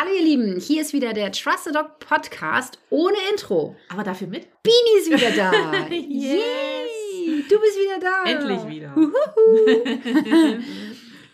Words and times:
Hallo 0.00 0.12
ihr 0.16 0.22
Lieben, 0.22 0.60
hier 0.60 0.82
ist 0.82 0.92
wieder 0.92 1.12
der 1.12 1.32
Trusted 1.32 1.74
Dog 1.74 1.98
Podcast 1.98 2.78
ohne 2.88 3.16
Intro. 3.32 3.74
Aber 3.88 4.04
dafür 4.04 4.28
mit? 4.28 4.46
Bini 4.62 5.00
ist 5.00 5.10
wieder 5.10 5.32
da. 5.32 5.50
Yes. 5.90 6.38
Yay, 7.26 7.44
du 7.48 7.58
bist 7.58 7.76
wieder 7.76 7.98
da. 7.98 8.22
Endlich 8.30 8.68
wieder. 8.68 8.94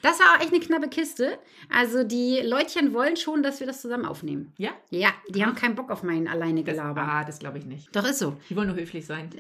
Das 0.05 0.21
war 0.21 0.37
auch 0.37 0.41
echt 0.41 0.53
eine 0.53 0.61
knappe 0.61 0.89
Kiste. 0.89 1.39
Also 1.75 2.05
die 2.05 2.41
Leutchen 2.45 2.93
wollen 2.93 3.17
schon, 3.17 3.43
dass 3.43 3.59
wir 3.61 3.67
das 3.67 3.81
zusammen 3.81 4.05
aufnehmen. 4.05 4.53
Ja? 4.59 4.71
Ja, 4.91 5.09
die 5.31 5.43
haben 5.45 5.55
keinen 5.55 5.75
Bock 5.75 5.91
auf 5.91 6.03
meinen 6.03 6.29
alleine 6.29 6.63
Das, 6.63 6.75
Gelaber. 6.77 7.01
ah, 7.01 7.25
das 7.25 7.39
glaube 7.39 7.57
ich 7.59 7.65
nicht. 7.65 7.89
Doch 7.97 8.05
ist 8.07 8.19
so. 8.19 8.37
Die 8.51 8.55
wollen 8.55 8.69
nur 8.69 8.77
höflich 8.77 9.07
sein. 9.07 9.31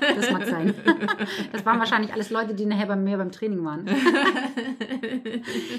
Das 0.00 0.30
mag 0.30 0.46
sein. 0.46 0.72
Das 1.52 1.66
waren 1.66 1.78
wahrscheinlich 1.80 2.12
alles 2.12 2.30
Leute, 2.30 2.54
die 2.54 2.66
nachher 2.66 2.86
bei 2.86 2.94
mir 2.96 3.16
beim 3.18 3.32
Training 3.32 3.64
waren. 3.64 3.86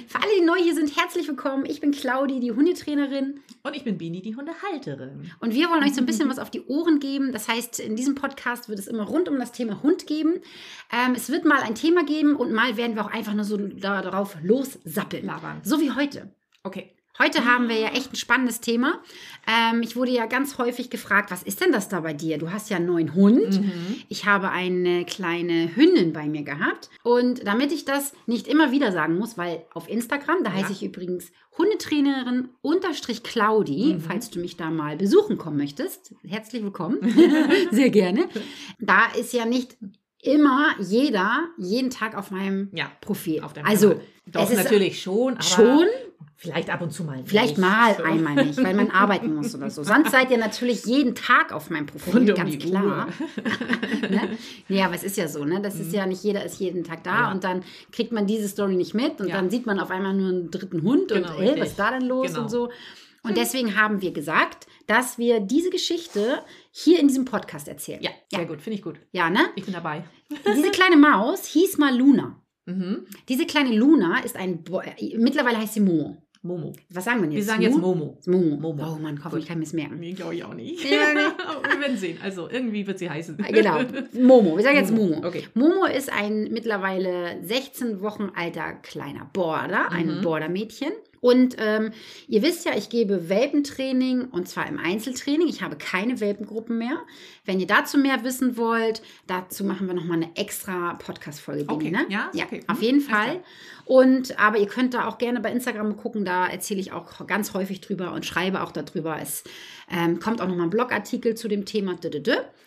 Für 0.08 0.18
alle, 0.22 0.32
die 0.40 0.46
neu 0.46 0.58
hier 0.58 0.76
sind, 0.76 0.96
herzlich 0.98 1.28
willkommen. 1.28 1.66
Ich 1.66 1.80
bin 1.80 1.92
Claudi, 1.92 2.40
die 2.40 2.52
Hundetrainerin. 2.52 3.40
Und 3.64 3.76
ich 3.76 3.84
bin 3.84 3.98
Bini, 3.98 4.22
die 4.22 4.36
Hundehalterin. 4.36 5.32
Und 5.40 5.54
wir 5.54 5.70
wollen 5.70 5.84
euch 5.84 5.94
so 5.96 6.02
ein 6.02 6.06
bisschen 6.06 6.30
was 6.30 6.40
auf 6.40 6.50
die 6.52 6.66
Ohren 6.66 7.00
geben. 7.00 7.32
Das 7.32 7.48
heißt, 7.48 7.80
in 7.80 7.96
diesem 7.96 8.16
Podcast 8.16 8.68
wird 8.70 8.80
es 8.80 8.88
immer 8.88 9.04
rund 9.04 9.30
um 9.30 9.40
das 9.40 9.52
Thema 9.52 9.82
Hund 9.84 10.06
geben. 10.08 10.36
Ähm, 10.92 11.14
es 11.16 11.30
wird 11.30 11.46
mal 11.46 11.60
ein 11.62 11.76
Thema 11.76 12.04
geben 12.04 12.36
und 12.36 12.52
mal 12.52 12.76
werden 12.78 12.96
wir 12.96 13.06
auch 13.06 13.12
einfach 13.12 13.34
nur 13.34 13.46
so 13.46 13.58
da, 13.58 14.02
darauf 14.18 14.36
lossappeln. 14.42 15.26
Labern. 15.26 15.62
So 15.64 15.80
wie 15.80 15.92
heute. 15.92 16.32
Okay. 16.64 16.92
Heute 17.20 17.46
haben 17.46 17.68
wir 17.68 17.80
ja 17.80 17.88
echt 17.90 18.14
ein 18.14 18.16
spannendes 18.16 18.62
Thema. 18.62 19.02
Ähm, 19.48 19.82
ich 19.82 19.96
wurde 19.96 20.12
ja 20.12 20.28
ganz 20.28 20.60
häufig 20.60 20.92
gefragt, 20.92 21.32
was 21.32 21.42
ist 21.42 21.62
denn 21.62 21.72
das 21.72 21.90
da 21.90 22.02
bei 22.02 22.14
dir? 22.14 22.38
Du 22.38 22.52
hast 22.52 22.70
ja 22.70 22.78
einen 22.78 22.86
neuen 22.86 23.16
Hund. 23.16 23.60
Mhm. 23.60 23.96
Ich 24.08 24.26
habe 24.26 24.52
eine 24.52 25.04
kleine 25.04 25.76
Hündin 25.76 26.14
bei 26.14 26.28
mir 26.28 26.44
gehabt. 26.44 26.92
Und 27.04 27.48
damit 27.48 27.72
ich 27.72 27.86
das 27.86 28.14
nicht 28.28 28.48
immer 28.48 28.72
wieder 28.72 28.92
sagen 28.92 29.18
muss, 29.18 29.36
weil 29.36 29.66
auf 29.74 29.90
Instagram, 29.90 30.44
da 30.44 30.52
Ja. 30.52 30.58
heiße 30.58 30.74
ich 30.74 30.84
übrigens 30.84 31.32
Hundetrainerin 31.58 32.50
unterstrich 32.62 33.24
Claudi, 33.24 33.96
Mhm. 33.96 34.02
falls 34.02 34.30
du 34.30 34.40
mich 34.40 34.56
da 34.56 34.70
mal 34.70 34.96
besuchen 34.96 35.40
kommen 35.40 35.58
möchtest. 35.58 36.14
Herzlich 36.24 36.62
willkommen. 36.62 37.00
Sehr 37.72 37.90
gerne. 37.90 38.30
Da 38.78 39.08
ist 39.20 39.34
ja 39.34 39.46
nicht 39.46 39.76
immer 40.28 40.76
jeder 40.80 41.46
jeden 41.58 41.90
Tag 41.90 42.16
auf 42.18 42.32
meinem 42.32 42.70
Ja. 42.74 42.92
Profil. 43.02 43.42
Auf 43.42 43.54
also 43.64 43.90
Kanal. 43.90 44.04
Doch, 44.28 44.44
es 44.44 44.50
ist 44.52 44.64
natürlich 44.64 45.02
schon. 45.02 45.34
Aber 45.34 45.44
schon, 45.44 45.86
Vielleicht 46.40 46.70
ab 46.70 46.82
und 46.84 46.92
zu 46.92 47.04
mal. 47.04 47.24
Vielleicht 47.26 47.58
nicht. 47.58 47.68
mal 47.68 47.96
So. 47.98 48.04
einmal 48.04 48.46
nicht, 48.46 48.64
weil 48.64 48.76
man 48.76 48.92
arbeiten 49.04 49.34
muss 49.34 49.56
oder 49.56 49.72
so. 49.72 49.82
Sonst 49.84 50.12
seid 50.12 50.30
ihr 50.30 50.38
natürlich 50.38 50.86
jeden 50.86 51.16
Tag 51.16 51.52
auf 51.52 51.72
meinem 51.72 51.88
Profil, 51.88 52.30
um 52.30 52.36
ganz 52.38 52.60
klar. 52.60 53.08
Ne? 54.10 54.38
Nee, 54.68 54.84
aber 54.84 54.94
es 54.94 55.04
ist 55.04 55.18
ja 55.18 55.28
so, 55.28 55.44
ne? 55.46 55.60
Das 55.62 55.80
ist 55.80 55.92
ja 55.94 56.06
nicht 56.06 56.24
jeder 56.24 56.46
ist 56.46 56.60
jeden 56.60 56.84
Tag 56.84 57.04
da 57.04 57.22
Ja. 57.24 57.32
und 57.32 57.44
dann 57.44 57.64
kriegt 57.92 58.12
man 58.12 58.28
diese 58.28 58.48
Story 58.48 58.76
nicht 58.76 58.94
mit 58.94 59.20
und 59.20 59.30
Ja. 59.30 59.36
dann 59.36 59.50
sieht 59.50 59.66
man 59.66 59.80
auf 59.80 59.90
einmal 59.90 60.14
nur 60.14 60.30
einen 60.30 60.52
dritten 60.52 60.84
Hund 60.84 61.08
Genau, 61.10 61.36
und 61.38 61.44
ey, 61.44 61.60
was 61.60 61.70
ist 61.70 61.80
da 61.80 61.90
denn 61.92 62.04
los 62.08 62.28
Genau. 62.28 62.42
und 62.44 62.50
so. 62.50 62.70
Und 63.24 63.36
deswegen 63.36 63.76
haben 63.76 64.02
wir 64.02 64.12
gesagt, 64.14 64.68
dass 64.88 65.18
wir 65.18 65.40
diese 65.40 65.70
Geschichte 65.70 66.42
hier 66.72 67.00
in 67.00 67.08
diesem 67.08 67.26
Podcast 67.26 67.68
erzählen. 67.68 68.02
Ja, 68.02 68.12
sehr 68.32 68.46
gut. 68.46 68.62
Finde 68.62 68.78
ich 68.78 68.82
gut. 68.84 68.96
Ja, 69.12 69.30
ne? 69.30 69.50
Ich 69.56 69.66
bin 69.66 69.74
dabei. 69.74 70.04
Diese 70.56 70.72
kleine 70.72 70.98
Maus 70.98 71.46
hieß 71.46 71.78
mal 71.78 71.96
Luna. 71.98 72.42
Mhm. 72.66 73.06
Diese 73.30 73.46
kleine 73.46 73.74
Luna 73.76 74.20
ist 74.24 74.36
ein, 74.36 74.64
Bo 74.64 74.82
äh, 74.82 75.18
mittlerweile 75.18 75.58
heißt 75.58 75.76
sie 75.76 75.80
Momo. 75.82 76.18
Momo. 76.44 76.72
Was 76.92 77.04
sagen 77.06 77.22
wir 77.22 77.26
jetzt? 77.30 77.36
Wir 77.36 77.44
sagen 77.44 77.62
jetzt? 77.64 77.78
Momo. 77.78 78.18
Momo. 78.26 78.58
Momo. 78.58 78.84
Oh 78.96 79.00
Mann, 79.02 79.20
hoffentlich 79.24 79.48
kann 79.48 79.62
ich 79.62 79.70
es 79.70 79.74
merken. 79.74 80.00
Nee, 80.00 80.14
glaube 80.14 80.36
ich 80.36 80.44
auch 80.46 80.54
nicht. 80.54 80.84
Ja. 80.90 81.34
Aber 81.48 81.64
wir 81.74 81.80
werden 81.82 81.98
sehen. 81.98 82.20
Also, 82.24 82.50
irgendwie 82.50 82.86
wird 82.88 83.00
sie 83.00 83.10
heißen. 83.10 83.38
Genau, 83.50 83.80
Momo. 84.14 84.56
Wir 84.56 84.64
sagen 84.64 84.78
jetzt 84.78 84.92
Momo, 84.94 85.16
Momo. 85.16 85.28
okay. 85.28 85.46
Momo 85.56 85.86
ist 85.86 86.12
ein 86.14 86.50
mittlerweile 86.52 87.44
16 87.44 88.02
Wochen 88.02 88.32
alter 88.36 88.74
kleiner 88.74 89.30
Border, 89.34 89.92
ein 89.92 90.18
Mhm. 90.18 90.22
Border-Mädchen. 90.22 90.92
Und 91.22 91.56
ähm, 91.60 91.92
ihr 92.28 92.42
wisst 92.42 92.66
ja, 92.66 92.74
ich 92.76 92.90
gebe 92.90 93.30
Welpentraining 93.30 94.26
und 94.26 94.48
zwar 94.48 94.68
im 94.68 94.78
Einzeltraining. 94.80 95.48
Ich 95.48 95.62
habe 95.62 95.76
keine 95.76 96.20
Welpengruppen 96.20 96.78
mehr. 96.78 96.98
Wenn 97.46 97.60
ihr 97.60 97.68
dazu 97.68 97.98
mehr 97.98 98.24
wissen 98.24 98.58
wollt, 98.58 99.02
dazu 99.26 99.64
machen 99.64 99.88
wir 99.88 99.94
nochmal 99.94 100.18
eine 100.18 100.36
extra 100.36 100.94
Podcast-Folge. 100.96 101.66
Okay, 101.68 101.92
ne? 101.92 102.06
ja, 102.10 102.30
ja 102.34 102.46
okay. 102.46 102.64
auf 102.68 102.78
Mhm, 102.78 102.84
jeden 102.84 103.02
Fall. 103.02 103.44
Und 103.86 104.38
aber 104.40 104.58
ihr 104.58 104.68
könnt 104.68 104.94
da 104.94 105.08
auch 105.08 105.18
gerne 105.18 105.40
bei 105.40 105.52
Instagram 105.52 105.96
gucken, 105.96 106.26
da 106.26 106.48
erzähle 106.48 106.82
ich 106.82 106.92
auch 106.92 107.26
ganz 107.26 107.54
häufig 107.54 107.80
drüber 107.82 108.12
und 108.12 108.26
schreibe 108.26 108.62
auch 108.62 108.72
darüber. 108.72 109.18
Es 109.22 109.44
ähm, 109.90 110.20
kommt 110.20 110.42
auch 110.42 110.48
nochmal 110.48 110.68
ein 110.68 110.70
Blogartikel 110.70 111.36
zu 111.36 111.48
dem 111.48 111.66
Thema. 111.66 111.96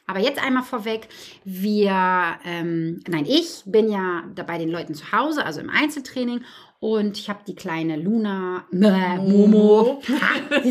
Aber 0.07 0.19
jetzt 0.19 0.43
einmal 0.43 0.63
vorweg, 0.63 1.09
wir, 1.45 2.39
ähm, 2.45 3.01
nein, 3.07 3.27
ich 3.29 3.63
bin 3.67 3.91
ja 3.91 4.25
bei 4.35 4.59
den 4.59 4.71
Leuten 4.71 4.95
zu 4.95 5.13
Hause, 5.13 5.45
also 5.45 5.61
im 5.61 5.71
Einzeltraining. 5.71 6.43
Und 6.81 7.19
ich 7.19 7.29
habe 7.29 7.41
die 7.47 7.55
kleine 7.55 7.97
Luna, 7.97 8.65
äh, 8.73 9.19
Momo, 9.19 10.01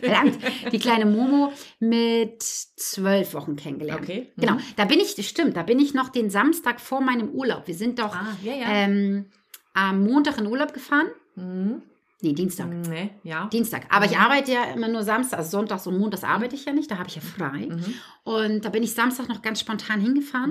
verdammt, 0.00 0.38
die 0.72 0.78
kleine 0.78 1.04
Momo 1.04 1.52
mit 1.78 2.42
zwölf 2.42 3.34
Wochen 3.34 3.54
kennengelernt. 3.56 4.00
Okay. 4.02 4.32
Mhm. 4.34 4.40
Genau, 4.40 4.56
da 4.76 4.86
bin 4.86 4.98
ich, 4.98 5.28
stimmt, 5.28 5.58
da 5.58 5.62
bin 5.62 5.78
ich 5.78 5.92
noch 5.92 6.08
den 6.08 6.30
Samstag 6.30 6.80
vor 6.80 7.02
meinem 7.02 7.28
Urlaub. 7.28 7.66
Wir 7.66 7.74
sind 7.74 7.98
doch 7.98 8.14
Ah, 8.14 8.34
ja, 8.42 8.54
ja. 8.54 8.66
ähm, 8.66 9.26
am 9.74 10.04
Montag 10.04 10.38
in 10.38 10.46
Urlaub 10.46 10.72
gefahren. 10.72 11.08
Mhm. 11.36 11.82
Nee, 12.20 12.32
Dienstag. 12.32 12.66
Nee, 12.68 13.10
ja. 13.22 13.46
Dienstag. 13.46 13.86
Aber 13.90 14.04
ich 14.04 14.12
Mhm. 14.16 14.20
arbeite 14.22 14.50
ja 14.52 14.64
immer 14.74 14.88
nur 14.88 15.04
Samstag, 15.04 15.38
also 15.38 15.50
Sonntags 15.50 15.86
und 15.86 15.98
Montags 15.98 16.24
arbeite 16.24 16.56
ich 16.56 16.64
ja 16.64 16.72
nicht, 16.72 16.90
da 16.90 16.98
habe 16.98 17.08
ich 17.08 17.14
ja 17.14 17.20
frei. 17.22 17.68
Mhm. 17.70 17.94
Und 18.24 18.64
da 18.64 18.70
bin 18.70 18.82
ich 18.82 18.92
Samstag 18.92 19.28
noch 19.28 19.40
ganz 19.40 19.60
spontan 19.60 20.00
hingefahren, 20.00 20.50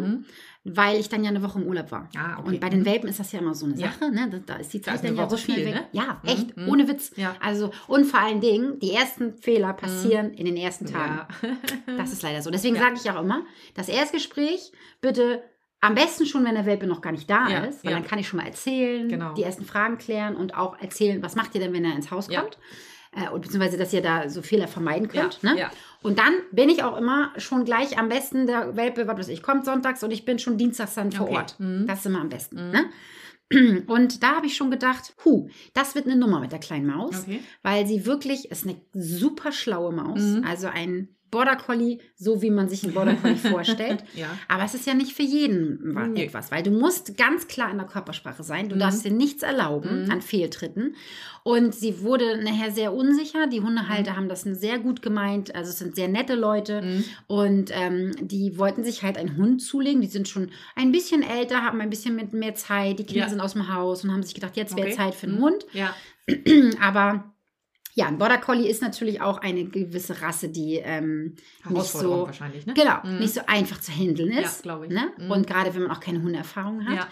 Mhm. 0.63 0.75
weil 0.75 0.97
ich 0.97 1.09
dann 1.09 1.25
ja 1.25 1.29
eine 1.29 1.44
Woche 1.44 1.59
im 1.59 1.67
Urlaub 1.67 1.91
war. 1.91 2.09
Ah, 2.17 2.39
okay. 2.39 2.47
Und 2.51 2.59
bei 2.61 2.69
den 2.69 2.85
Welpen 2.85 3.09
ist 3.09 3.19
das 3.19 3.33
ja 3.33 3.39
immer 3.39 3.53
so 3.53 3.66
eine 3.66 3.75
Ja. 3.75 3.91
Sache, 3.91 4.09
ne? 4.11 4.41
Da, 4.45 4.55
ist 4.55 4.72
die 4.73 4.81
Zeit 4.81 5.03
dann 5.03 5.17
ja 5.17 5.29
so 5.29 5.35
schnell 5.35 5.57
viel, 5.57 5.66
weg. 5.67 5.73
ne? 5.75 5.88
Ja, 5.91 6.22
Mhm, 6.23 6.29
echt, 6.29 6.55
mhm. 6.57 6.69
ohne 6.69 6.88
Witz. 6.88 7.11
Ja. 7.17 7.35
Also, 7.41 7.72
und 7.88 8.05
vor 8.05 8.22
allen 8.22 8.39
Dingen, 8.39 8.79
die 8.79 8.94
ersten 8.94 9.34
Fehler 9.38 9.73
passieren 9.73 10.31
in 10.34 10.45
den 10.45 10.55
ersten 10.55 10.85
Tagen. 10.85 11.17
Ja. 11.17 11.28
Das 11.97 12.13
ist 12.13 12.22
leider 12.23 12.41
so. 12.41 12.49
Deswegen 12.49 12.75
Ja. 12.78 12.84
sage 12.84 12.95
ich 12.95 13.11
auch 13.11 13.22
immer, 13.22 13.44
das 13.73 13.89
Erstgespräch 13.89 14.72
bitte 15.01 15.44
am 15.82 15.96
besten 15.96 16.26
schon, 16.26 16.44
wenn 16.46 16.56
der 16.56 16.66
Welpe 16.66 16.88
noch 16.88 17.02
gar 17.02 17.12
nicht 17.12 17.30
da 17.30 17.48
Ja, 17.48 17.60
ist, 17.66 17.84
weil 17.84 17.92
ja. 17.94 18.00
dann 18.00 18.08
kann 18.08 18.20
ich 18.20 18.28
schon 18.28 18.38
mal 18.40 18.46
erzählen, 18.48 19.08
Genau. 19.10 19.34
die 19.34 19.44
ersten 19.44 19.66
Fragen 19.66 19.98
klären 19.98 20.36
und 20.36 20.56
auch 20.56 20.80
erzählen, 20.80 21.22
was 21.22 21.36
macht 21.36 21.54
ihr 21.56 21.62
denn, 21.62 21.74
wenn 21.74 21.86
er 21.86 21.96
ins 21.96 22.10
Haus 22.12 22.28
Ja. 22.30 22.42
kommt. 22.42 22.58
Äh, 23.14 23.30
und 23.30 23.42
beziehungsweise, 23.42 23.78
dass 23.78 23.94
ihr 23.94 24.02
da 24.02 24.28
so 24.30 24.42
Fehler 24.42 24.68
vermeiden 24.68 25.08
könnt. 25.08 25.40
Ja, 25.42 25.54
ne? 25.54 25.60
ja. 25.60 25.72
Und 26.04 26.20
dann 26.20 26.34
bin 26.52 26.70
ich 26.70 26.84
auch 26.84 26.98
immer 26.98 27.32
schon 27.38 27.64
gleich 27.64 27.98
am 27.98 28.10
besten, 28.10 28.48
der 28.48 28.76
Welpe, 28.76 29.08
was 29.08 29.18
weiß 29.18 29.28
ich, 29.30 29.42
kommt 29.44 29.66
sonntags 29.66 30.04
und 30.04 30.12
ich 30.12 30.26
bin 30.26 30.40
schon 30.40 30.58
dienstags 30.58 30.96
dann 30.96 31.12
vor 31.12 31.28
Okay. 31.28 31.38
Ort. 31.38 31.60
Mhm. 31.60 31.86
Das 31.88 32.00
ist 32.00 32.06
immer 32.08 32.22
am 32.22 32.30
besten. 32.30 32.68
Mhm. 32.68 32.72
Ne? 32.72 32.86
Und 33.88 34.24
da 34.24 34.36
habe 34.36 34.46
ich 34.46 34.58
schon 34.58 34.70
gedacht, 34.72 35.14
hu, 35.24 35.48
das 35.74 35.96
wird 35.96 36.06
eine 36.06 36.18
Nummer 36.18 36.42
mit 36.42 36.52
der 36.52 36.59
kleinen 36.59 36.86
Maus 36.86 37.22
Okay. 37.22 37.40
weil 37.64 37.88
sie 37.88 38.06
wirklich 38.06 38.52
ist 38.52 38.66
eine 38.68 38.76
super 38.92 39.54
schlaue 39.54 39.94
Maus, 39.94 40.20
Mhm. 40.22 40.44
also 40.46 40.68
ein 40.68 41.16
Border 41.32 41.56
Collie, 41.56 42.00
so 42.16 42.42
wie 42.42 42.50
man 42.52 42.70
sich 42.70 42.84
einen 42.84 42.94
Border 42.94 43.16
Collie 43.16 43.36
vorstellt. 43.38 44.04
Ja. 44.16 44.28
Aber 44.48 44.64
es 44.64 44.74
ist 44.74 44.86
ja 44.88 44.94
nicht 44.94 45.14
für 45.14 45.24
jeden 45.24 45.94
Nee. 46.14 46.26
etwas, 46.26 46.52
weil 46.52 46.64
du 46.64 46.72
musst 46.72 47.18
ganz 47.18 47.48
klar 47.48 47.70
in 47.72 47.78
der 47.78 47.88
Körpersprache 47.88 48.44
sein. 48.44 48.70
Du 48.70 48.76
Mhm. 48.76 48.80
darfst 48.80 49.04
dir 49.06 49.12
nichts 49.12 49.44
erlauben 49.44 50.06
Mhm. 50.06 50.12
an 50.12 50.22
Fehltritten. 50.22 50.96
Und 51.44 51.74
sie 51.74 52.02
wurde 52.02 52.42
nachher 52.44 52.72
sehr 52.72 52.94
unsicher. 52.94 53.48
Die 53.48 53.62
Hundehalter 53.62 54.12
Mhm. 54.12 54.16
haben 54.18 54.30
das 54.30 54.42
sehr 54.42 54.80
gut 54.80 55.02
gemeint. 55.02 55.56
Also 55.56 55.70
es 55.72 55.80
sind 55.80 55.96
sehr 55.96 56.08
nette 56.08 56.36
Leute. 56.36 56.82
Mhm. 56.82 57.04
Und 57.28 57.72
ähm, 57.74 58.12
die 58.22 58.58
wollten 58.58 58.84
sich 58.84 59.04
halt 59.04 59.18
einen 59.18 59.38
Hund 59.38 59.62
zulegen. 59.62 60.02
Die 60.02 60.08
sind 60.08 60.28
schon 60.28 60.50
ein 60.76 60.92
bisschen 60.92 61.24
älter, 61.24 61.62
haben 61.64 61.80
ein 61.82 61.90
bisschen 61.90 62.16
mit 62.16 62.34
mehr 62.34 62.56
Zeit. 62.56 63.00
Die 63.00 63.06
Kinder 63.06 63.24
Ja. 63.26 63.30
sind 63.30 63.40
aus 63.42 63.54
dem 63.54 63.74
Haus 63.74 64.04
und 64.04 64.12
haben 64.12 64.24
sich 64.24 64.34
gedacht, 64.34 64.58
jetzt 64.58 64.76
wäre 64.76 64.88
Okay. 64.88 64.96
Zeit 64.98 65.16
für 65.16 65.28
einen 65.28 65.38
Mhm. 65.38 65.42
Hund. 65.44 65.66
Ja. 65.74 65.94
Aber 66.82 67.34
ja, 67.97 68.06
ein 68.08 68.18
Border 68.19 68.38
Collie 68.38 68.68
ist 68.69 68.81
natürlich 68.81 69.22
auch 69.22 69.40
eine 69.40 69.66
gewisse 69.66 70.22
Rasse, 70.22 70.50
die 70.50 70.75
ähm, 70.75 71.35
nicht 71.68 71.85
so, 71.85 72.28
wahrscheinlich, 72.28 72.66
ne? 72.68 72.74
genau, 72.75 72.97
Mhm. 73.03 73.19
nicht 73.19 73.34
so 73.34 73.41
einfach 73.47 73.81
zu 73.81 73.91
handeln 73.91 74.31
Ja, 74.31 74.41
ist. 74.41 74.62
glaub 74.63 74.84
ich. 74.84 74.90
Ne? 74.91 75.12
Mhm. 75.18 75.31
Und 75.31 75.47
gerade 75.47 75.74
wenn 75.74 75.81
man 75.84 75.91
auch 75.91 76.00
keine 76.00 76.22
Hundeerfahrung 76.22 76.85
hat. 76.88 76.96
Ja. 76.96 77.08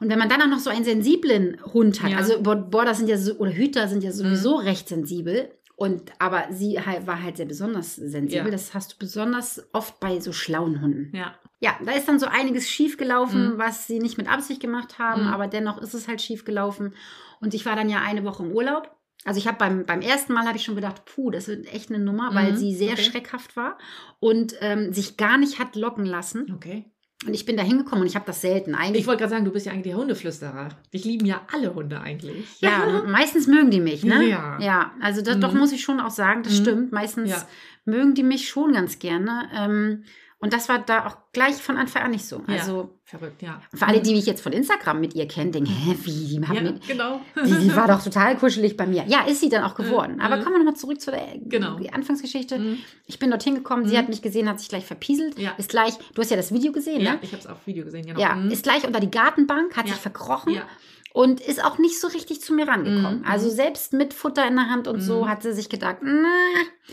Und 0.00 0.08
wenn 0.10 0.18
man 0.18 0.28
dann 0.28 0.40
auch 0.40 0.46
noch 0.48 0.60
so 0.60 0.70
einen 0.70 0.84
sensiblen 0.84 1.58
Hund 1.74 2.02
hat, 2.02 2.10
Ja. 2.10 2.16
Mhm. 2.16 2.22
also 2.22 2.42
Bo- 2.42 2.56
Border 2.56 2.94
sind 2.94 3.08
ja 3.08 3.18
so, 3.18 3.34
oder 3.34 3.52
Hüter 3.52 3.86
sind 3.88 4.02
ja 4.02 4.10
sowieso 4.12 4.56
recht 4.56 4.88
sensibel. 4.88 5.50
Und 5.76 6.10
aber 6.18 6.46
sie 6.50 6.80
halt, 6.84 7.06
war 7.06 7.22
halt 7.22 7.36
sehr 7.36 7.46
besonders 7.46 7.94
sensibel. 7.94 8.46
Ja. 8.46 8.50
Das 8.50 8.74
hast 8.74 8.92
du 8.94 8.96
besonders 8.98 9.64
oft 9.72 10.00
bei 10.00 10.18
so 10.20 10.32
schlauen 10.32 10.80
Hunden. 10.82 11.14
Ja. 11.14 11.34
Ja, 11.60 11.72
da 11.84 11.92
ist 11.92 12.08
dann 12.08 12.18
so 12.18 12.26
einiges 12.26 12.68
schiefgelaufen, 12.68 13.54
Mhm. 13.54 13.58
was 13.58 13.86
sie 13.86 13.98
nicht 14.00 14.16
mit 14.18 14.28
Absicht 14.28 14.60
gemacht 14.60 14.98
haben, 14.98 15.22
Mhm. 15.26 15.28
aber 15.32 15.46
dennoch 15.48 15.78
ist 15.82 15.94
es 15.94 16.08
halt 16.08 16.20
schiefgelaufen. 16.22 16.94
Und 17.40 17.52
ich 17.54 17.64
war 17.66 17.76
dann 17.76 17.88
ja 17.88 18.00
eine 18.00 18.24
Woche 18.24 18.42
im 18.44 18.50
Urlaub. 18.52 18.90
Also 19.24 19.38
ich 19.38 19.46
habe 19.46 19.58
beim, 19.58 19.84
beim 19.84 20.00
ersten 20.00 20.32
Mal 20.32 20.46
habe 20.46 20.56
ich 20.56 20.64
schon 20.64 20.76
gedacht, 20.76 21.04
puh, 21.04 21.30
das 21.30 21.48
wird 21.48 21.72
echt 21.74 21.90
eine 21.90 21.98
Nummer, 22.02 22.34
weil 22.34 22.52
Mhm, 22.52 22.56
sie 22.56 22.74
sehr 22.74 22.92
okay. 22.92 23.02
schreckhaft 23.02 23.56
war 23.56 23.76
und 24.20 24.54
ähm, 24.60 24.92
sich 24.92 25.16
gar 25.16 25.38
nicht 25.38 25.58
hat 25.58 25.74
locken 25.76 26.04
lassen. 26.06 26.52
Okay. 26.54 26.84
Und 27.26 27.34
ich 27.34 27.44
bin 27.44 27.56
da 27.56 27.64
hingekommen 27.64 28.02
und 28.02 28.06
ich 28.06 28.14
habe 28.14 28.26
das 28.26 28.40
selten. 28.40 28.76
Eigentlich, 28.76 29.00
Ich 29.00 29.06
wollte 29.08 29.18
gerade 29.20 29.30
sagen, 29.32 29.44
du 29.44 29.50
bist 29.50 29.66
ja 29.66 29.72
eigentlich 29.72 29.86
der 29.92 29.96
Hundeflüsterer. 29.96 30.68
Dich 30.94 31.04
lieben 31.04 31.26
ja 31.26 31.40
alle 31.52 31.74
Hunde 31.74 32.00
eigentlich. 32.00 32.60
ja, 32.60 33.02
meistens 33.08 33.48
mögen 33.48 33.72
die 33.72 33.80
mich, 33.80 34.04
ne? 34.04 34.24
Ja. 34.28 34.56
Ja, 34.60 34.92
also 35.00 35.20
das, 35.20 35.36
Mhm. 35.36 35.40
doch 35.40 35.52
muss 35.52 35.72
ich 35.72 35.82
schon 35.82 35.98
auch 35.98 36.10
sagen, 36.12 36.44
das 36.44 36.52
Mhm. 36.60 36.62
stimmt. 36.62 36.92
Meistens 36.92 37.30
Ja. 37.30 37.48
mögen 37.84 38.14
die 38.14 38.22
mich 38.22 38.48
schon 38.48 38.72
ganz 38.72 39.00
gerne. 39.00 39.48
Ähm, 39.52 40.04
Und 40.40 40.52
das 40.52 40.68
war 40.68 40.78
da 40.78 41.04
auch 41.06 41.16
gleich 41.32 41.56
von 41.56 41.76
Anfang 41.76 42.02
an 42.04 42.12
nicht 42.12 42.24
so. 42.24 42.36
Ja. 42.46 42.54
Also 42.60 42.90
Verrückt, 43.04 43.42
ja. 43.42 43.60
für 43.74 43.86
alle, 43.86 44.00
die 44.00 44.12
mich 44.14 44.24
jetzt 44.26 44.40
von 44.40 44.52
Instagram 44.52 45.00
mit 45.00 45.14
ihr 45.14 45.26
kennen, 45.26 45.50
denken, 45.50 45.68
hä, 45.70 45.96
wie, 46.04 46.26
die, 46.28 46.46
haben 46.46 46.54
Ja, 46.54 46.62
mit, 46.62 46.86
genau. 46.86 47.20
die, 47.44 47.54
die 47.58 47.74
war 47.74 47.88
doch 47.88 48.00
total 48.04 48.36
kuschelig 48.38 48.76
bei 48.76 48.86
mir. 48.86 49.02
Ja, 49.08 49.24
ist 49.26 49.40
sie 49.40 49.48
dann 49.48 49.64
auch 49.64 49.74
geworden. 49.74 50.20
Aber 50.20 50.36
Mhm. 50.36 50.42
kommen 50.42 50.54
wir 50.54 50.58
nochmal 50.60 50.76
zurück 50.76 51.00
zu 51.00 51.10
der 51.10 51.26
Genau. 51.44 51.76
Anfangsgeschichte. 51.92 52.56
Mhm. 52.58 52.78
Ich 53.06 53.18
bin 53.18 53.30
dorthin 53.30 53.56
gekommen, 53.56 53.86
sie 53.88 53.94
Mhm. 53.94 53.98
hat 53.98 54.08
mich 54.10 54.22
gesehen, 54.22 54.48
hat 54.48 54.60
sich 54.60 54.68
gleich 54.68 54.86
verpieselt. 54.86 55.36
Ja. 55.40 55.54
Ist 55.58 55.70
gleich, 55.70 55.94
du 56.14 56.22
hast 56.22 56.30
ja 56.30 56.36
das 56.36 56.52
Video 56.52 56.70
gesehen, 56.70 57.00
Ja, 57.00 57.14
ne? 57.14 57.18
ich 57.22 57.32
habe 57.32 57.40
es 57.40 57.46
auf 57.48 57.66
Video 57.66 57.84
gesehen, 57.84 58.06
genau. 58.06 58.20
Ja, 58.20 58.36
Mhm. 58.36 58.50
ist 58.52 58.62
gleich 58.62 58.86
unter 58.86 59.00
die 59.00 59.10
Gartenbank, 59.10 59.76
hat 59.76 59.86
Ja. 59.86 59.94
sich 59.94 60.00
verkrochen 60.02 60.54
ja. 60.54 60.62
Und 61.18 61.40
ist 61.40 61.64
auch 61.64 61.78
nicht 61.78 62.00
so 62.00 62.06
richtig 62.06 62.40
zu 62.42 62.54
mir 62.54 62.68
rangekommen. 62.68 63.20
Mhm. 63.22 63.26
Also 63.26 63.50
selbst 63.50 63.92
mit 63.92 64.14
Futter 64.14 64.46
in 64.46 64.54
der 64.54 64.70
Hand 64.70 64.86
und 64.86 65.00
so 65.00 65.24
Mhm. 65.24 65.28
hat 65.28 65.42
sie 65.42 65.52
sich 65.52 65.68
gedacht, 65.68 65.96
na. 66.00 66.28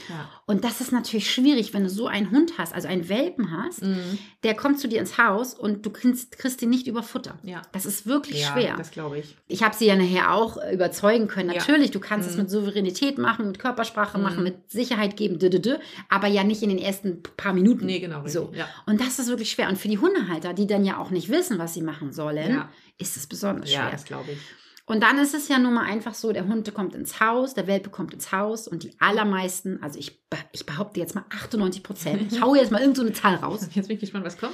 ja. 0.09 0.29
Und 0.47 0.63
das 0.63 0.81
ist 0.81 0.91
natürlich 0.91 1.29
schwierig, 1.31 1.75
wenn 1.75 1.83
du 1.83 1.89
so 1.91 2.07
einen 2.07 2.31
Hund 2.31 2.53
hast, 2.57 2.73
also 2.73 2.87
einen 2.87 3.07
Welpen 3.07 3.51
hast, 3.55 3.83
Mhm. 3.83 4.17
der 4.43 4.55
kommt 4.55 4.79
zu 4.79 4.87
dir 4.87 4.99
ins 4.99 5.19
Haus 5.19 5.53
und 5.53 5.85
du 5.85 5.91
kriegst, 5.91 6.39
kriegst 6.39 6.59
ihn 6.63 6.71
nicht 6.71 6.87
über 6.87 7.03
Futter. 7.03 7.37
Ja. 7.43 7.61
Das 7.71 7.85
ist 7.85 8.07
wirklich 8.07 8.41
ja, 8.41 8.51
schwer. 8.51 8.75
das 8.77 8.89
glaube 8.89 9.19
ich. 9.19 9.37
Ich 9.47 9.61
habe 9.61 9.75
sie 9.75 9.85
ja 9.85 9.95
nachher 9.95 10.33
auch 10.33 10.57
überzeugen 10.73 11.27
können. 11.27 11.49
Natürlich, 11.49 11.91
du 11.91 11.99
kannst 11.99 12.27
es 12.27 12.35
Mhm. 12.35 12.41
mit 12.43 12.49
Souveränität 12.49 13.19
machen, 13.19 13.45
mit 13.45 13.59
Körpersprache 13.59 14.17
Mhm. 14.17 14.23
machen, 14.23 14.43
mit 14.43 14.71
Sicherheit 14.71 15.17
geben, 15.17 15.37
dü, 15.37 15.51
dü, 15.51 15.59
dü, 15.59 15.75
aber 16.09 16.25
ja 16.27 16.43
nicht 16.43 16.63
in 16.63 16.69
den 16.69 16.79
ersten 16.79 17.21
paar 17.37 17.53
Minuten. 17.53 17.85
Nee, 17.85 17.99
genau. 17.99 18.21
Richtig. 18.21 18.33
So. 18.33 18.51
Und 18.87 18.99
das 19.01 19.19
ist 19.19 19.27
wirklich 19.27 19.51
schwer. 19.51 19.69
Und 19.69 19.77
für 19.77 19.87
die 19.87 19.99
Hundehalter, 19.99 20.53
die 20.55 20.65
dann 20.65 20.83
ja 20.83 20.97
auch 20.97 21.11
nicht 21.11 21.29
wissen, 21.29 21.59
was 21.59 21.75
sie 21.75 21.81
machen 21.83 22.11
sollen. 22.11 22.63
Ist 22.97 23.17
es 23.17 23.27
besonders 23.27 23.71
ja, 23.71 23.81
schwer. 23.81 23.91
das 23.91 24.05
glaube 24.05 24.31
ich. 24.31 24.39
Und 24.87 25.01
dann 25.01 25.17
ist 25.17 25.33
es 25.33 25.47
ja 25.47 25.57
nun 25.57 25.73
mal 25.73 25.85
einfach 25.85 26.13
so, 26.13 26.31
der 26.31 26.45
Hund 26.47 26.71
kommt 26.75 26.93
ins 26.93 27.19
Haus, 27.19 27.55
der 27.55 27.65
Welpe 27.65 27.89
kommt 27.89 28.13
ins 28.13 28.31
Haus 28.31 28.67
und 28.67 28.83
die 28.83 28.91
allermeisten, 28.99 29.81
also 29.81 29.97
ich, 29.97 30.23
ich 30.51 30.65
behaupte 30.67 30.99
jetzt 30.99 31.15
mal 31.15 31.25
98 31.31 31.81
Prozent, 31.81 32.31
ich 32.31 32.39
hau 32.41 32.53
jetzt 32.53 32.71
mal 32.71 32.81
irgendeine 32.81 33.07
so 33.13 33.13
eine 33.13 33.13
Zahl 33.13 33.35
raus, 33.43 33.67
Jetzt 33.73 33.87
bin 33.87 33.95
ich 33.95 34.01
gespannt, 34.01 34.25
was 34.25 34.37
kommt. 34.37 34.53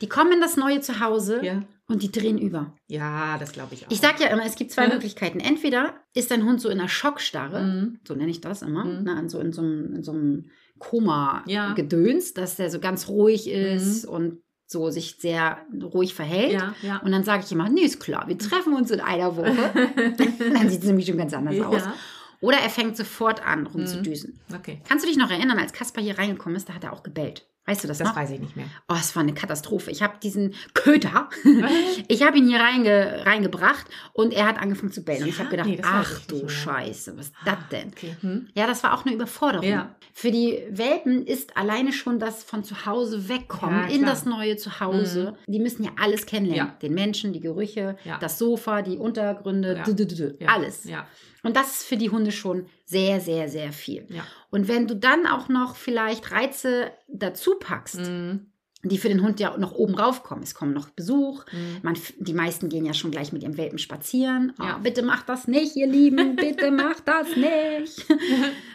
die 0.00 0.08
kommen 0.08 0.32
in 0.32 0.40
das 0.40 0.56
neue 0.56 0.80
Zuhause 0.80 1.44
Ja. 1.44 1.64
und 1.88 2.04
die 2.04 2.12
drehen 2.12 2.38
über. 2.38 2.76
Ja, 2.86 3.38
das 3.38 3.50
glaube 3.50 3.74
ich 3.74 3.84
auch. 3.86 3.90
Ich 3.90 3.98
sage 4.00 4.22
ja 4.22 4.28
immer, 4.28 4.46
es 4.46 4.54
gibt 4.54 4.70
zwei 4.70 4.84
Ja. 4.86 4.90
Möglichkeiten. 4.94 5.40
Entweder 5.40 5.96
ist 6.14 6.30
dein 6.30 6.44
Hund 6.44 6.60
so 6.60 6.68
in 6.68 6.78
einer 6.78 6.88
Schockstarre, 6.88 7.62
Mhm. 7.64 8.00
so 8.06 8.14
nenne 8.14 8.30
ich 8.30 8.40
das 8.40 8.62
immer, 8.62 8.84
Mhm. 8.84 9.02
ne, 9.02 9.28
so 9.28 9.40
in 9.40 9.52
so 9.52 9.62
einem, 9.62 9.94
in 9.96 10.02
so 10.04 10.12
einem 10.12 10.44
Ja. 10.44 10.78
Koma-Gedöns, 10.78 12.34
dass 12.34 12.54
der 12.56 12.70
so 12.70 12.78
ganz 12.78 13.08
ruhig 13.08 13.48
ist 13.50 14.04
und 14.04 14.38
so 14.72 14.90
sich 14.90 15.16
sehr 15.18 15.58
ruhig 15.94 16.14
verhält. 16.14 16.52
Ja, 16.52 16.74
ja. 16.82 16.98
Und 16.98 17.12
dann 17.12 17.24
sage 17.24 17.42
ich 17.44 17.52
immer, 17.52 17.68
nee, 17.68 17.82
ist 17.82 18.00
klar, 18.00 18.24
wir 18.26 18.38
treffen 18.38 18.74
uns 18.74 18.90
in 18.90 19.00
einer 19.00 19.36
Woche. 19.36 19.54
dann 20.54 20.68
sieht 20.68 20.80
es 20.80 20.86
nämlich 20.86 21.06
schon 21.06 21.18
ganz 21.18 21.32
anders 21.34 21.60
aus. 21.60 21.82
Ja. 22.42 22.48
Oder 22.48 22.58
er 22.58 22.68
fängt 22.70 22.96
sofort 22.96 23.46
an, 23.46 23.66
rumzudüsen. 23.66 24.40
Okay. 24.54 24.80
Kannst 24.88 25.04
du 25.04 25.08
dich 25.08 25.16
noch 25.16 25.30
erinnern, 25.30 25.58
als 25.58 25.72
Kaspar 25.72 26.02
hier 26.04 26.18
reingekommen 26.18 26.56
ist, 26.56 26.68
da 26.68 26.74
hat 26.74 26.84
er 26.84 26.92
auch 26.92 27.02
gebellt. 27.02 27.46
Weißt 27.64 27.84
du 27.84 27.86
das, 27.88 27.98
Das 27.98 28.08
noch? 28.08 28.16
weiß 28.16 28.30
ich 28.32 28.40
nicht 28.40 28.56
mehr. 28.56 28.66
Oh, 28.88 28.96
es 28.98 29.14
war 29.14 29.22
eine 29.22 29.34
Katastrophe. 29.34 29.92
Ich 29.92 30.02
habe 30.02 30.14
diesen 30.20 30.52
Köter, 30.74 31.28
ich 32.08 32.24
habe 32.24 32.36
ihn 32.36 32.48
hier 32.48 32.58
reinge, 32.58 33.22
reingebracht 33.24 33.86
und 34.12 34.32
er 34.34 34.46
hat 34.48 34.58
angefangen 34.60 34.90
zu 34.90 35.04
bellen. 35.04 35.22
und 35.22 35.28
ich 35.28 35.34
Ja? 35.38 35.44
habe 35.44 35.50
gedacht, 35.50 35.68
Nee, 35.68 35.76
das 35.76 35.86
ach 35.88 36.20
du. 36.26 36.48
Scheiße, 36.48 37.16
was 37.16 37.26
ist 37.26 37.34
das 37.44 37.54
denn? 37.70 37.88
Okay. 37.88 38.16
Hm? 38.20 38.48
Ja, 38.54 38.66
das 38.66 38.82
war 38.82 38.94
auch 38.94 39.06
eine 39.06 39.14
Überforderung. 39.14 39.64
Ja. 39.68 39.94
Für 40.12 40.32
die 40.32 40.60
Welpen 40.70 41.24
ist 41.24 41.56
alleine 41.56 41.92
schon 41.92 42.18
das 42.18 42.42
von 42.42 42.64
zu 42.64 42.84
Hause 42.84 43.28
wegkommen 43.28 43.88
Ja, 43.88 43.94
in 43.94 44.02
das 44.04 44.24
neue 44.26 44.56
Zuhause. 44.56 45.36
Die 45.46 45.60
müssen 45.60 45.84
ja 45.84 45.90
alles 46.00 46.26
kennenlernen. 46.26 46.72
Ja. 46.72 46.78
Den 46.82 46.94
Menschen, 46.94 47.32
die 47.32 47.40
Gerüche, 47.40 47.96
Ja. 48.04 48.18
das 48.18 48.38
Sofa, 48.40 48.82
die 48.82 48.96
Untergründe, 48.96 49.80
Ja. 49.86 50.36
Ja. 50.40 50.48
alles. 50.48 50.82
Ja. 50.82 51.06
Und 51.42 51.56
das 51.56 51.80
ist 51.80 51.84
für 51.84 51.96
die 51.96 52.10
Hunde 52.10 52.32
schon 52.32 52.66
sehr, 52.84 53.20
sehr, 53.20 53.48
sehr 53.48 53.72
viel. 53.72 54.06
Ja. 54.10 54.24
Und 54.50 54.68
wenn 54.68 54.86
du 54.86 54.94
dann 54.94 55.26
auch 55.26 55.48
noch 55.48 55.76
vielleicht 55.76 56.30
Reize 56.30 56.92
dazu 57.08 57.56
packst, 57.58 57.98
Mhm. 57.98 58.51
Die 58.84 58.98
für 58.98 59.08
den 59.08 59.22
Hund 59.22 59.38
ja 59.38 59.56
noch 59.56 59.72
oben 59.72 59.94
raufkommen. 59.94 60.42
Es 60.42 60.54
kommen 60.54 60.72
noch 60.72 60.88
Besuch. 60.90 61.44
Mhm. 61.52 61.78
Man, 61.82 61.96
die 62.18 62.34
meisten 62.34 62.68
gehen 62.68 62.84
ja 62.84 62.94
schon 62.94 63.10
gleich 63.12 63.32
mit 63.32 63.42
ihrem 63.44 63.56
Welpen 63.56 63.78
spazieren. 63.78 64.52
Oh, 64.60 64.64
Ja. 64.64 64.78
Bitte 64.78 65.02
macht 65.02 65.28
das 65.28 65.46
nicht, 65.46 65.76
ihr 65.76 65.86
Lieben. 65.86 66.34
Bitte 66.36 66.70
macht 66.70 67.06
das 67.06 67.28
nicht. 67.36 68.04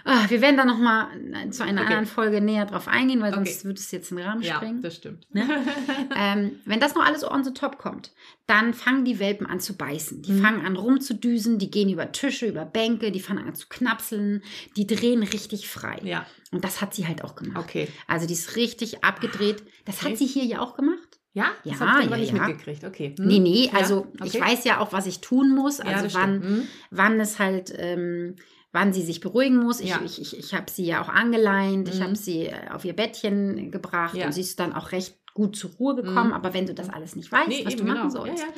Ah, 0.10 0.24
wir 0.30 0.40
werden 0.42 0.56
da 0.56 0.64
noch 0.64 0.78
mal 0.78 1.08
zu 1.52 1.64
einer 1.64 1.82
Okay. 1.82 1.90
anderen 1.90 2.06
Folge 2.06 2.40
näher 2.40 2.66
drauf 2.66 2.88
eingehen, 2.88 3.20
weil 3.22 3.34
Okay. 3.34 3.44
sonst 3.44 3.66
würde 3.66 3.78
es 3.80 3.92
jetzt 3.92 4.10
den 4.12 4.20
Rahmen 4.20 4.42
Ja, 4.42 4.56
sprengen. 4.56 4.82
das 4.82 4.96
stimmt. 4.96 5.28
Ne? 5.34 5.46
ähm, 6.16 6.52
wenn 6.64 6.80
das 6.80 6.96
noch 6.96 7.06
alles 7.06 7.30
on 7.30 7.44
the 7.44 7.52
top 7.54 7.78
kommt, 7.78 8.14
dann 8.46 8.74
fangen 8.74 9.04
die 9.04 9.20
Welpen 9.20 9.46
an 9.46 9.60
zu 9.60 9.76
beißen. 9.76 10.22
Die 10.22 10.32
Mhm. 10.32 10.42
fangen 10.42 10.66
an 10.66 10.78
rumzudüsen, 10.78 11.60
die 11.60 11.70
gehen 11.70 11.90
über 11.90 12.10
Tische, 12.14 12.46
über 12.46 12.64
Bänke, 12.64 13.12
die 13.12 13.20
fangen 13.20 13.46
an 13.46 13.56
zu 13.56 13.68
knapseln, 13.68 14.44
die 14.78 14.88
drehen 14.88 15.24
richtig 15.24 15.68
frei. 15.68 16.00
Ja, 16.04 16.26
Und 16.52 16.64
das 16.64 16.82
hat 16.82 16.94
sie 16.94 17.08
halt 17.08 17.24
auch 17.24 17.36
gemacht. 17.36 17.58
okay. 17.64 17.88
Also 18.08 18.26
die 18.28 18.34
ist 18.34 18.56
richtig 18.56 19.04
abgedreht. 19.04 19.64
Das 19.86 19.98
Okay. 20.02 20.12
hat 20.12 20.18
sie 20.18 20.26
hier 20.26 20.46
ja 20.46 20.60
auch 20.62 20.76
gemacht. 20.76 21.20
Ja, 21.34 21.48
das 21.64 21.80
Ja, 21.80 21.80
habe 21.86 22.00
ich 22.02 22.08
aber 22.08 22.16
ja, 22.16 22.22
nicht 22.22 22.34
ja. 22.34 22.48
mitgekriegt. 22.48 22.84
Okay. 22.84 23.14
Hm? 23.18 23.28
Nee, 23.28 23.40
nee, 23.40 23.70
also 23.74 24.08
ich 24.24 24.36
okay. 24.36 24.42
weiß 24.42 24.64
ja 24.64 24.80
auch, 24.80 24.92
was 24.94 25.06
ich 25.08 25.20
tun 25.22 25.54
muss. 25.54 25.80
Also 25.80 26.06
das 26.06 26.14
wann. 26.16 26.42
Hm? 26.42 26.68
wann 26.90 27.20
es 27.20 27.38
halt, 27.38 27.72
ähm, 27.78 28.36
wann 28.72 28.92
sie 28.94 29.02
sich 29.04 29.20
beruhigen 29.20 29.58
muss. 29.58 29.80
Ich, 29.80 29.94
ich, 30.04 30.22
ich, 30.22 30.38
ich 30.40 30.54
habe 30.54 30.72
sie 30.72 30.86
ja 30.86 31.02
auch 31.04 31.10
angeleint, 31.10 31.90
ich 31.90 32.00
Mhm. 32.00 32.04
habe 32.04 32.16
sie 32.16 32.46
äh, 32.48 32.70
auf 32.72 32.86
ihr 32.86 32.94
Bettchen 32.96 33.70
gebracht 33.72 34.16
und 34.16 34.32
sie 34.32 34.42
ist 34.42 34.60
dann 34.60 34.74
auch 34.74 34.92
recht 34.94 35.16
gut 35.34 35.56
zur 35.56 35.72
Ruhe 35.72 35.96
gekommen. 35.96 36.30
Mhm. 36.30 36.34
Aber 36.34 36.54
wenn 36.56 36.66
du 36.66 36.74
das 36.74 36.90
alles 36.90 37.16
nicht 37.16 37.32
weißt, 37.32 37.50
Nee, 37.50 37.66
was 37.66 37.76
du 37.76 37.84
machen 37.84 38.10
genau. 38.10 38.10
sollst, 38.10 38.42
ja, 38.44 38.50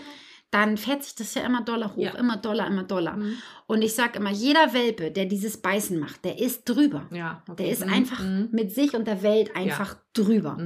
dann 0.52 0.78
fährt 0.78 1.04
sich 1.04 1.16
das 1.16 1.34
ja 1.36 1.44
immer 1.46 1.62
doller 1.62 1.96
hoch, 1.96 2.02
Ja. 2.02 2.12
immer 2.16 2.38
doller, 2.38 2.66
immer 2.68 2.84
doller. 2.84 3.12
genau. 3.14 3.26
Hm. 3.26 3.38
Und 3.68 3.84
ich 3.84 3.94
sage 3.94 4.18
immer, 4.18 4.32
jeder 4.32 4.74
Welpe, 4.74 5.12
der 5.12 5.26
dieses 5.26 5.58
Beißen 5.58 6.00
macht, 6.00 6.26
der 6.26 6.40
ist 6.40 6.68
drüber. 6.68 7.06
Ja, 7.12 7.44
okay. 7.48 7.64
Der 7.64 7.72
ist 7.72 7.84
Hm, 7.84 7.94
einfach 7.94 8.20
hm, 8.20 8.50
mit 8.52 8.72
sich 8.74 8.96
und 8.96 9.06
der 9.06 9.22
Welt 9.22 9.56
einfach 9.56 9.96
drüber. 10.14 10.58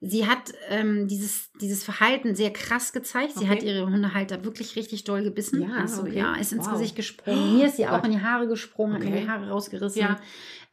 Sie 0.00 0.26
hat 0.28 0.52
ähm, 0.68 1.08
dieses, 1.08 1.50
dieses 1.60 1.82
Verhalten 1.82 2.36
sehr 2.36 2.52
krass 2.52 2.92
gezeigt. 2.92 3.32
Sie 3.34 3.40
Okay. 3.46 3.48
hat 3.48 3.62
ihre 3.64 3.86
Hundehalter 3.86 4.44
wirklich 4.44 4.76
richtig 4.76 5.02
doll 5.04 5.24
gebissen. 5.24 5.60
Ja, 5.62 5.76
also 5.80 6.02
okay. 6.02 6.18
ja, 6.18 6.34
ist 6.36 6.52
ins 6.52 6.66
Wow. 6.66 6.74
Gesicht 6.74 6.94
gesprungen. 6.94 7.56
Mir 7.56 7.66
ist 7.66 7.76
sie 7.78 7.86
auch 7.88 7.96
Gott. 7.96 8.04
in 8.06 8.12
die 8.12 8.20
Haare 8.20 8.46
gesprungen, 8.46 8.96
Okay. 9.02 9.22
die 9.22 9.28
Haare 9.28 9.48
rausgerissen 9.50 10.00
Ja. 10.00 10.20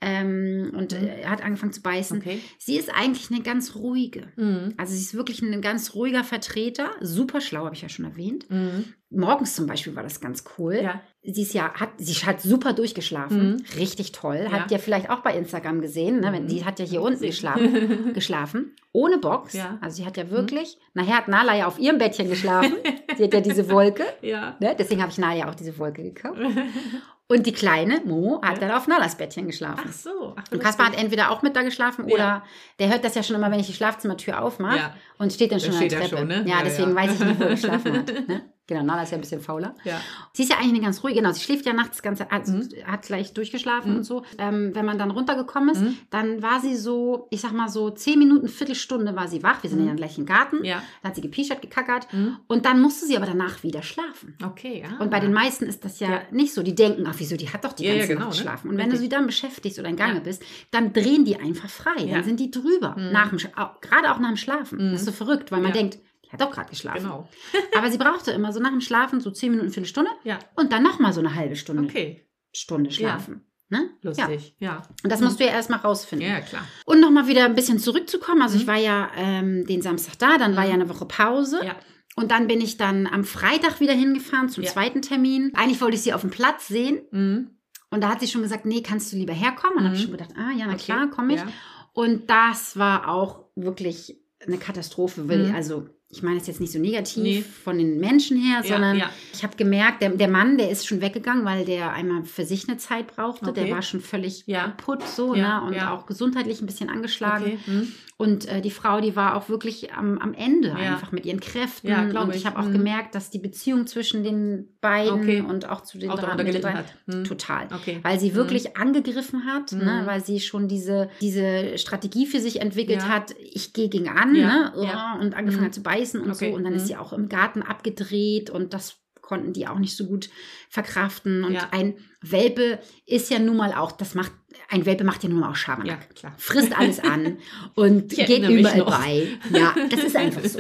ähm, 0.02 0.72
und 0.76 0.92
Mhm. 1.00 1.08
äh, 1.08 1.26
hat 1.26 1.42
angefangen 1.44 1.74
zu 1.74 1.82
beißen. 1.82 2.20
Okay. 2.20 2.40
Sie 2.60 2.78
ist 2.78 2.94
eigentlich 2.94 3.32
eine 3.32 3.42
ganz 3.42 3.74
ruhige. 3.76 4.28
Hm. 4.36 4.74
Also 4.78 4.94
sie 4.94 5.02
ist 5.02 5.16
wirklich 5.16 5.42
ein 5.42 5.60
ganz 5.62 5.96
ruhiger 5.96 6.24
Vertreter. 6.24 6.92
Super 7.02 7.42
schlau, 7.42 7.66
habe 7.66 7.74
ich 7.76 7.82
ja 7.82 7.90
schon 7.90 8.06
erwähnt. 8.06 8.46
Hm. 8.50 8.86
Morgens 9.12 9.56
zum 9.56 9.68
Beispiel 9.68 9.96
war 9.96 10.04
das 10.04 10.20
ganz 10.20 10.44
cool. 10.58 10.80
Ja. 10.84 11.00
Sie 11.22 11.42
ist 11.44 11.54
ja, 11.54 11.72
hat, 11.74 11.90
sie 11.98 12.14
hat 12.26 12.42
super 12.42 12.74
durchgeschlafen. 12.74 13.54
Mhm. 13.54 13.66
Richtig 13.78 14.12
toll. 14.12 14.42
Ja. 14.44 14.52
Habt 14.52 14.72
ihr 14.72 14.80
vielleicht 14.80 15.10
auch 15.10 15.20
bei 15.20 15.36
Instagram 15.38 15.80
gesehen. 15.82 16.20
Ne? 16.20 16.32
Mhm. 16.32 16.48
Die 16.48 16.66
hat 16.66 16.80
ja 16.80 16.86
hier 16.86 17.02
unten 17.02 17.22
geschlafen. 17.22 18.14
geschlafen. 18.14 18.76
Ohne 18.92 19.18
Box. 19.20 19.54
Ja. 19.54 19.78
Also 19.82 19.98
sie 19.98 20.06
hat 20.06 20.18
ja 20.18 20.30
wirklich, 20.32 20.78
nachher 20.94 21.18
hat 21.18 21.28
Nala 21.28 21.56
ja 21.56 21.68
auf 21.68 21.80
ihrem 21.80 21.98
Bettchen 22.00 22.30
geschlafen. 22.30 22.74
sie 23.18 23.24
hat 23.26 23.34
ja 23.34 23.42
diese 23.42 23.70
Wolke. 23.70 24.04
Ja. 24.22 24.56
Ne? 24.60 24.76
Deswegen 24.78 25.02
habe 25.02 25.12
ich 25.12 25.18
Nala 25.18 25.50
auch 25.50 25.56
diese 25.56 25.78
Wolke 25.78 26.04
gekauft. 26.04 26.40
Und 27.28 27.48
die 27.48 27.54
kleine 27.54 28.02
Momo 28.06 28.40
hat 28.44 28.62
Ja. 28.62 28.68
dann 28.68 28.78
auf 28.78 28.88
Nalas 28.88 29.18
Bettchen 29.18 29.48
geschlafen. 29.48 29.86
Ach 29.88 29.92
so. 29.94 30.36
Ach, 30.36 30.44
Und 30.52 30.60
Kaspar 30.62 30.88
hat 30.88 30.98
entweder 31.02 31.32
auch 31.32 31.42
mit 31.42 31.56
da 31.56 31.64
geschlafen 31.64 32.08
Ja. 32.08 32.14
oder 32.16 32.44
der 32.78 32.90
hört 32.90 33.04
das 33.04 33.16
ja 33.16 33.24
schon 33.24 33.36
immer, 33.36 33.50
wenn 33.50 33.60
ich 33.60 33.66
die 33.66 33.74
Schlafzimmertür 33.74 34.44
aufmache 34.44 34.78
Ja. 34.78 34.96
und 35.18 35.34
steht 35.34 35.52
dann 35.52 35.58
Da 35.60 35.66
schon 35.66 35.74
an 35.76 35.90
der 35.90 35.92
er 36.02 36.08
Treppe. 36.08 36.18
schon, 36.20 36.28
ne? 36.28 36.44
Ja, 36.48 36.58
Ja, 36.60 36.64
deswegen 36.64 36.90
ja. 36.92 36.96
weiß 36.96 37.14
ich 37.16 37.20
nicht, 37.26 37.40
wo 37.40 37.44
er 37.46 37.50
geschlafen 37.50 37.94
hat. 37.98 38.28
Ne? 38.28 38.42
Genau, 38.68 38.82
Nala 38.84 39.04
ist 39.04 39.12
ja 39.12 39.18
ein 39.18 39.22
bisschen 39.22 39.42
fauler. 39.42 39.76
Ja. 39.84 40.02
Sie 40.34 40.42
ist 40.42 40.50
ja 40.50 40.58
eigentlich 40.58 40.72
eine 40.74 40.82
ganz 40.82 41.04
ruhige, 41.04 41.20
genau. 41.22 41.32
Sie 41.32 41.42
schläft 41.42 41.68
ja 41.68 41.74
nachts 41.74 42.02
ganz, 42.02 42.20
hat, 42.20 42.48
Mhm. 42.48 42.68
hat 42.88 43.04
gleich 43.04 43.32
durchgeschlafen 43.34 43.92
Mhm. 43.92 43.98
und 43.98 44.04
so. 44.04 44.24
Ähm, 44.40 44.72
wenn 44.74 44.86
man 44.86 44.98
dann 44.98 45.12
runtergekommen 45.12 45.70
ist, 45.70 45.82
Mhm. 45.82 45.98
dann 46.10 46.42
war 46.42 46.60
sie 46.62 46.76
so, 46.76 47.28
ich 47.30 47.42
sag 47.42 47.52
mal 47.52 47.70
so, 47.70 47.92
zehn 47.92 48.18
Minuten, 48.18 48.48
Viertelstunde 48.48 49.16
war 49.16 49.28
sie 49.28 49.44
wach. 49.44 49.62
Wir 49.62 49.70
sind 49.70 49.80
Mhm. 49.80 49.86
ja 49.86 49.90
dann 49.92 49.98
gleich 49.98 50.18
im 50.18 50.26
Garten. 50.26 50.64
Ja. 50.66 50.82
Dann 51.04 51.10
hat 51.10 51.16
sie 51.16 51.22
gepischert, 51.22 51.62
gekackert. 51.62 52.12
Hm. 52.12 52.38
Und 52.48 52.66
dann 52.66 52.82
musste 52.82 53.06
sie 53.06 53.16
aber 53.16 53.28
danach 53.28 53.62
wieder 53.62 53.84
schlafen. 53.84 54.36
Okay. 54.44 54.84
Ah. 54.90 55.02
Und 55.04 55.12
bei 55.12 55.20
den 55.20 55.32
meisten 55.34 55.66
ist 55.66 55.86
das 55.86 56.00
ja, 56.00 56.10
Ja. 56.10 56.22
nicht 56.32 56.52
so. 56.54 56.64
Die 56.64 56.74
denken, 56.74 57.06
ach 57.08 57.16
wieso, 57.20 57.38
die 57.38 57.50
hat 57.54 57.64
doch 57.66 57.74
die 57.74 57.84
Ja, 57.84 57.92
ja, 57.92 57.98
ganze 58.00 58.14
genau, 58.14 58.20
Nacht 58.26 58.32
ne? 58.32 58.38
geschlafen. 58.44 58.70
Und 58.72 58.78
wenn 58.78 58.86
du 58.86 58.92
Richtig. 58.94 59.02
sie 59.02 59.10
dann 59.10 59.26
beschäftigst 59.28 59.78
oder 59.78 59.90
in 59.90 59.96
Gange 59.96 60.16
Ja. 60.16 60.20
bist, 60.22 60.42
dann 60.72 60.92
drehen 60.92 61.24
die 61.24 61.36
einfach 61.40 61.70
frei. 61.70 62.04
Ja. 62.04 62.16
Dann 62.16 62.24
sind 62.24 62.40
die 62.40 62.50
drüber. 62.50 62.96
Mhm. 62.98 63.12
Nach 63.12 63.30
dem, 63.30 63.38
auch- 63.56 63.80
gerade 63.82 64.12
auch 64.12 64.18
nach 64.20 64.30
dem 64.30 64.38
Schlafen. 64.38 64.80
Mhm. 64.88 64.92
Das 64.94 65.02
ist 65.02 65.06
so 65.06 65.12
verrückt, 65.12 65.52
weil 65.52 65.60
man 65.62 65.70
Ja. 65.72 65.78
denkt, 65.78 66.00
hat 66.42 66.48
doch 66.48 66.52
gerade 66.56 66.70
geschlafen. 66.70 67.02
Genau. 67.04 67.28
Aber 67.78 67.90
sie 67.92 67.98
brauchte 67.98 68.32
immer 68.32 68.54
so 68.54 68.60
nach 68.60 68.70
dem 68.72 68.82
Schlafen 68.82 69.20
so 69.20 69.32
zehn 69.32 69.52
Minuten, 69.52 69.70
Viertelstunde 69.72 70.12
Ja. 70.24 70.40
und 70.56 70.72
dann 70.72 70.84
nochmal 70.84 71.14
so 71.14 71.20
eine 71.20 71.36
halbe 71.36 71.56
Stunde, 71.56 71.84
Okay. 71.84 72.28
Stunde 72.54 72.92
schlafen. 72.92 73.42
Ne? 73.70 73.90
Ja. 74.02 74.10
Lustig. 74.10 74.56
Ja. 74.60 74.84
Und 75.04 75.12
das 75.12 75.20
musst 75.22 75.40
du 75.40 75.44
ja 75.44 75.50
erstmal 75.52 75.80
rausfinden. 75.80 76.28
Ja, 76.28 76.40
klar. 76.42 76.68
Und 76.86 77.02
nochmal 77.02 77.28
wieder 77.28 77.46
ein 77.46 77.56
bisschen 77.56 77.80
zurückzukommen. 77.80 78.42
Also 78.44 78.56
ich 78.58 78.64
Mhm. 78.64 78.68
war 78.68 78.78
ja 78.78 79.10
ähm, 79.18 79.66
den 79.66 79.82
Samstag 79.82 80.20
da, 80.20 80.38
dann 80.38 80.56
war 80.56 80.64
Mhm. 80.64 80.70
ja 80.70 80.74
eine 80.76 80.90
Woche 80.90 81.06
Pause. 81.06 81.60
Ja. 81.66 81.76
Und 82.16 82.32
dann 82.32 82.48
bin 82.48 82.62
ich 82.62 82.78
dann 82.78 83.08
am 83.08 83.24
Freitag 83.26 83.80
wieder 83.82 83.94
hingefahren 83.94 84.50
zum 84.50 84.64
Ja. 84.64 84.72
zweiten 84.72 85.02
Termin. 85.02 85.52
Eigentlich 85.56 85.82
wollte 85.82 85.96
ich 85.98 86.04
sie 86.04 86.14
auf 86.14 86.22
dem 86.22 86.30
Platz 86.30 86.68
sehen. 86.68 87.02
Mhm. 87.12 87.58
Und 87.90 88.02
da 88.02 88.10
hat 88.10 88.20
sie 88.22 88.28
schon 88.28 88.42
gesagt, 88.44 88.66
nee, 88.66 88.82
kannst 88.82 89.12
du 89.12 89.18
lieber 89.18 89.34
herkommen? 89.34 89.78
Und 89.78 89.84
dann 89.84 89.88
habe 89.88 89.96
ich 89.96 90.02
Mhm. 90.08 90.12
schon 90.12 90.18
gedacht, 90.18 90.36
ah 90.38 90.52
ja, 90.58 90.66
na 90.68 90.74
Okay. 90.74 90.84
klar, 90.86 91.10
komme 91.10 91.34
ich. 91.34 91.40
Ja. 91.42 91.48
Und 91.94 92.30
das 92.30 92.78
war 92.78 93.10
auch 93.10 93.46
wirklich 93.56 94.18
eine 94.46 94.58
Katastrophe, 94.58 95.28
weil, 95.28 95.48
Mhm. 95.50 95.56
also 95.56 95.90
ich 96.10 96.22
meine 96.24 96.38
es 96.38 96.48
jetzt 96.48 96.62
nicht 96.62 96.72
so 96.72 96.80
negativ 96.80 97.24
Nee. 97.24 97.42
von 97.42 97.78
den 97.78 98.00
Menschen 98.00 98.38
her, 98.38 98.62
Ja, 98.64 98.74
sondern 98.74 98.98
ja. 98.98 99.10
ich 99.34 99.44
habe 99.44 99.56
gemerkt, 99.58 100.02
der, 100.02 100.10
der 100.12 100.28
Mann, 100.30 100.58
der 100.58 100.70
ist 100.70 100.88
schon 100.88 101.02
weggegangen, 101.02 101.44
weil 101.46 101.66
der 101.66 101.92
einmal 101.92 102.24
für 102.24 102.46
sich 102.46 102.70
eine 102.70 102.78
Zeit 102.78 103.08
brauchte. 103.16 103.52
Der 103.52 103.64
Okay. 103.64 103.74
war 103.74 103.82
schon 103.82 104.02
völlig 104.02 104.44
Ja. 104.46 104.66
kaputt 104.66 105.04
so, 105.08 105.34
ne? 105.34 105.62
Und 105.66 105.80
auch 105.82 106.06
gesundheitlich 106.06 106.62
ein 106.62 106.68
bisschen 106.68 106.90
angeschlagen. 106.90 107.46
Okay. 107.46 107.60
Mhm. 107.72 107.94
Und 108.18 108.48
äh, 108.48 108.62
die 108.62 108.72
Frau, 108.72 109.02
die 109.02 109.18
war 109.18 109.36
auch 109.36 109.50
wirklich 109.50 109.92
am, 109.92 110.18
am 110.20 110.34
Ende 110.34 110.70
Ja. 110.70 110.76
einfach 110.76 111.12
mit 111.12 111.26
ihren 111.26 111.42
Kräften. 111.42 111.90
Ja, 111.90 112.02
und 112.22 112.30
ich 112.30 112.38
ich. 112.38 112.46
habe 112.46 112.58
auch 112.60 112.66
Mhm. 112.66 112.72
gemerkt, 112.72 113.14
dass 113.14 113.30
die 113.30 113.40
Beziehung 113.40 113.88
zwischen 113.88 114.24
den 114.24 114.78
beiden 114.80 115.20
Okay. 115.20 115.42
und 115.42 115.68
auch 115.68 115.82
zu 115.82 115.98
den 115.98 116.10
Auch 116.10 116.20
drei, 116.20 116.42
den 116.42 116.62
drei- 116.62 116.72
hat. 116.76 116.96
Hm. 117.08 117.26
Total. 117.26 117.68
Okay. 117.74 118.00
Weil 118.04 118.18
sie 118.18 118.30
Mhm. 118.32 118.36
wirklich 118.36 118.78
angegriffen 118.78 119.46
hat, 119.46 119.74
ne? 119.74 120.02
Mhm. 120.04 120.08
weil 120.08 120.24
sie 120.24 120.40
schon 120.40 120.70
diese, 120.70 121.10
diese 121.20 121.78
Strategie 121.78 122.26
für 122.26 122.40
sich 122.40 122.62
entwickelt 122.62 123.02
Ja. 123.02 123.10
hat, 123.10 123.36
ich 123.38 123.74
gehe 123.74 123.90
gegen 123.90 124.08
an 124.08 124.32
ne? 124.32 124.72
ja. 124.78 125.18
und 125.20 125.36
angefangen 125.36 125.64
Mhm. 125.64 125.68
hat 125.68 125.74
zu 125.74 125.84
beißen 125.84 126.22
und 126.22 126.32
Okay. 126.32 126.52
so. 126.52 126.56
Und 126.56 126.64
dann 126.64 126.74
ist 126.74 126.84
Mhm. 126.84 126.88
sie 126.88 126.96
auch 126.96 127.12
im 127.12 127.28
Garten 127.28 127.64
abgedreht 127.64 128.50
und 128.50 128.74
das 128.74 128.96
konnten 129.20 129.54
die 129.54 129.68
auch 129.68 129.80
nicht 129.80 129.98
so 129.98 130.06
gut 130.06 130.30
verkraften. 130.70 131.44
Und 131.44 131.58
ein 131.74 131.96
Welpe 132.22 132.80
ist 133.06 133.30
ja 133.32 133.40
nun 133.40 133.58
mal 133.58 133.74
auch, 133.74 133.92
das 133.92 134.14
macht, 134.16 134.32
ein 134.70 134.86
Welpe 134.86 135.04
macht 135.04 135.24
ja 135.24 135.30
nun 135.30 135.40
mal 135.40 135.50
auch 135.52 135.56
Schabernack 135.56 136.08
Ja, 136.24 136.34
frisst 136.38 136.78
alles 136.78 137.00
an 137.00 137.38
und 137.76 138.14
Ich 138.14 138.26
geht 138.26 138.48
überall 138.50 138.84
bei. 138.84 139.28
Ja, 139.52 139.74
das 139.90 140.04
ist 140.04 140.16
einfach 140.16 140.44
so. 140.46 140.60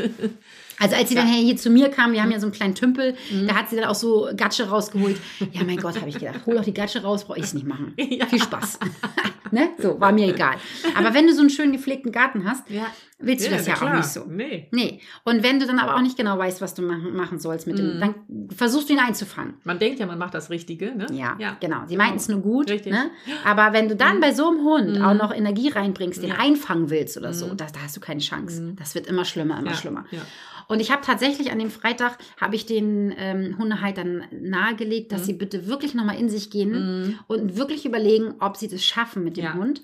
Also 0.77 0.95
als 0.97 1.07
sie 1.07 1.15
dann 1.15 1.27
hier 1.27 1.55
zu 1.55 1.69
mir 1.69 1.87
kam, 1.89 2.11
wir 2.11 2.21
haben 2.21 2.31
ja 2.31 2.39
so 2.39 2.47
einen 2.47 2.53
kleinen 2.53 2.75
Tümpel, 2.75 3.15
Mhm. 3.31 3.47
da 3.47 3.55
hat 3.55 3.69
sie 3.69 3.77
dann 3.77 3.85
auch 3.85 3.95
so 3.95 4.29
Gatsche 4.35 4.67
rausgeholt. 4.69 5.15
Ja, 5.53 5.63
mein 5.63 5.77
Gott, 5.77 5.97
habe 5.99 6.09
ich 6.09 6.17
gedacht, 6.19 6.41
hol 6.45 6.55
doch 6.55 6.65
die 6.65 6.73
Gatsche 6.73 7.01
raus, 7.01 7.23
brauche 7.25 7.39
ich 7.39 7.45
es 7.45 7.53
nicht 7.53 7.65
machen. 7.65 7.93
Ja. 7.97 8.25
Viel 8.25 8.41
Spaß. 8.41 8.79
ne? 9.51 9.69
So, 9.77 9.99
war 10.01 10.11
mir 10.11 10.27
egal. 10.27 10.55
Aber 10.97 11.13
wenn 11.13 11.27
du 11.27 11.33
so 11.33 11.39
einen 11.41 11.49
schön 11.49 11.71
gepflegten 11.71 12.11
Garten 12.11 12.43
hast, 12.49 12.69
Ja. 12.69 12.87
Willst 13.17 13.45
du 13.47 13.49
das 13.51 13.65
ja 13.65 13.75
klar. 13.75 13.91
auch 13.91 13.95
nicht 13.97 14.07
so. 14.07 14.25
Nee. 14.27 14.67
Nee. 14.71 14.99
Und 15.23 15.41
wenn 15.43 15.59
du 15.59 15.65
dann 15.65 15.79
aber 15.79 15.95
auch 15.95 16.01
nicht 16.01 16.17
genau 16.17 16.37
weißt, 16.37 16.61
was 16.61 16.73
du 16.73 16.81
machen, 16.81 17.15
machen 17.15 17.39
sollst 17.39 17.65
mit 17.65 17.77
dem, 17.77 17.95
Mhm. 17.95 17.99
dann 17.99 18.15
versuchst 18.55 18.89
du 18.89 18.93
ihn 18.93 18.99
einzufangen. 18.99 19.55
Man 19.63 19.79
denkt 19.79 19.99
ja, 19.99 20.05
man 20.05 20.17
macht 20.17 20.33
das 20.33 20.49
Richtige, 20.49 20.95
ne? 20.95 21.05
Ja, 21.13 21.35
ja. 21.39 21.55
genau. 21.59 21.83
Sie 21.87 21.95
meinten 21.97 22.17
es 22.17 22.27
nur 22.27 22.41
gut. 22.41 22.69
Richtig. 22.69 22.91
Ne? 22.91 23.09
Aber 23.45 23.73
wenn 23.73 23.87
du 23.87 23.95
dann 23.95 24.19
bei 24.19 24.33
so 24.33 24.49
einem 24.49 24.59
Hund 24.65 24.97
Mhm. 24.97 25.01
auch 25.05 25.13
noch 25.13 25.33
Energie 25.33 25.69
reinbringst, 25.69 26.21
den 26.21 26.33
einfangen 26.33 26.89
willst 26.89 27.17
oder 27.17 27.33
so, 27.33 27.47
Mhm. 27.47 27.57
da, 27.57 27.65
da 27.67 27.79
hast 27.83 27.95
du 27.95 28.01
keine 28.01 28.19
Chance. 28.19 28.61
Mhm. 28.61 28.75
Das 28.75 28.95
wird 28.95 29.07
immer 29.07 29.25
schlimmer, 29.25 29.59
immer 29.59 29.71
ja. 29.71 29.77
schlimmer. 29.77 30.05
Ja. 30.11 30.21
Und 30.67 30.79
ich 30.79 30.89
habe 30.91 31.03
tatsächlich 31.05 31.51
an 31.51 31.59
dem 31.59 31.69
Freitag, 31.69 32.17
habe 32.41 32.55
ich 32.55 32.65
den 32.65 33.13
ähm, 33.17 33.55
Hundehaltern 33.59 34.23
nahegelegt, 34.31 35.11
dass 35.11 35.25
sie 35.25 35.33
bitte 35.33 35.67
wirklich 35.67 35.93
nochmal 35.93 36.19
in 36.19 36.27
sich 36.27 36.49
gehen 36.49 37.19
und 37.27 37.55
wirklich 37.55 37.85
überlegen, 37.85 38.33
ob 38.39 38.57
sie 38.57 38.67
das 38.67 38.83
schaffen 38.83 39.23
mit 39.23 39.37
dem 39.37 39.43
Ja. 39.45 39.53
Hund. 39.53 39.81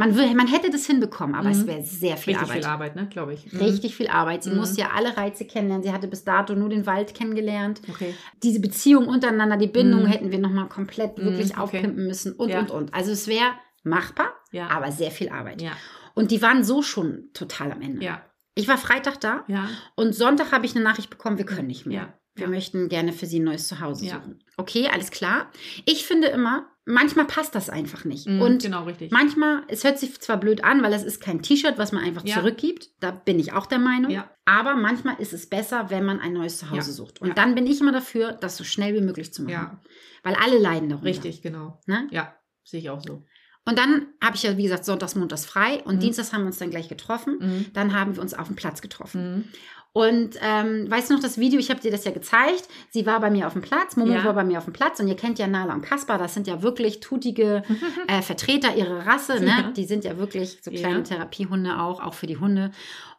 Man, 0.00 0.16
will, 0.16 0.34
man 0.34 0.46
hätte 0.48 0.70
das 0.70 0.86
hinbekommen, 0.86 1.34
aber 1.34 1.44
Mhm. 1.48 1.54
es 1.54 1.66
wäre 1.66 1.82
sehr 1.82 2.16
viel 2.16 2.32
Richtig 2.34 2.48
Arbeit. 2.50 2.56
viel 2.64 2.64
Arbeit, 2.72 2.96
ne? 2.96 3.08
Glaube 3.08 3.34
ich. 3.34 3.52
Mhm. 3.52 3.58
Richtig 3.60 3.94
viel 3.94 4.08
Arbeit. 4.08 4.42
Sie 4.44 4.50
Mhm. 4.50 4.56
musste 4.56 4.80
ja 4.80 4.90
alle 4.94 5.16
Reize 5.16 5.44
kennenlernen. 5.44 5.82
Sie 5.84 5.92
hatte 5.92 6.08
bis 6.08 6.24
dato 6.24 6.54
nur 6.54 6.68
den 6.70 6.86
Wald 6.86 7.14
kennengelernt. 7.14 7.82
Okay. 7.88 8.14
Diese 8.42 8.60
Beziehung 8.60 9.06
untereinander, 9.08 9.56
die 9.58 9.66
Bindung 9.66 10.02
Mhm. 10.02 10.06
hätten 10.06 10.30
wir 10.32 10.38
nochmal 10.38 10.68
komplett 10.68 11.18
Mhm, 11.18 11.24
wirklich 11.24 11.50
okay. 11.52 11.60
aufpimpen 11.60 12.06
müssen 12.06 12.32
und, 12.32 12.48
Ja. 12.48 12.60
und, 12.60 12.70
und. 12.70 12.94
Also 12.94 13.12
es 13.12 13.28
wäre 13.28 13.52
machbar, 13.84 14.32
Ja. 14.52 14.68
aber 14.68 14.90
sehr 14.90 15.10
viel 15.10 15.28
Arbeit. 15.28 15.62
Ja. 15.62 15.72
Und 16.14 16.30
die 16.30 16.40
waren 16.42 16.64
so 16.64 16.82
schon 16.82 17.28
total 17.34 17.70
am 17.72 17.82
Ende. 17.82 18.04
Ja. 18.04 18.22
Ich 18.54 18.68
war 18.68 18.78
Freitag 18.78 19.20
da 19.20 19.44
Ja. 19.48 19.68
und 19.96 20.14
Sonntag 20.14 20.50
habe 20.52 20.66
ich 20.66 20.74
eine 20.74 20.82
Nachricht 20.84 21.10
bekommen, 21.10 21.38
wir 21.38 21.46
können 21.46 21.68
nicht 21.68 21.86
mehr. 21.86 22.00
Ja. 22.02 22.14
Wir 22.34 22.44
Ja. 22.44 22.50
möchten 22.50 22.88
gerne 22.88 23.12
für 23.12 23.26
sie 23.26 23.40
ein 23.40 23.44
neues 23.44 23.66
Zuhause 23.68 24.06
Ja. 24.06 24.14
suchen. 24.14 24.42
Okay, 24.56 24.88
alles 24.92 25.10
klar. 25.10 25.50
Ich 25.84 26.04
finde 26.06 26.28
immer, 26.28 26.66
manchmal 26.84 27.26
passt 27.26 27.54
das 27.54 27.68
einfach 27.68 28.04
nicht. 28.04 28.28
Mhm, 28.28 28.40
und 28.40 28.62
genau 28.62 28.84
richtig. 28.84 29.10
manchmal, 29.10 29.62
es 29.68 29.82
hört 29.84 29.98
sich 29.98 30.18
zwar 30.20 30.36
blöd 30.38 30.62
an, 30.62 30.82
weil 30.82 30.92
es 30.92 31.02
ist 31.02 31.20
kein 31.20 31.42
T-Shirt, 31.42 31.76
was 31.76 31.90
man 31.92 32.04
einfach 32.04 32.24
Ja. 32.24 32.36
zurückgibt. 32.36 32.90
Da 33.00 33.10
bin 33.10 33.38
ich 33.40 33.52
auch 33.52 33.66
der 33.66 33.78
Meinung. 33.80 34.10
Ja. 34.12 34.30
Aber 34.44 34.74
manchmal 34.76 35.16
ist 35.20 35.32
es 35.32 35.48
besser, 35.48 35.90
wenn 35.90 36.04
man 36.04 36.20
ein 36.20 36.32
neues 36.32 36.58
Zuhause 36.58 36.76
Ja. 36.90 36.94
sucht. 36.96 37.20
Und 37.20 37.28
Ja. 37.28 37.34
dann 37.34 37.54
bin 37.54 37.66
ich 37.66 37.80
immer 37.80 37.92
dafür, 37.92 38.32
das 38.32 38.56
so 38.56 38.64
schnell 38.64 38.94
wie 38.94 39.00
möglich 39.04 39.32
zu 39.34 39.42
machen. 39.42 39.52
Ja. 39.52 39.80
Weil 40.22 40.34
alle 40.36 40.58
leiden 40.58 40.88
darunter. 40.88 41.08
Richtig, 41.08 41.42
genau. 41.42 41.80
Ne? 41.86 42.06
Ja. 42.10 42.34
Sehe 42.62 42.80
ich 42.80 42.90
auch 42.90 43.02
so. 43.04 43.24
Und 43.66 43.78
dann 43.78 44.06
habe 44.22 44.36
ich 44.36 44.42
ja, 44.42 44.56
wie 44.56 44.62
gesagt, 44.62 44.84
sonntags, 44.84 45.14
montags 45.14 45.44
frei 45.44 45.82
und 45.84 45.96
Mhm. 45.96 46.00
dienstags 46.00 46.32
haben 46.32 46.42
wir 46.42 46.46
uns 46.46 46.58
dann 46.58 46.70
gleich 46.70 46.88
getroffen. 46.88 47.38
Mhm. 47.40 47.66
Dann 47.74 47.94
haben 47.94 48.16
wir 48.16 48.22
uns 48.22 48.34
auf 48.34 48.46
dem 48.46 48.56
Platz 48.56 48.80
getroffen. 48.80 49.34
Mhm. 49.36 49.44
Und 49.92 50.36
ähm, 50.40 50.88
weißt 50.88 51.10
du 51.10 51.14
noch 51.14 51.20
das 51.20 51.36
Video? 51.38 51.58
Ich 51.58 51.68
habe 51.70 51.80
dir 51.80 51.90
das 51.90 52.04
ja 52.04 52.12
gezeigt. 52.12 52.68
Sie 52.90 53.06
war 53.06 53.18
bei 53.20 53.28
mir 53.30 53.46
auf 53.48 53.54
dem 53.54 53.62
Platz, 53.62 53.96
Momo 53.96 54.12
Ja. 54.12 54.24
war 54.24 54.34
bei 54.34 54.44
mir 54.44 54.58
auf 54.58 54.64
dem 54.64 54.72
Platz 54.72 55.00
und 55.00 55.08
ihr 55.08 55.16
kennt 55.16 55.38
ja 55.40 55.48
Nala 55.48 55.74
und 55.74 55.82
Kaspar. 55.82 56.16
Das 56.16 56.32
sind 56.34 56.46
ja 56.46 56.62
wirklich 56.62 57.00
tutige 57.00 57.62
äh, 58.06 58.22
Vertreter 58.22 58.76
ihrer 58.76 59.04
Rasse. 59.06 59.40
Ne? 59.40 59.46
Ja. 59.46 59.70
Die 59.72 59.84
sind 59.84 60.04
ja 60.04 60.16
wirklich 60.16 60.58
so 60.62 60.70
Ja. 60.70 60.78
kleine 60.78 61.02
Therapiehunde 61.02 61.80
auch, 61.80 62.00
auch 62.00 62.14
für 62.14 62.26
die 62.28 62.36
Hunde. 62.36 62.70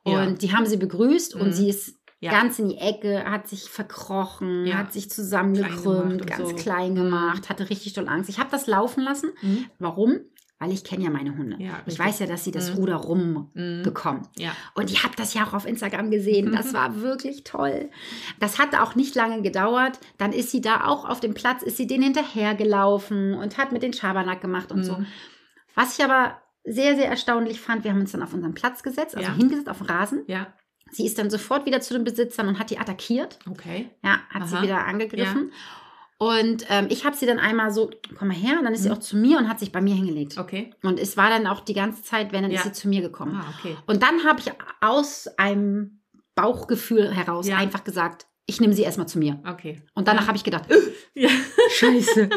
Und 0.04 0.14
Ja. 0.14 0.26
die 0.32 0.54
haben 0.54 0.66
sie 0.66 0.78
begrüßt 0.78 1.36
und 1.36 1.48
Mhm. 1.48 1.52
sie 1.54 1.70
ist 1.70 1.98
Ja. 2.22 2.32
ganz 2.32 2.58
in 2.60 2.70
die 2.70 2.78
Ecke, 2.78 3.26
hat 3.26 3.48
sich 3.50 3.64
verkrochen, 3.70 4.66
Ja. 4.66 4.76
hat 4.78 4.94
sich 4.94 5.10
zusammengekrümmt, 5.10 6.22
und 6.22 6.28
ganz 6.28 6.50
so. 6.52 6.56
klein 6.56 6.92
Mhm. 6.92 6.96
gemacht, 6.96 7.50
hatte 7.50 7.70
richtig 7.70 7.94
doll 7.94 8.08
Angst. 8.08 8.30
Ich 8.30 8.40
habe 8.40 8.50
das 8.52 8.68
laufen 8.68 9.04
lassen. 9.04 9.32
Mhm. 9.42 9.66
Warum? 9.80 10.20
Weil 10.62 10.72
ich 10.72 10.84
kenne 10.84 11.04
ja 11.04 11.10
meine 11.10 11.36
Hunde. 11.36 11.56
Ja, 11.60 11.80
ich 11.88 11.98
weiß 11.98 12.20
ja, 12.20 12.28
dass 12.28 12.44
sie 12.44 12.52
das 12.52 12.70
Mhm. 12.70 12.76
Ruder 12.78 12.98
Mhm. 13.00 13.04
rumbekommen. 13.56 14.28
Ja. 14.38 14.52
Und 14.76 14.92
ich 14.92 15.04
habe 15.04 15.16
das 15.16 15.34
ja 15.34 15.44
auch 15.44 15.54
auf 15.54 15.66
Instagram 15.66 16.12
gesehen. 16.12 16.52
Das 16.52 16.68
Mhm. 16.68 16.74
war 16.78 17.02
wirklich 17.02 17.44
toll. 17.44 17.90
Das 18.40 18.60
hat 18.60 18.76
auch 18.76 18.94
nicht 18.96 19.16
lange 19.16 19.42
gedauert. 19.42 20.00
Dann 20.20 20.32
ist 20.34 20.52
sie 20.52 20.62
da 20.62 20.86
auch 20.86 21.10
auf 21.10 21.20
dem 21.20 21.34
Platz, 21.34 21.64
ist 21.64 21.78
sie 21.78 21.88
denen 21.88 22.04
hinterhergelaufen 22.04 23.34
und 23.34 23.58
hat 23.58 23.72
mit 23.72 23.84
den 23.84 23.94
Schabernack 23.94 24.40
gemacht 24.42 24.72
und 24.72 24.84
so. 24.84 24.98
Mhm. 24.98 25.08
Was 25.76 25.98
ich 25.98 26.04
aber 26.06 26.38
sehr, 26.64 26.96
sehr 26.96 27.08
erstaunlich 27.10 27.60
fand, 27.60 27.84
wir 27.84 27.92
haben 27.92 28.02
uns 28.02 28.12
dann 28.12 28.22
auf 28.22 28.34
unseren 28.34 28.54
Platz 28.54 28.84
gesetzt, 28.84 29.16
also 29.18 29.30
Ja. 29.30 29.36
hingesetzt 29.36 29.68
auf 29.70 29.80
den 29.80 29.88
Rasen. 29.88 30.24
Ja. 30.28 30.48
Sie 30.92 31.06
ist 31.06 31.18
dann 31.18 31.30
sofort 31.30 31.66
wieder 31.66 31.82
zu 31.82 31.94
den 31.96 32.04
Besitzern 32.04 32.48
und 32.50 32.60
hat 32.60 32.70
die 32.70 32.78
attackiert. 32.78 33.40
Okay. 33.50 33.90
Ja, 34.04 34.20
hat 34.30 34.48
sie 34.48 34.56
Aha. 34.58 34.64
wieder 34.64 34.86
angegriffen. 34.86 35.52
Und 36.22 36.66
ähm, 36.70 36.86
ich 36.92 37.04
habe 37.04 37.16
sie 37.16 37.26
dann 37.26 37.40
einmal 37.40 37.72
so, 37.72 37.90
komm 38.16 38.28
mal 38.28 38.38
her, 38.38 38.60
und 38.60 38.64
dann 38.66 38.74
ist 38.76 38.84
sie 38.84 38.90
Mhm. 38.90 38.94
auch 38.96 39.00
zu 39.00 39.18
mir 39.18 39.40
und 39.40 39.50
hat 39.50 39.60
sich 39.60 39.72
bei 39.72 39.82
mir 39.82 39.96
hingelegt. 39.96 40.38
Okay. 40.38 40.70
Und 40.84 41.00
es 41.00 41.18
war 41.18 41.32
dann 41.32 41.48
auch 41.48 41.62
die 41.62 41.74
ganze 41.74 42.04
Zeit, 42.04 42.32
wenn, 42.32 42.44
dann 42.44 42.52
ist 42.52 42.60
Ja. 42.64 42.66
sie 42.66 42.74
zu 42.74 42.88
mir 42.90 43.02
gekommen. 43.02 43.36
Ah, 43.44 43.52
okay. 43.58 43.76
Und 43.88 44.04
dann 44.04 44.24
habe 44.24 44.40
ich 44.40 44.52
aus 44.82 45.28
einem 45.40 46.00
Bauchgefühl 46.36 47.12
heraus 47.12 47.48
Ja. 47.48 47.58
einfach 47.58 47.84
gesagt, 47.84 48.28
ich 48.46 48.62
nehme 48.62 48.74
sie 48.74 48.84
erstmal 48.84 49.08
zu 49.08 49.18
mir. 49.18 49.42
Okay. 49.50 49.82
Und 49.96 50.08
danach 50.08 50.22
Ja. 50.22 50.28
habe 50.28 50.38
ich 50.38 50.44
gedacht, 50.44 50.66
Ja. 51.16 51.30
Scheiße, 51.72 52.30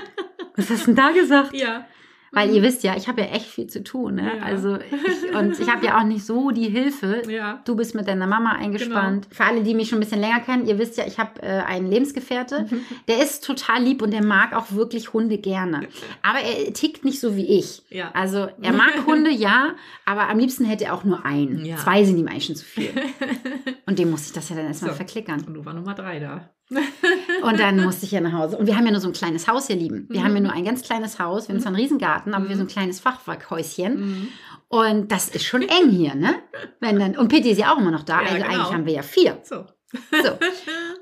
was 0.57 0.71
hast 0.71 0.83
du 0.83 0.87
denn 0.87 0.97
da 0.97 1.11
gesagt? 1.11 1.55
Ja. 1.55 1.87
Weil 2.35 2.51
ihr 2.55 2.63
wisst 2.63 2.83
ja, 2.83 2.97
ich 2.97 3.09
habe 3.09 3.23
ja 3.23 3.29
echt 3.29 3.47
viel 3.47 3.67
zu 3.67 3.83
tun. 3.83 4.17
Ne? 4.17 4.37
Ja. 4.39 4.43
Also 4.43 4.77
ich, 4.79 5.35
und 5.37 5.59
ich 5.59 5.69
habe 5.71 5.87
ja 5.87 5.99
auch 5.99 6.05
nicht 6.05 6.25
so 6.25 6.51
die 6.51 6.69
Hilfe. 6.69 7.23
Ja. 7.29 7.61
Du 7.65 7.77
bist 7.77 7.95
mit 7.95 8.09
deiner 8.09 8.27
Mama 8.27 8.53
eingespannt. 8.53 9.29
Für 9.31 9.45
alle, 9.45 9.63
die 9.63 9.75
mich 9.75 9.89
schon 9.89 9.99
ein 9.99 10.01
bisschen 10.01 10.21
länger 10.21 10.41
kennen, 10.41 10.67
ihr 10.67 10.79
wisst 10.79 10.97
ja, 10.97 11.07
ich 11.07 11.19
habe 11.19 11.43
äh, 11.43 11.47
einen 11.63 11.87
Lebensgefährte. 11.91 12.67
Der 13.09 13.23
ist 13.23 13.45
total 13.45 13.83
lieb 13.83 14.03
und 14.03 14.11
der 14.13 14.25
mag 14.25 14.55
auch 14.55 14.73
wirklich 14.73 15.13
Hunde 15.13 15.39
gerne. 15.39 15.87
Aber 16.23 16.41
er 16.41 16.73
tickt 16.73 17.05
nicht 17.05 17.21
so 17.21 17.37
wie 17.37 17.59
ich. 17.59 17.83
Ja. 17.91 18.11
Also 18.15 18.49
er 18.61 18.73
mag 18.73 18.93
Hunde, 19.07 19.31
ja, 19.31 19.75
aber 20.05 20.29
am 20.29 20.39
liebsten 20.39 20.65
hätte 20.65 20.85
er 20.87 20.95
auch 20.95 21.05
nur 21.05 21.25
einen. 21.25 21.65
Ja. 21.65 21.77
Zwei 21.77 22.05
sind 22.05 22.19
ihm 22.19 22.29
eigentlich 22.29 22.47
schon 22.47 22.57
zu 22.57 22.65
viel. 22.65 22.91
Und 23.87 23.99
dem 23.99 24.11
musste 24.11 24.29
ich 24.29 24.33
das 24.33 24.49
ja 24.49 24.57
dann 24.57 24.67
erstmal 24.67 24.91
So. 24.93 24.97
verklickern. 24.97 25.45
Und 25.47 25.55
du 25.55 25.65
war 25.65 25.75
Nummer 25.75 25.95
drei 25.95 26.19
da. 26.19 26.51
Und 27.43 27.61
dann 27.61 27.83
musste 27.85 28.07
ich 28.07 28.13
ja 28.13 28.21
nach 28.21 28.33
Hause. 28.33 28.57
Und 28.57 28.67
wir 28.67 28.77
haben 28.77 28.87
ja 28.87 28.93
nur 28.93 29.01
so 29.01 29.09
ein 29.09 29.13
kleines 29.13 29.47
Haus, 29.49 29.69
ihr 29.69 29.77
Lieben. 29.77 30.07
Wir 30.09 30.21
Mhm. 30.21 30.25
haben 30.25 30.35
ja 30.37 30.41
nur 30.43 30.53
ein 30.53 30.65
ganz 30.65 30.83
kleines 30.83 31.19
Haus. 31.19 31.49
Wir 31.49 31.55
haben 31.55 31.61
zwar 31.61 31.73
einen 31.73 31.81
Riesengarten, 31.81 32.33
aber 32.35 32.49
wir 32.49 32.57
so 32.57 32.63
ein 32.63 32.69
kleines 32.69 33.01
Fachwerkhäuschen. 33.01 34.01
Mhm. 34.01 34.29
Und 34.69 35.13
das 35.13 35.29
ist 35.29 35.45
schon 35.45 35.63
eng 35.63 35.91
hier, 35.91 36.15
ne? 36.15 36.37
Wenn 36.81 36.99
dann, 36.99 37.17
und 37.17 37.29
Pitti 37.29 37.51
ist 37.51 37.59
ja 37.59 37.73
auch 37.73 37.79
immer 37.79 37.91
noch 37.91 38.03
da. 38.03 38.23
Ja, 38.23 38.29
also 38.29 38.35
genau. 38.37 38.47
eigentlich 38.49 38.73
haben 38.73 38.87
wir 38.87 38.93
ja 38.95 39.03
vier. 39.03 39.39
So. 39.45 39.67
So. 39.93 40.31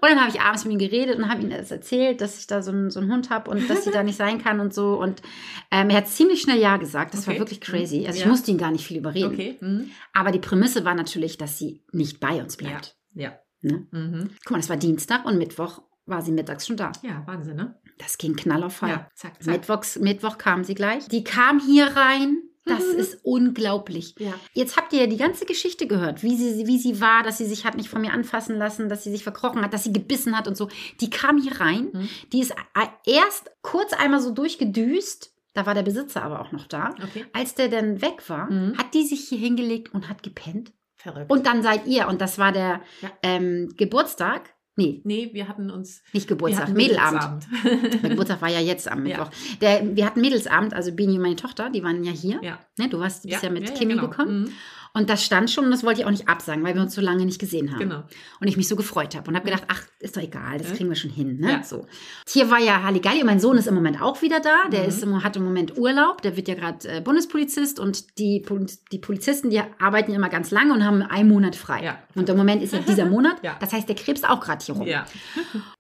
Und 0.03 0.11
dann 0.11 0.21
habe 0.21 0.29
ich 0.31 0.41
abends 0.41 0.65
mit 0.67 0.75
ihm 0.75 0.79
geredet 0.79 1.17
und 1.17 1.31
habe 1.31 1.41
ihm 1.41 1.49
das 1.49 1.71
erzählt, 1.71 2.21
dass 2.21 2.39
ich 2.41 2.47
da 2.47 2.61
so 2.61 2.73
einen, 2.73 2.91
so 2.91 3.01
einen 3.01 3.11
Hund 3.11 3.31
habe 3.31 3.51
und 3.51 3.71
dass 3.71 3.85
sie 3.85 3.91
da 3.91 4.03
nicht 4.03 4.17
sein 4.19 4.43
kann 4.43 4.61
und 4.61 4.75
so. 4.75 5.01
Und 5.01 5.23
ähm, 5.71 5.89
er 5.89 5.99
hat 5.99 6.09
ziemlich 6.09 6.43
schnell 6.43 6.59
Ja 6.59 6.77
gesagt. 6.77 7.15
Das 7.15 7.27
war 7.27 7.33
Okay. 7.33 7.41
wirklich 7.41 7.61
crazy. 7.63 8.05
Also 8.07 8.19
ich 8.19 8.25
Ja. 8.25 8.31
musste 8.31 8.51
ihn 8.51 8.59
gar 8.59 8.71
nicht 8.73 8.85
viel 8.87 8.99
überreden. 8.99 9.33
Okay. 9.33 9.57
Mhm. 9.61 9.91
Aber 10.13 10.31
die 10.33 10.41
Prämisse 10.41 10.85
war 10.85 10.95
natürlich, 10.95 11.39
dass 11.39 11.57
sie 11.57 11.83
nicht 11.93 12.21
bei 12.21 12.43
uns 12.43 12.59
Ja. 12.61 12.69
bleibt. 12.69 12.97
Ja. 13.15 13.33
Ne? 13.63 13.87
Mhm. 13.91 14.31
Guck 14.45 14.51
mal, 14.53 14.59
das 14.59 14.69
war 14.69 14.77
Dienstag 14.77 15.25
und 15.25 15.39
Mittwoch 15.39 15.83
war 16.07 16.23
sie 16.23 16.33
mittags 16.33 16.67
schon 16.67 16.77
da. 16.77 16.93
Ja, 17.03 17.23
Wahnsinn, 17.27 17.57
ne? 17.57 17.79
Das 17.99 18.19
ging 18.19 18.35
knall 18.35 18.65
auf 18.65 18.75
Fall. 18.77 18.89
Ja. 18.91 19.09
Zack, 19.15 19.43
zack. 19.43 19.55
Mittwochs, 19.55 19.99
Mittwoch 19.99 20.37
kam 20.39 20.65
sie 20.65 20.75
gleich. 20.75 21.07
Die 21.09 21.23
kam 21.25 21.61
hier 21.61 21.87
rein. 21.97 22.39
Das 22.65 22.85
ist 22.85 23.19
unglaublich. 23.25 24.15
Ja. 24.21 24.35
Jetzt 24.53 24.77
habt 24.77 24.93
ihr 24.93 25.01
ja 25.01 25.07
die 25.09 25.17
ganze 25.17 25.47
Geschichte 25.47 25.89
gehört, 25.89 26.23
wie 26.23 26.37
sie, 26.37 26.67
wie 26.69 26.79
sie 26.79 27.01
war, 27.01 27.25
dass 27.25 27.39
sie 27.39 27.45
sich 27.47 27.65
hat 27.65 27.77
nicht 27.77 27.89
von 27.89 28.01
mir 28.01 28.13
anfassen 28.13 28.57
lassen, 28.57 28.89
dass 28.89 29.03
sie 29.03 29.11
sich 29.11 29.25
verkrochen 29.25 29.63
hat, 29.63 29.73
dass 29.75 29.83
sie 29.83 29.93
gebissen 29.93 30.39
hat 30.39 30.47
und 30.47 30.57
so. 30.57 30.69
Die 31.01 31.11
kam 31.11 31.39
hier 31.43 31.61
rein. 31.61 31.91
Mhm. 31.93 32.09
Die 32.33 32.41
ist 32.41 32.53
a- 32.53 32.93
erst 33.05 33.51
kurz 33.63 33.93
einmal 33.93 34.21
so 34.21 34.31
durchgedüst. 34.33 35.35
Da 35.55 35.67
war 35.67 35.75
der 35.75 35.83
Besitzer 35.83 36.23
aber 36.23 36.41
auch 36.41 36.53
noch 36.53 36.67
da. 36.67 36.95
Okay. 37.03 37.27
Als 37.33 37.55
der 37.57 37.69
dann 37.69 38.01
weg 38.01 38.29
war, 38.29 38.51
Mhm. 38.51 38.79
hat 38.79 38.95
die 38.95 39.05
sich 39.07 39.29
hier 39.29 39.39
hingelegt 39.39 39.93
und 39.93 40.09
hat 40.09 40.23
gepennt. 40.23 40.73
Verrückt. 41.03 41.31
Und 41.31 41.47
dann 41.47 41.63
seid 41.63 41.87
ihr, 41.87 42.09
und 42.09 42.21
das 42.21 42.39
war 42.39 42.53
der 42.53 42.81
Ja. 43.01 43.11
ähm, 43.23 43.69
Geburtstag. 43.77 44.55
Nee, 44.75 45.03
nee, 45.05 45.29
wir 45.35 45.49
hatten 45.49 45.71
uns. 45.71 46.03
nicht 46.15 46.27
Geburtstag, 46.29 46.71
Mädelabend. 46.71 47.47
Mädelsabend. 47.63 48.03
Geburtstag 48.03 48.41
war 48.41 48.49
ja 48.49 48.61
jetzt 48.61 48.91
am 48.91 49.05
Ja. 49.07 49.19
Mittwoch. 49.19 49.31
Der, 49.61 49.95
wir 49.97 50.07
hatten 50.07 50.23
Mädelsabend, 50.23 50.73
also 50.73 50.93
Bini 50.93 51.17
und 51.17 51.23
meine 51.23 51.37
Tochter, 51.37 51.69
die 51.69 51.83
waren 51.83 52.03
ja 52.05 52.13
hier. 52.13 52.41
ja. 52.43 52.59
Ne, 52.79 52.89
du 52.89 52.99
warst, 52.99 53.25
bist 53.29 53.43
ja, 53.43 53.51
mit 53.51 53.69
ja, 53.69 53.75
Kimi 53.75 53.93
genau. 53.95 54.09
gekommen. 54.09 54.45
Mhm. 54.45 54.53
Und 54.95 55.09
das 55.09 55.25
stand 55.25 55.51
schon 55.51 55.65
und 55.65 55.71
das 55.71 55.85
wollte 55.85 56.01
ich 56.01 56.07
auch 56.07 56.11
nicht 56.11 56.29
absagen, 56.29 56.63
weil 56.65 56.75
wir 56.75 56.83
uns 56.83 56.95
so 56.95 57.01
lange 57.01 57.25
nicht 57.25 57.39
gesehen 57.39 57.71
haben. 57.73 57.79
Genau. 57.79 58.03
Und 58.41 58.49
ich 58.49 58.57
mich 58.59 58.69
so 58.69 58.77
gefreut 58.77 59.17
habe 59.17 59.29
und 59.31 59.37
habe 59.37 59.47
gedacht, 59.47 59.65
ach, 59.69 59.83
ist 60.01 60.17
doch 60.17 60.23
egal, 60.23 60.59
das 60.59 60.75
kriegen 60.75 60.89
wir 60.91 60.97
schon 60.97 61.11
hin. 61.11 61.39
Ne? 61.41 61.51
Ja. 61.51 61.63
So. 61.63 61.87
Hier 62.29 62.51
war 62.51 62.59
ja 62.61 62.83
Halligalli 62.83 63.21
und 63.21 63.27
mein 63.27 63.41
Sohn 63.41 63.57
ist 63.57 63.67
im 63.67 63.75
Moment 63.75 64.03
auch 64.03 64.21
wieder 64.21 64.41
da. 64.41 64.69
Der 64.71 64.83
Mhm. 64.83 64.89
ist, 64.89 65.03
im- 65.03 65.25
hat 65.25 65.37
im 65.37 65.45
Moment 65.45 65.79
Urlaub, 65.79 66.21
der 66.21 66.37
wird 66.37 66.47
ja 66.49 66.55
gerade 66.55 66.87
äh, 66.89 67.01
Bundespolizist 67.01 67.81
und 67.81 68.19
die, 68.19 68.45
die 68.93 68.99
Polizisten, 68.99 69.49
die 69.49 69.61
arbeiten 69.79 70.13
immer 70.13 70.29
ganz 70.29 70.51
lange 70.51 70.75
und 70.75 70.85
haben 70.85 71.01
einen 71.03 71.29
Monat 71.29 71.57
frei. 71.57 71.83
Ja. 71.85 71.99
Und 72.15 72.29
im 72.29 72.37
Moment 72.37 72.63
ist 72.63 72.73
ja 72.75 72.81
dieser 72.81 73.07
Monat. 73.07 73.37
Ja. 73.43 73.57
Das 73.61 73.73
heißt, 73.73 73.89
der 73.89 73.97
krebst 73.97 74.29
auch 74.29 74.41
gerade 74.41 74.65
hier 74.65 74.75
rum. 74.77 74.87
Ja. 74.87 75.05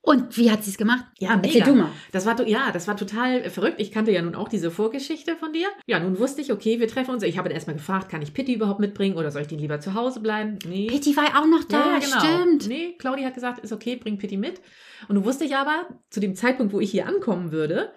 Und 0.00 0.37
wie 0.37 0.50
hat 0.50 0.64
sie 0.64 0.71
es 0.71 0.78
gemacht? 0.78 1.04
Ja, 1.19 1.37
mega. 1.37 1.64
Du 1.64 1.75
mal. 1.75 1.88
Das 2.11 2.26
war, 2.26 2.40
ja, 2.49 2.73
das 2.73 2.88
war 2.88 2.97
total 2.97 3.49
verrückt. 3.50 3.76
Ich 3.81 3.92
kannte 3.92 4.11
ja 4.11 4.21
nun 4.23 4.35
auch 4.35 4.49
diese 4.49 4.71
Vorgeschichte 4.71 5.37
von 5.37 5.52
dir. 5.52 5.69
Ja, 5.87 6.00
nun 6.00 6.19
wusste 6.19 6.40
ich, 6.40 6.50
okay, 6.52 6.81
wir 6.81 6.88
treffen 6.88 7.12
uns. 7.12 7.23
Ich 7.23 7.38
habe 7.38 7.49
dann 7.49 7.54
erstmal 7.54 7.76
gefragt, 7.76 8.09
kann 8.09 8.23
ich 8.23 8.35
Pitti 8.35 8.54
überhaupt 8.54 8.81
mitbringen 8.81 9.01
oder 9.11 9.30
soll 9.30 9.42
ich 9.42 9.49
den 9.49 9.59
lieber 9.59 9.80
zu 9.80 9.94
Hause 9.94 10.21
bleiben? 10.21 10.59
Nee. 10.66 10.87
Pitti 10.87 11.16
war 11.16 11.25
auch 11.40 11.47
noch 11.47 11.64
da, 11.64 11.78
ja, 11.78 11.99
ja, 11.99 11.99
genau. 11.99 12.21
stimmt. 12.21 12.68
Nee, 12.68 12.94
Claudia 12.99 13.26
hat 13.26 13.35
gesagt, 13.35 13.59
ist 13.59 13.73
okay, 13.73 13.97
bring 13.97 14.18
Pitti 14.18 14.37
mit. 14.37 14.61
Und 15.09 15.16
du 15.16 15.25
wusste 15.25 15.44
ich 15.44 15.56
aber, 15.56 15.87
zu 16.11 16.21
dem 16.21 16.35
Zeitpunkt, 16.37 16.73
wo 16.73 16.80
ich 16.80 16.90
hier 16.90 17.06
ankommen 17.06 17.50
würde, 17.52 17.92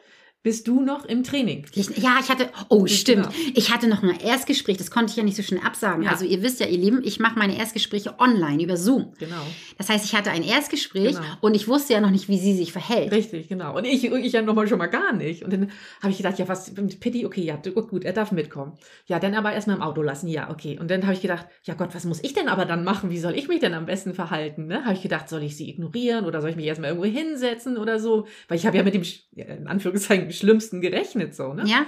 bist 0.46 0.68
du 0.68 0.80
noch 0.80 1.06
im 1.06 1.24
Training. 1.24 1.66
Ja, 1.74 2.20
ich 2.22 2.30
hatte, 2.30 2.50
oh, 2.70 2.84
Genau. 2.84 2.88
stimmt. 2.88 3.30
Ich 3.56 3.74
hatte 3.74 3.88
noch 3.88 4.04
ein 4.04 4.12
Erstgespräch, 4.20 4.78
das 4.78 4.92
konnte 4.92 5.10
ich 5.10 5.18
ja 5.18 5.24
nicht 5.24 5.36
so 5.36 5.42
schnell 5.42 5.62
absagen. 5.66 6.04
Ja. 6.04 6.12
Also 6.12 6.24
ihr 6.24 6.44
wisst 6.44 6.60
ja, 6.60 6.68
ihr 6.68 6.78
Lieben, 6.78 7.02
ich 7.04 7.20
mache 7.20 7.40
meine 7.40 7.58
Erstgespräche 7.58 8.20
online 8.20 8.62
über 8.64 8.78
Zoom. 8.78 9.14
Genau. 9.18 9.42
Das 9.80 9.90
heißt, 9.90 10.06
ich 10.06 10.14
hatte 10.14 10.30
ein 10.30 10.44
Erstgespräch 10.44 11.16
Genau. 11.16 11.26
und 11.42 11.56
ich 11.56 11.68
wusste 11.68 11.94
ja 11.94 12.00
noch 12.00 12.12
nicht, 12.12 12.30
wie 12.30 12.38
sie 12.38 12.54
sich 12.56 12.72
verhält. 12.72 13.12
Richtig, 13.12 13.48
genau. 13.48 13.76
Und 13.76 13.86
ich, 13.86 14.04
ich 14.04 14.34
ja 14.34 14.44
nochmal 14.44 14.68
schon 14.68 14.78
mal 14.78 14.86
gar 14.86 15.14
nicht. 15.14 15.44
Und 15.44 15.52
dann 15.52 15.72
habe 16.00 16.12
ich 16.12 16.18
gedacht, 16.18 16.38
ja, 16.38 16.48
was 16.48 16.72
mit 16.76 17.00
Pitti? 17.00 17.26
Okay, 17.26 17.42
ja, 17.42 17.56
gut, 17.56 18.04
er 18.04 18.14
darf 18.14 18.32
mitkommen. 18.32 18.74
Ja, 19.08 19.18
dann 19.18 19.34
aber 19.34 19.52
erstmal 19.52 19.78
im 19.78 19.82
Auto 19.82 20.04
lassen. 20.04 20.28
Ja, 20.28 20.52
okay. 20.52 20.78
Und 20.80 20.92
dann 20.92 21.02
habe 21.06 21.14
ich 21.14 21.22
gedacht, 21.24 21.48
ja 21.64 21.74
Gott, 21.74 21.96
was 21.96 22.06
muss 22.06 22.24
ich 22.24 22.34
denn 22.34 22.50
aber 22.50 22.66
dann 22.66 22.84
machen? 22.84 23.10
Wie 23.10 23.18
soll 23.18 23.34
ich 23.36 23.48
mich 23.48 23.62
denn 23.62 23.74
am 23.74 23.88
besten 23.88 24.14
verhalten? 24.14 24.68
Ne? 24.68 24.86
Habe 24.86 24.94
ich 24.94 25.02
gedacht, 25.02 25.28
soll 25.28 25.42
ich 25.42 25.58
sie 25.58 25.68
ignorieren 25.72 26.26
oder 26.26 26.40
soll 26.40 26.52
ich 26.52 26.56
mich 26.56 26.66
erstmal 26.68 26.92
irgendwo 26.92 27.10
hinsetzen 27.10 27.78
oder 27.78 28.00
so? 28.00 28.28
Weil 28.48 28.60
ich 28.60 28.68
habe 28.68 28.78
ja 28.78 28.84
mit 28.84 28.94
dem, 28.94 29.02
in 29.34 29.66
Anführungszeichen, 29.66 30.35
Schlimmsten 30.36 30.82
gerechnet, 30.82 31.34
so, 31.36 31.54
ne? 31.54 31.64
Ja, 31.66 31.86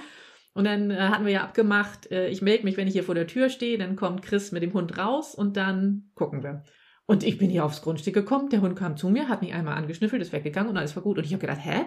Und 0.54 0.64
dann 0.66 0.90
äh, 0.92 0.96
hatten 0.98 1.26
wir 1.26 1.34
ja 1.34 1.44
abgemacht, 1.44 2.10
äh, 2.12 2.30
ich 2.30 2.42
melde 2.42 2.64
mich, 2.64 2.78
wenn 2.78 2.88
ich 2.88 2.94
hier 2.94 3.04
vor 3.04 3.16
der 3.16 3.28
Tür 3.28 3.50
stehe, 3.50 3.78
dann 3.78 3.96
kommt 3.96 4.22
Chris 4.24 4.52
mit 4.52 4.64
dem 4.64 4.74
Hund 4.74 4.98
raus 4.98 5.36
und 5.36 5.56
dann 5.58 6.10
gucken 6.16 6.44
wir. 6.44 6.64
Und 7.06 7.24
ich 7.24 7.38
bin 7.38 7.50
hier 7.50 7.64
aufs 7.64 7.82
Grundstück 7.82 8.14
gekommen, 8.16 8.50
der 8.50 8.62
Hund 8.62 8.76
kam 8.78 8.98
zu 8.98 9.10
mir, 9.10 9.30
hat 9.30 9.42
mich 9.42 9.54
einmal 9.54 9.78
angeschnüffelt, 9.78 10.22
ist 10.22 10.34
weggegangen 10.34 10.70
und 10.72 10.78
alles 10.78 10.96
war 10.96 11.04
gut. 11.04 11.18
Und 11.18 11.24
ich 11.26 11.32
habe 11.34 11.42
gedacht, 11.42 11.60
hä? 11.64 11.86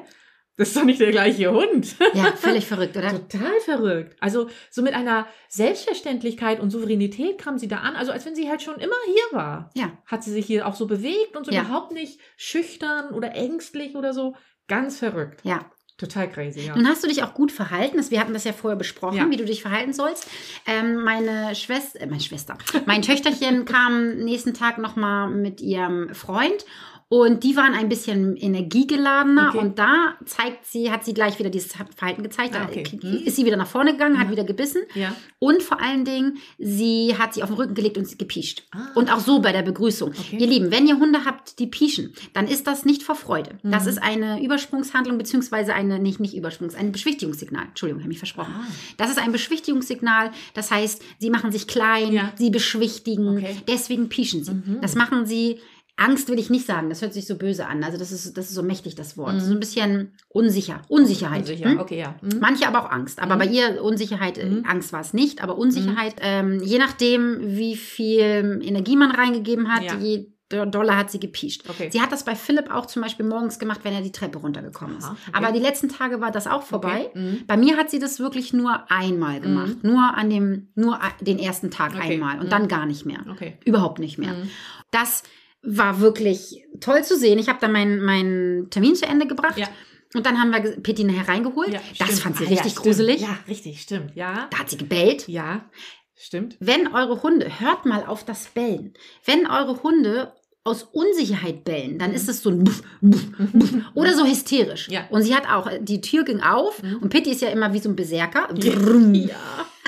Das 0.56 0.68
ist 0.68 0.76
doch 0.76 0.84
nicht 0.84 1.00
der 1.00 1.10
gleiche 1.10 1.50
Hund. 1.52 1.96
ja, 2.12 2.32
völlig 2.36 2.66
verrückt, 2.66 2.96
oder? 2.96 3.08
Total 3.28 3.60
verrückt. 3.64 4.16
Also 4.20 4.48
so 4.70 4.82
mit 4.82 4.94
einer 4.94 5.26
Selbstverständlichkeit 5.48 6.60
und 6.60 6.70
Souveränität 6.70 7.38
kam 7.38 7.58
sie 7.58 7.68
da 7.68 7.78
an, 7.78 7.96
also 7.96 8.12
als 8.12 8.26
wenn 8.26 8.34
sie 8.34 8.48
halt 8.48 8.60
schon 8.62 8.74
immer 8.76 8.96
hier 9.06 9.38
war. 9.38 9.70
Ja. 9.74 9.92
Hat 10.06 10.22
sie 10.24 10.32
sich 10.32 10.44
hier 10.46 10.66
auch 10.66 10.74
so 10.74 10.86
bewegt 10.86 11.36
und 11.36 11.46
so 11.46 11.52
Ja. 11.52 11.62
überhaupt 11.62 11.92
nicht 11.92 12.20
schüchtern 12.36 13.14
oder 13.14 13.34
ängstlich 13.34 13.94
oder 13.96 14.12
so. 14.12 14.34
Ganz 14.68 14.98
verrückt. 14.98 15.40
Ja. 15.44 15.70
Total 16.00 16.30
crazy, 16.30 16.60
ja. 16.60 16.74
Nun 16.74 16.88
hast 16.88 17.04
du 17.04 17.08
dich 17.08 17.22
auch 17.22 17.34
gut 17.34 17.52
verhalten. 17.52 17.98
Das- 17.98 18.10
Wir 18.10 18.20
hatten 18.20 18.32
das 18.32 18.44
ja 18.44 18.54
vorher 18.54 18.76
besprochen, 18.78 19.18
Ja. 19.18 19.30
wie 19.30 19.36
du 19.36 19.44
dich 19.44 19.60
verhalten 19.60 19.92
sollst. 19.92 20.26
Ähm, 20.66 20.96
meine 21.04 21.54
Schwester, 21.54 22.00
äh, 22.00 22.06
meine 22.06 22.22
Schwester, 22.22 22.56
mein 22.86 23.02
Töchterchen 23.02 23.64
kam 23.66 24.16
nächsten 24.16 24.54
Tag 24.54 24.78
nochmal 24.78 25.28
mit 25.28 25.60
ihrem 25.60 26.14
Freund. 26.14 26.64
Und 27.12 27.42
die 27.42 27.56
waren 27.56 27.74
ein 27.74 27.88
bisschen 27.88 28.36
energiegeladener 28.36 29.48
Okay. 29.48 29.58
und 29.58 29.78
da 29.80 30.14
zeigt 30.26 30.64
sie, 30.64 30.92
hat 30.92 31.04
sie 31.04 31.12
gleich 31.12 31.40
wieder 31.40 31.50
dieses 31.50 31.72
Verhalten 31.72 32.22
gezeigt. 32.22 32.54
Da 32.54 32.60
Ah, 32.62 32.68
okay. 32.68 32.84
Hm. 32.84 33.22
ist 33.24 33.34
sie 33.34 33.44
wieder 33.44 33.56
nach 33.56 33.66
vorne 33.66 33.92
gegangen, 33.92 34.16
hat 34.18 34.26
Ja. 34.26 34.30
wieder 34.30 34.44
gebissen 34.44 34.82
Ja. 34.94 35.12
und 35.40 35.60
vor 35.60 35.80
allen 35.82 36.04
Dingen, 36.04 36.38
sie 36.58 37.16
hat 37.18 37.34
sie 37.34 37.42
auf 37.42 37.48
den 37.50 37.56
Rücken 37.56 37.74
gelegt 37.74 37.98
und 37.98 38.06
sie 38.06 38.16
gepiescht. 38.16 38.62
Ah. 38.70 38.90
Und 38.94 39.12
auch 39.12 39.18
so 39.18 39.40
bei 39.40 39.50
der 39.50 39.62
Begrüßung. 39.62 40.10
Okay. 40.10 40.36
Ihr 40.38 40.46
Lieben, 40.46 40.70
wenn 40.70 40.86
ihr 40.86 40.98
Hunde 41.00 41.24
habt, 41.24 41.58
die 41.58 41.66
pieschen, 41.66 42.12
dann 42.32 42.46
ist 42.46 42.68
das 42.68 42.84
nicht 42.84 43.02
vor 43.02 43.16
Freude. 43.16 43.58
Das 43.64 43.82
Mhm. 43.84 43.88
ist 43.88 44.02
eine 44.02 44.40
Übersprungshandlung, 44.44 45.18
beziehungsweise 45.18 45.74
eine, 45.74 45.98
nicht, 45.98 46.20
nicht 46.20 46.34
Übersprungs, 46.36 46.76
ein 46.76 46.92
Beschwichtigungssignal. 46.92 47.64
Entschuldigung, 47.70 48.04
habe 48.04 48.12
ich 48.12 48.18
versprochen. 48.18 48.54
Ah. 48.56 48.64
Das 48.98 49.10
ist 49.10 49.18
ein 49.18 49.32
Beschwichtigungssignal. 49.32 50.30
Das 50.54 50.70
heißt, 50.70 51.02
sie 51.18 51.30
machen 51.30 51.50
sich 51.50 51.66
klein, 51.66 52.12
Ja. 52.12 52.32
sie 52.36 52.50
beschwichtigen, 52.50 53.36
Okay. 53.38 53.56
deswegen 53.66 54.08
pieschen 54.08 54.44
sie. 54.44 54.52
Mhm. 54.54 54.78
Das 54.80 54.94
machen 54.94 55.26
sie. 55.26 55.58
Angst 55.96 56.28
will 56.28 56.38
ich 56.38 56.48
nicht 56.50 56.66
sagen, 56.66 56.88
das 56.88 57.02
hört 57.02 57.12
sich 57.12 57.26
so 57.26 57.36
böse 57.36 57.66
an. 57.66 57.84
Also 57.84 57.98
das 57.98 58.10
ist, 58.10 58.36
das 58.38 58.46
ist 58.48 58.54
so 58.54 58.62
mächtig, 58.62 58.94
das 58.94 59.16
Wort. 59.18 59.34
Mhm. 59.34 59.40
So 59.40 59.52
ein 59.52 59.60
bisschen 59.60 60.14
unsicher. 60.28 60.80
Unsicherheit. 60.88 61.40
Unsicher, 61.40 61.70
Hm? 61.70 61.78
okay, 61.80 61.98
ja. 61.98 62.14
Mhm. 62.22 62.38
Manche 62.40 62.66
aber 62.66 62.84
auch 62.84 62.90
Angst. 62.90 63.20
Aber 63.20 63.34
Mhm. 63.34 63.38
bei 63.38 63.46
ihr 63.46 63.82
Unsicherheit, 63.82 64.38
äh, 64.38 64.46
Mhm. 64.46 64.64
Angst 64.66 64.92
war 64.92 65.00
es 65.00 65.12
nicht, 65.12 65.42
aber 65.42 65.58
Unsicherheit, 65.58 66.14
ähm, 66.20 66.62
je 66.62 66.78
nachdem, 66.78 67.38
wie 67.42 67.76
viel 67.76 68.60
Energie 68.64 68.96
man 68.96 69.10
reingegeben 69.10 69.70
hat, 69.72 69.82
Ja. 69.82 69.96
je 69.98 70.28
do- 70.48 70.64
doller 70.64 70.96
hat 70.96 71.10
sie 71.12 71.20
gepiescht. 71.20 71.68
Okay. 71.68 71.90
Sie 71.92 72.00
hat 72.00 72.10
das 72.10 72.24
bei 72.24 72.34
Philipp 72.34 72.74
auch 72.74 72.86
zum 72.86 73.02
Beispiel 73.02 73.24
morgens 73.26 73.58
gemacht, 73.60 73.80
wenn 73.84 73.92
er 73.92 74.00
die 74.00 74.10
Treppe 74.10 74.38
runtergekommen 74.38 74.96
ist. 74.98 75.04
Aha, 75.04 75.12
okay. 75.28 75.30
Aber 75.36 75.52
die 75.52 75.60
letzten 75.60 75.88
Tage 75.88 76.20
war 76.20 76.32
das 76.32 76.46
auch 76.48 76.62
vorbei. 76.64 77.10
Okay. 77.10 77.18
Mhm. 77.20 77.46
Bei 77.46 77.56
mir 77.56 77.76
hat 77.76 77.88
sie 77.90 77.98
das 78.00 78.18
wirklich 78.18 78.52
nur 78.52 78.90
einmal 78.90 79.40
gemacht. 79.40 79.84
Nur 79.84 80.02
an 80.16 80.28
dem, 80.30 80.68
nur 80.74 80.98
den 81.20 81.38
ersten 81.38 81.70
Tag 81.70 81.94
einmal 81.94 82.38
und 82.40 82.46
Mhm. 82.46 82.50
dann 82.50 82.68
gar 82.68 82.86
nicht 82.86 83.04
mehr. 83.06 83.20
Okay. 83.30 83.58
Überhaupt 83.64 84.00
nicht 84.00 84.18
mehr. 84.18 84.32
Mhm. 84.32 84.50
Das 84.90 85.22
war 85.62 86.00
wirklich 86.00 86.64
toll 86.80 87.04
zu 87.04 87.16
sehen. 87.18 87.38
Ich 87.38 87.48
habe 87.48 87.58
dann 87.60 87.72
meinen 87.72 88.00
meinen 88.02 88.70
Termin 88.70 88.94
zu 88.96 89.06
Ende 89.06 89.26
gebracht. 89.26 89.58
Ja. 89.58 89.68
Und 90.14 90.26
dann 90.26 90.40
haben 90.40 90.50
wir 90.52 90.60
Petina 90.80 91.12
hereingeholt. 91.12 91.72
Ja, 91.72 91.80
das 91.98 92.08
stimmt. 92.08 92.20
fand 92.22 92.36
sie 92.38 92.46
Ah, 92.46 92.48
richtig 92.48 92.74
ja, 92.74 92.80
gruselig. 92.80 93.20
Ja, 93.20 93.38
richtig, 93.46 93.80
stimmt. 93.82 94.16
Ja. 94.16 94.48
Da 94.50 94.58
hat 94.58 94.70
sie 94.70 94.76
gebellt. 94.78 95.28
Ja, 95.28 95.68
stimmt. 96.16 96.56
Wenn 96.60 96.88
eure 96.92 97.22
Hunde, 97.22 97.60
hört 97.60 97.86
mal 97.86 98.04
auf 98.06 98.24
das 98.24 98.46
Bellen. 98.46 98.94
Wenn 99.24 99.46
eure 99.46 99.82
Hunde 99.82 100.32
aus 100.64 100.82
Unsicherheit 100.82 101.64
bellen, 101.64 101.98
dann 101.98 102.12
ist 102.12 102.28
es 102.28 102.42
so 102.42 102.50
ein 102.50 102.64
Buff, 102.64 102.82
Buff, 103.00 103.24
Buff, 103.52 103.72
oder 103.94 104.14
so 104.14 104.26
hysterisch. 104.26 104.88
Ja. 104.88 105.06
Und 105.10 105.22
sie 105.22 105.34
hat 105.34 105.48
auch, 105.48 105.70
die 105.80 106.00
Tür 106.00 106.24
ging 106.24 106.40
auf 106.40 106.82
Mhm. 106.82 106.96
und 106.96 107.08
Pitti 107.10 107.30
ist 107.30 107.40
ja 107.42 107.48
immer 107.48 107.72
wie 107.72 107.78
so 107.78 107.88
ein 107.88 107.96
Berserker. 107.96 108.48
Ja. 108.56 109.34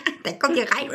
Der 0.25 0.39
kommt 0.39 0.55
hier 0.55 0.67
rein, 0.71 0.89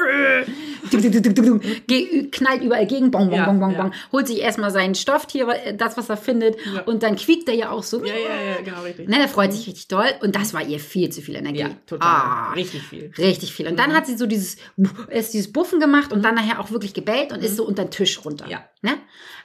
Ge- 1.88 2.28
knallt 2.32 2.62
überall 2.64 2.86
gegen, 2.88 3.12
bong, 3.12 3.30
bong, 3.30 3.38
Ja, 3.38 3.46
bong, 3.46 3.60
bong, 3.60 3.72
ja. 3.72 3.82
bong, 3.84 3.94
holt 4.12 4.28
sich 4.28 4.40
erstmal 4.40 4.72
sein 4.72 4.96
Stofftier, 4.96 5.48
das, 5.78 5.98
was 5.98 6.10
er 6.10 6.18
findet, 6.18 6.56
Ja. 6.74 6.82
und 6.84 7.04
dann 7.04 7.16
quiekt 7.16 7.48
er 7.50 7.56
ja 7.56 7.72
auch 7.72 7.84
so. 7.84 8.00
Ja, 8.06 8.14
ja, 8.14 8.52
ja, 8.56 8.62
genau, 8.64 8.82
richtig. 8.84 9.08
Ne, 9.10 9.18
der 9.18 9.28
freut 9.28 9.52
sich 9.54 9.68
richtig 9.68 9.88
doll 9.88 10.06
und 10.22 10.36
das 10.36 10.54
war 10.54 10.66
ihr 10.66 10.80
viel 10.80 11.10
zu 11.10 11.22
viel 11.22 11.36
Energie. 11.36 11.60
Ja, 11.60 11.70
total. 11.86 12.08
Ah, 12.08 12.54
Richtig 12.54 12.82
viel. 12.84 13.12
Richtig 13.18 13.54
viel. 13.54 13.68
Und 13.68 13.78
dann 13.78 13.92
Mhm. 13.92 13.96
hat 13.96 14.08
sie 14.08 14.16
so 14.18 14.26
dieses, 14.26 14.58
erst 15.10 15.34
dieses 15.34 15.52
Buffen 15.52 15.80
gemacht 15.80 16.12
und 16.14 16.24
dann 16.24 16.36
nachher 16.36 16.60
auch 16.60 16.72
wirklich 16.72 16.94
gebellt 16.94 17.32
und 17.34 17.44
ist 17.44 17.56
so 17.58 17.66
unter 17.66 17.84
den 17.86 17.92
Tisch 17.92 18.24
runter. 18.24 18.46
Ja. 18.50 18.64
Ne? 18.82 18.98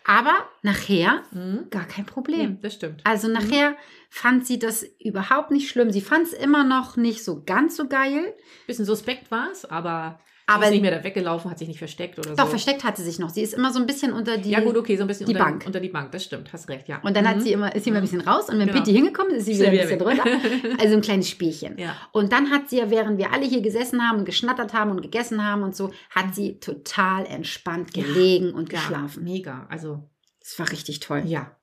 Aber 0.05 0.35
nachher 0.62 1.23
Mhm. 1.33 1.68
gar 1.71 1.85
kein 1.87 2.05
Problem. 2.07 2.51
Mhm, 2.53 2.61
Das 2.61 2.75
stimmt. 2.75 3.01
Also 3.05 3.29
nachher 3.29 3.77
fand 4.11 4.47
sie 4.47 4.59
das 4.59 4.85
überhaupt 5.03 5.51
nicht 5.51 5.68
schlimm. 5.71 5.90
Sie 5.90 6.03
fand 6.03 6.27
es 6.27 6.33
immer 6.35 6.64
noch 6.64 6.97
nicht 6.97 7.25
so 7.25 7.42
ganz 7.45 7.77
so 7.77 7.88
geil. 7.88 8.35
Bisschen 8.66 8.85
suspekt 8.85 9.31
war 9.31 9.51
es, 9.51 9.64
aber, 9.64 10.21
Aber- 10.55 10.62
sie 10.65 10.69
ist 10.69 10.73
nicht 10.73 10.83
mehr 10.83 10.91
da 10.99 11.05
weggelaufen, 11.05 11.51
hat 11.51 11.59
sich 11.59 11.69
nicht 11.69 11.79
versteckt 11.79 12.19
oder 12.19 12.35
Doch, 12.35 12.45
so. 12.45 12.51
versteckt 12.51 12.85
hat 12.85 12.97
sie 12.97 13.03
sich 13.03 13.19
noch. 13.19 13.31
Sie 13.31 13.43
ist 13.43 13.55
immer 13.55 13.73
so 13.73 13.79
ein 13.81 13.87
bisschen 13.87 14.12
unter 14.12 14.37
die. 14.38 14.51
Ja, 14.51 14.61
gut, 14.61 14.77
okay, 14.77 14.97
so 14.97 15.03
ein 15.03 15.07
bisschen 15.09 15.27
die 15.27 15.33
unter, 15.33 15.45
Bank. 15.45 15.65
unter 15.67 15.81
die 15.81 15.88
Bank, 15.88 16.12
das 16.12 16.25
stimmt, 16.25 16.53
hast 16.53 16.69
recht, 16.69 16.88
ja. 16.88 17.01
Und 17.03 17.17
dann 17.17 17.29
hat 17.29 17.37
Mhm. 17.37 17.41
sie 17.41 17.53
immer, 17.53 17.75
ist 17.75 17.85
sie 17.85 17.91
immer 17.91 17.99
ein 18.01 18.03
bisschen 18.03 18.21
raus 18.23 18.49
und 18.49 18.59
wenn 18.59 18.69
Genau. 18.69 18.79
Pitti 18.81 18.93
hingekommen 18.93 19.33
ist, 19.35 19.49
ist 19.49 19.57
sie 19.57 19.61
wieder 19.61 19.71
ein 19.71 19.79
bisschen 19.79 19.99
drunter. 19.99 20.25
Also 20.81 20.95
ein 20.97 21.01
kleines 21.01 21.29
Spielchen. 21.29 21.79
Ja. 21.79 21.97
Und 22.12 22.33
dann 22.33 22.51
hat 22.51 22.69
sie 22.71 22.79
ja, 22.79 22.91
während 22.91 23.19
wir 23.19 23.33
alle 23.33 23.47
hier 23.47 23.61
gesessen 23.62 24.03
haben 24.09 24.19
und 24.21 24.25
geschnattert 24.25 24.73
haben 24.73 24.91
und 24.91 25.03
gegessen 25.03 25.45
haben 25.45 25.62
und 25.62 25.75
so, 25.77 25.93
hat 26.11 26.35
sie 26.35 26.59
total 26.61 27.27
entspannt 27.27 27.97
Ja. 27.97 28.03
gelegen 28.05 28.53
und 28.53 28.73
Ja, 28.73 28.79
geschlafen. 28.79 29.25
Mega, 29.25 29.67
also, 29.71 30.09
Das 30.41 30.59
war 30.59 30.71
richtig 30.71 31.01
toll. 31.01 31.23
ja. 31.27 31.57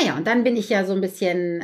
Naja, 0.00 0.16
und 0.16 0.26
dann 0.26 0.42
bin 0.42 0.56
ich 0.56 0.68
ja 0.70 0.84
so 0.86 0.92
ein 0.94 1.00
bisschen 1.00 1.62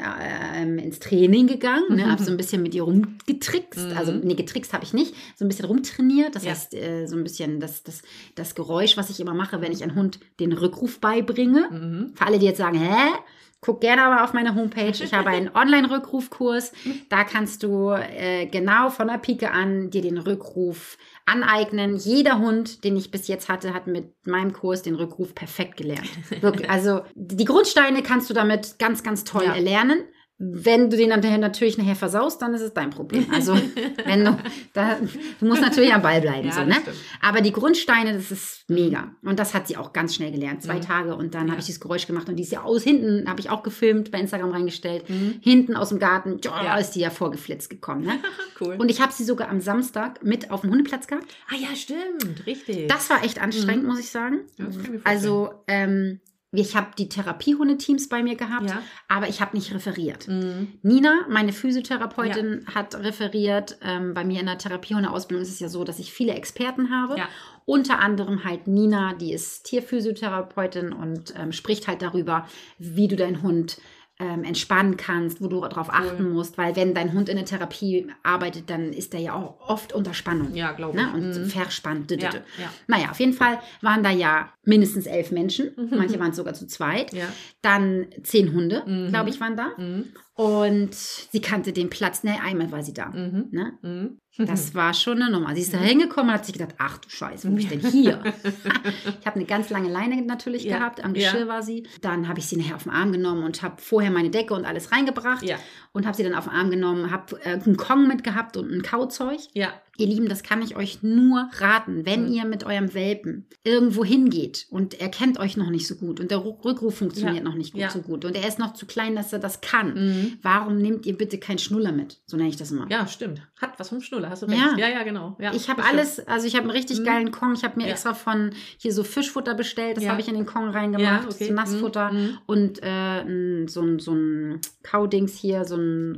ähm, 0.55 0.79
ins 0.79 0.99
Training 0.99 1.47
gegangen, 1.47 1.97
ne, 1.97 2.11
habe 2.11 2.23
so 2.23 2.31
ein 2.31 2.37
bisschen 2.37 2.63
mit 2.63 2.75
ihr 2.75 2.83
rumgetrickst. 2.83 3.89
Mhm. 3.91 3.97
Also, 3.97 4.13
nee, 4.13 4.35
getrickst 4.35 4.73
habe 4.75 4.85
ich 4.85 4.93
nicht, 4.93 5.15
so 5.37 5.45
ein 5.45 5.49
bisschen 5.49 5.65
rumtrainiert. 5.65 6.35
Das 6.35 6.45
Ja. 6.45 6.51
heißt, 6.51 6.75
äh, 6.75 7.07
so 7.07 7.17
ein 7.17 7.23
bisschen 7.25 7.59
das, 7.59 7.83
das, 7.83 8.03
das 8.35 8.55
Geräusch, 8.55 8.97
was 8.97 9.09
ich 9.11 9.19
immer 9.21 9.35
mache, 9.35 9.61
wenn 9.63 9.73
ich 9.73 9.83
einen 9.83 9.95
Hund 9.95 10.21
den 10.41 10.53
Rückruf 10.53 11.01
beibringe. 11.01 11.69
Mhm. 11.71 12.13
Für 12.15 12.27
alle, 12.27 12.39
die 12.39 12.47
jetzt 12.47 12.59
sagen, 12.59 12.79
hä? 12.79 13.13
Guck 13.61 13.81
gerne 13.81 14.03
aber 14.05 14.23
auf 14.25 14.33
meine 14.33 14.55
Homepage. 14.55 14.93
Ich 15.03 15.13
habe 15.13 15.31
einen 15.31 15.51
Online-Rückrufkurs. 15.55 16.73
Da 17.09 17.25
kannst 17.25 17.63
du 17.63 17.91
äh, 17.91 18.47
genau 18.47 18.89
von 18.91 19.09
der 19.09 19.19
Pike 19.19 19.51
an 19.51 19.91
dir 19.91 20.03
den 20.03 20.19
Rückruf 20.19 20.97
aneignen. 21.27 21.97
Jeder 21.97 22.39
Hund, 22.39 22.85
den 22.85 22.97
ich 22.97 23.11
bis 23.11 23.27
jetzt 23.29 23.49
hatte, 23.49 23.75
hat 23.75 23.87
mit 23.87 24.13
meinem 24.27 24.53
Kurs 24.53 24.83
den 24.83 24.95
Rückruf 24.95 25.35
perfekt 25.35 25.77
gelernt. 25.77 26.09
Wirklich. 26.41 26.69
Also 26.79 27.01
die 27.15 27.45
Grundsteine 27.45 28.03
kannst 28.03 28.31
du 28.31 28.35
damit 28.35 28.79
ganz, 28.79 29.03
ganz 29.03 29.25
toll 29.25 29.45
Ja. 29.45 29.55
erlernen. 29.55 30.05
Wenn 30.41 30.89
du 30.89 30.97
den 30.97 31.11
dann 31.11 31.41
natürlich 31.41 31.79
nachher 31.79 31.97
versaust, 31.97 32.41
dann 32.43 32.55
ist 32.55 32.61
es 32.61 32.73
dein 32.73 32.91
Problem. 32.91 33.27
Also, 33.33 33.55
wenn 34.05 34.25
du, 34.25 34.39
da, 34.73 34.97
du 35.41 35.47
musst 35.47 35.61
natürlich 35.63 35.93
am 35.93 36.01
Ball 36.03 36.21
bleiben. 36.21 36.47
Ja, 36.47 36.53
so, 36.55 36.65
ne? 36.65 36.77
Aber 37.21 37.41
die 37.41 37.51
Grundsteine, 37.51 38.13
das 38.13 38.31
ist 38.31 38.65
mega. 38.69 39.11
Und 39.25 39.41
das 39.41 39.53
hat 39.53 39.67
sie 39.67 39.77
auch 39.77 39.93
ganz 39.93 40.15
schnell 40.15 40.31
gelernt. 40.31 40.63
Zwei 40.63 40.77
Mhm. 40.77 40.81
Tage 40.83 41.17
und 41.17 41.35
dann 41.35 41.47
Ja. 41.47 41.51
habe 41.53 41.61
ich 41.61 41.67
dieses 41.67 41.81
Geräusch 41.81 42.07
gemacht 42.07 42.29
und 42.29 42.37
die 42.37 42.45
ist 42.45 42.53
ja 42.53 42.63
aus 42.63 42.85
hinten, 42.85 43.29
habe 43.29 43.41
ich 43.41 43.51
auch 43.51 43.65
gefilmt, 43.65 44.13
bei 44.13 44.21
Instagram 44.21 44.51
reingestellt. 44.53 45.11
Mhm. 45.11 45.35
Hinten 45.41 45.75
aus 45.75 45.89
dem 45.89 45.99
Garten, 45.99 46.39
ja, 46.45 46.63
Ja. 46.65 46.77
ist 46.77 46.93
die 46.93 47.01
ja 47.01 47.11
vorgeflitzt 47.11 47.69
gekommen. 47.69 48.05
Ne? 48.05 48.13
Cool. 48.61 48.75
Und 48.77 48.91
ich 48.91 49.01
habe 49.01 49.13
sie 49.13 49.23
sogar 49.23 49.49
am 49.51 49.61
Samstag 49.61 50.25
mit 50.25 50.51
auf 50.51 50.63
dem 50.63 50.71
Hundeplatz 50.71 51.07
gehabt. 51.07 51.27
ah 51.49 51.55
ja, 51.57 51.77
stimmt, 51.77 52.45
richtig. 52.45 52.89
Das 52.89 53.09
war 53.09 53.23
echt 53.23 53.41
anstrengend, 53.41 53.87
muss 53.87 54.01
ich 54.01 54.11
sagen. 54.11 54.41
Ich. 54.57 54.65
Also, 55.05 55.51
ähm, 55.69 56.19
ich 56.53 56.75
habe 56.75 56.89
die 56.97 57.09
Therapiehundeteams 57.09 58.09
bei 58.09 58.23
mir 58.23 58.35
gehabt, 58.37 58.71
ja. 58.71 58.83
aber 59.09 59.29
ich 59.29 59.41
habe 59.41 59.57
nicht 59.57 59.73
referiert. 59.75 60.29
Mhm. 60.29 60.79
Nina, 60.83 61.27
meine 61.29 61.53
Physiotherapeutin, 61.53 62.65
hat 62.75 62.95
referiert. 62.97 63.77
Ähm, 63.83 64.15
bei 64.15 64.25
mir 64.25 64.41
in 64.41 64.47
der 64.47 64.57
Therapiehundeausbildung 64.59 65.43
ist 65.43 65.53
es 65.53 65.61
ja 65.61 65.69
so, 65.69 65.85
dass 65.85 65.99
ich 65.99 66.13
viele 66.13 66.33
Experten 66.33 66.91
habe. 66.91 67.19
Ja. 67.19 67.29
Unter 67.67 67.99
anderem 67.99 68.45
halt 68.45 68.67
Nina, 68.67 69.13
die 69.13 69.33
ist 69.33 69.65
Tierphysiotherapeutin 69.65 70.93
und 70.93 71.35
ähm, 71.37 71.53
spricht 71.53 71.87
halt 71.87 72.01
darüber, 72.01 72.47
wie 72.79 73.09
du 73.09 73.17
deinen 73.17 73.43
Hund 73.43 73.79
ähm, 74.21 74.43
entspannen 74.43 74.97
kannst, 74.97 75.41
wo 75.41 75.47
du 75.47 75.61
darauf 75.61 75.91
achten 75.91 76.33
musst, 76.33 76.59
weil 76.59 76.75
wenn 76.75 76.93
dein 76.93 77.13
Hund 77.13 77.29
in 77.29 77.37
der 77.37 77.45
Therapie 77.45 78.09
arbeitet, 78.25 78.69
dann 78.69 78.93
ist 78.93 79.15
er 79.15 79.21
ja 79.21 79.35
auch 79.35 79.61
oft 79.61 79.93
unter 79.93 80.13
Spannung. 80.13 80.55
Ja, 80.55 80.73
glaube 80.73 80.99
ich. 80.99 81.05
Ne? 81.05 81.13
Und 81.13 81.39
Mhm. 81.39 81.47
verspannt. 81.47 82.11
Ja, 82.11 82.31
ja. 82.31 82.41
Naja, 82.89 83.11
auf 83.11 83.21
jeden 83.21 83.33
Fall 83.33 83.61
waren 83.81 84.03
da 84.03 84.11
ja 84.11 84.53
mindestens 84.69 85.07
elf 85.07 85.31
Menschen. 85.33 85.71
Mhm. 85.77 85.97
Manche 85.97 86.21
waren 86.21 86.33
sogar 86.33 86.55
zu 86.55 86.67
zweit. 86.67 87.13
Ja. 87.13 87.27
Dann 87.63 88.07
zehn 88.23 88.53
Hunde, 88.53 88.83
Mhm. 88.87 89.09
glaube 89.09 89.31
ich, 89.31 89.41
waren 89.41 89.57
da. 89.57 89.71
Mhm. 89.79 90.05
Und 90.35 90.95
sie 90.95 91.41
kannte 91.41 91.73
den 91.73 91.91
Platz. 91.91 92.23
Ne, 92.23 92.37
einmal 92.45 92.71
war 92.71 92.83
sie 92.83 92.93
da. 92.95 93.07
Mhm. 93.09 93.49
Ne? 93.51 93.73
Mhm. 93.83 94.47
Das 94.47 94.73
war 94.75 94.95
schon 94.95 95.21
eine 95.21 95.33
Nummer. 95.33 95.53
Sie 95.57 95.63
ist 95.63 95.75
da 95.75 95.79
hingekommen 95.79 96.29
und 96.31 96.35
hat 96.35 96.45
sich 96.47 96.53
gedacht, 96.53 96.75
ach 96.79 96.99
du 96.99 97.09
Scheiße, 97.11 97.49
wo 97.49 97.55
bin 97.57 97.61
ich 97.65 97.69
denn 97.69 97.81
hier? 97.81 98.23
ich 99.21 99.27
habe 99.27 99.37
eine 99.37 99.47
ganz 99.47 99.71
lange 99.71 99.89
Leine 99.89 100.21
natürlich 100.23 100.65
Ja. 100.65 100.79
gehabt, 100.79 101.03
am 101.03 101.15
Ja. 101.15 101.33
Geschirr 101.33 101.49
war 101.49 101.63
sie. 101.63 101.89
Dann 102.03 102.29
habe 102.29 102.39
ich 102.39 102.47
sie 102.47 102.57
nachher 102.57 102.77
auf 102.77 102.85
den 102.85 102.93
Arm 102.93 103.11
genommen 103.11 103.43
und 103.43 103.63
habe 103.63 103.81
vorher 103.81 104.11
meine 104.13 104.31
Decke 104.31 104.55
und 104.55 104.65
alles 104.65 104.93
reingebracht 104.93 105.43
Ja. 105.43 105.57
und 105.93 106.07
habe 106.07 106.17
sie 106.17 106.23
dann 106.23 106.35
auf 106.35 106.45
den 106.45 106.53
Arm 106.53 106.71
genommen, 106.71 107.11
habe 107.11 107.41
äh, 107.43 107.55
einen 107.55 107.77
Kong 107.77 108.07
mitgehabt 108.07 108.57
und 108.57 108.71
ein 108.71 108.83
Kauzeug. 108.83 109.41
Ja. 109.55 109.71
Ihr 109.99 110.07
Lieben, 110.07 110.29
das 110.29 110.43
kann 110.43 110.63
ich 110.63 110.77
euch 110.77 111.03
nur 111.03 111.51
raten, 111.59 112.07
wenn 112.07 112.27
Mhm. 112.29 112.33
ihr 112.33 112.45
mit 112.47 112.65
eurem 112.65 112.95
Welpen 112.95 113.47
irgendwo 113.65 114.05
hingeht 114.05 114.67
und 114.71 115.01
er 115.01 115.09
kennt 115.09 115.39
euch 115.39 115.57
noch 115.57 115.71
nicht 115.71 115.87
so 115.89 115.97
gut 115.97 116.21
und 116.21 116.31
der 116.31 116.39
Ru- 116.39 116.65
Rückruf 116.65 116.97
funktioniert 116.97 117.39
Ja. 117.39 117.43
noch 117.43 117.55
nicht 117.57 117.73
gut, 117.73 117.81
Ja. 117.83 117.91
so 117.91 118.01
gut 118.01 118.25
und 118.25 118.37
er 118.37 118.47
ist 118.47 118.59
noch 118.61 118.75
zu 118.75 118.87
klein, 118.87 119.17
dass 119.17 119.33
er 119.33 119.41
das 119.41 119.61
kann. 119.61 119.95
Mhm. 119.95 120.39
Warum 120.43 120.79
nehmt 120.79 121.05
ihr 121.05 121.17
bitte 121.19 121.39
keinen 121.39 121.59
Schnuller 121.59 121.91
mit? 121.93 122.21
So 122.27 122.37
nenne 122.37 122.49
ich 122.49 122.57
das 122.57 122.71
immer. 122.71 122.87
Ja, 122.91 123.07
stimmt. 123.09 123.43
Hat 123.61 123.79
was 123.81 123.89
vom 123.89 124.01
Schnuller, 124.01 124.31
hast 124.31 124.43
du 124.43 124.47
recht. 124.47 124.59
Ja. 124.61 124.77
Ja, 124.79 124.89
ja, 124.89 125.03
genau. 125.03 125.37
Ja, 125.41 125.53
ich 125.53 125.69
habe 125.69 125.83
alles, 125.85 126.21
also 126.29 126.47
ich 126.47 126.55
habe 126.55 126.63
einen 126.63 126.71
richtig 126.71 127.01
Mhm. 127.01 127.05
geilen 127.05 127.31
Kong. 127.33 127.55
Ich 127.55 127.65
habe 127.65 127.79
mir 127.81 127.89
extra 127.89 128.15
von 128.15 128.53
hier 128.77 128.93
so 128.93 129.03
Fischfutter 129.03 129.55
bestellt. 129.55 129.97
Das 129.97 130.09
habe 130.09 130.21
ich 130.21 130.29
in 130.29 130.35
den 130.35 130.47
Kong 130.47 130.69
reingemacht. 130.71 131.27
Okay. 131.33 131.49
So 131.49 131.53
Nassfutter. 131.55 132.13
Mhm. 132.13 132.39
Und 132.47 132.79
äh, 132.85 133.67
so 133.67 133.83
ein, 133.83 133.99
so 133.99 134.13
ein 134.13 134.61
Kaudings 134.85 135.37
hier, 135.37 135.65
so 135.65 135.75
ein 135.77 136.15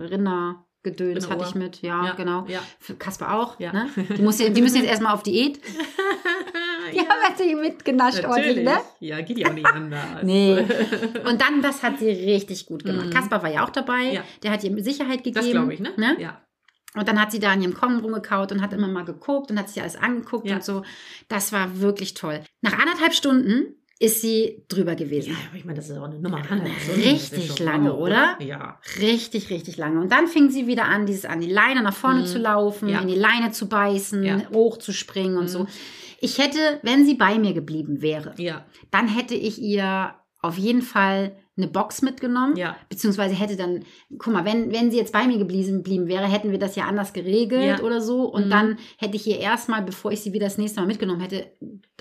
Rindergedöns 0.84 1.28
hatte 1.28 1.44
ich 1.46 1.54
mit. 1.54 1.82
Ja, 1.82 2.06
Ja, 2.06 2.12
genau. 2.14 2.46
ja. 2.48 2.60
Für 2.78 2.94
Kasper 2.94 3.34
auch. 3.34 3.60
Ja. 3.60 3.72
Ne? 3.72 3.90
Die, 4.16 4.22
muss, 4.22 4.38
die 4.38 4.62
müssen 4.62 4.76
jetzt 4.76 4.86
erstmal 4.90 5.14
auf 5.14 5.22
Diät. 5.22 5.60
Die 6.92 6.96
ja. 6.96 7.02
haben 7.08 7.20
natürlich 7.28 7.54
mitgenascht 7.54 8.24
ordentlich, 8.24 8.64
ne? 8.64 8.78
Ja, 8.98 9.20
geht 9.20 9.38
ja 9.38 9.48
auch 9.48 9.52
nicht 9.52 9.66
anders. 9.66 10.22
Nee. 10.24 10.58
Und 11.24 11.40
dann, 11.40 11.62
das 11.62 11.84
hat 11.84 12.00
sie 12.00 12.08
richtig 12.08 12.66
gut 12.66 12.84
gemacht. 12.84 13.06
Mhm. 13.06 13.10
Kasper 13.10 13.42
war 13.42 13.52
ja 13.52 13.64
auch 13.64 13.70
dabei. 13.70 14.22
Der 14.42 14.50
hat 14.50 14.64
ihr 14.64 14.82
Sicherheit 14.82 15.22
gegeben. 15.22 15.34
Das 15.34 15.50
glaube 15.50 15.74
ich, 15.74 15.80
ne? 15.80 15.92
ne? 15.96 16.16
Ja. 16.18 16.40
Und 16.94 17.06
dann 17.06 17.20
hat 17.20 17.30
sie 17.30 17.38
da 17.38 17.52
an 17.52 17.62
ihrem 17.62 17.74
Kong 17.74 18.00
rumgekaut 18.00 18.50
und 18.50 18.60
hat 18.60 18.72
immer 18.72 18.88
mal 18.88 19.04
geguckt 19.04 19.50
und 19.52 19.58
hat 19.58 19.68
sich 19.68 19.80
alles 19.80 19.94
angeguckt 19.94 20.50
und 20.50 20.64
so. 20.64 20.82
Das 21.28 21.52
war 21.52 21.78
wirklich 21.80 22.14
toll. 22.14 22.42
Nach 22.62 22.76
anderthalb 22.76 23.14
Stunden 23.14 23.76
ist 24.02 24.22
sie 24.22 24.64
drüber 24.68 24.96
gewesen. 24.96 25.32
Ja, 25.32 25.36
aber 25.48 25.58
ich 25.58 25.64
meine, 25.66 25.76
das 25.76 25.90
ist 25.90 25.96
auch 25.98 26.04
eine 26.04 26.18
Nummer. 26.18 26.38
Ja, 26.38 26.50
anderthalb 26.50 26.96
richtig 26.96 27.58
lange, 27.60 27.92
wow, 27.92 27.98
oder? 28.00 28.36
Ja. 28.40 28.80
Richtig, 28.98 29.50
richtig 29.50 29.76
lange. 29.76 30.00
Und 30.00 30.10
dann 30.10 30.26
fing 30.26 30.50
sie 30.50 30.66
wieder 30.66 30.86
an, 30.86 31.04
dieses 31.04 31.26
an 31.26 31.40
die 31.40 31.50
Leine 31.52 31.82
nach 31.82 31.92
vorne 31.94 32.20
Mhm. 32.22 32.26
zu 32.26 32.38
laufen, 32.38 32.88
Ja. 32.88 33.00
in 33.02 33.08
die 33.08 33.14
Leine 33.14 33.52
zu 33.52 33.68
beißen, 33.68 34.24
Ja. 34.24 34.40
hochzuspringen 34.54 35.36
und 35.36 35.44
Mhm. 35.44 35.48
so. 35.48 35.66
Ich 36.18 36.38
hätte, 36.38 36.58
wenn 36.82 37.04
sie 37.04 37.14
bei 37.14 37.38
mir 37.38 37.52
geblieben 37.52 38.00
wäre, 38.00 38.32
Ja. 38.38 38.64
dann 38.90 39.06
hätte 39.06 39.34
ich 39.34 39.60
ihr 39.60 40.14
auf 40.40 40.56
jeden 40.56 40.82
Fall 40.82 41.36
eine 41.62 41.70
Box 41.70 42.02
mitgenommen. 42.02 42.56
Ja. 42.56 42.76
Beziehungsweise 42.88 43.34
hätte 43.34 43.56
dann, 43.56 43.84
guck 44.18 44.32
mal, 44.32 44.44
wenn, 44.44 44.72
wenn 44.72 44.90
sie 44.90 44.96
jetzt 44.96 45.12
bei 45.12 45.26
mir 45.26 45.38
geblieben 45.38 46.06
wäre, 46.08 46.24
hätten 46.26 46.50
wir 46.50 46.58
das 46.58 46.76
ja 46.76 46.84
anders 46.84 47.12
geregelt 47.12 47.78
Ja. 47.78 47.80
oder 47.80 48.00
so. 48.00 48.24
Und 48.24 48.46
Mhm. 48.46 48.50
dann 48.50 48.78
hätte 48.98 49.16
ich 49.16 49.26
ihr 49.26 49.38
erstmal, 49.38 49.82
bevor 49.82 50.12
ich 50.12 50.20
sie 50.20 50.32
wieder 50.32 50.46
das 50.46 50.58
nächste 50.58 50.80
Mal 50.80 50.86
mitgenommen 50.86 51.20
hätte, 51.20 51.46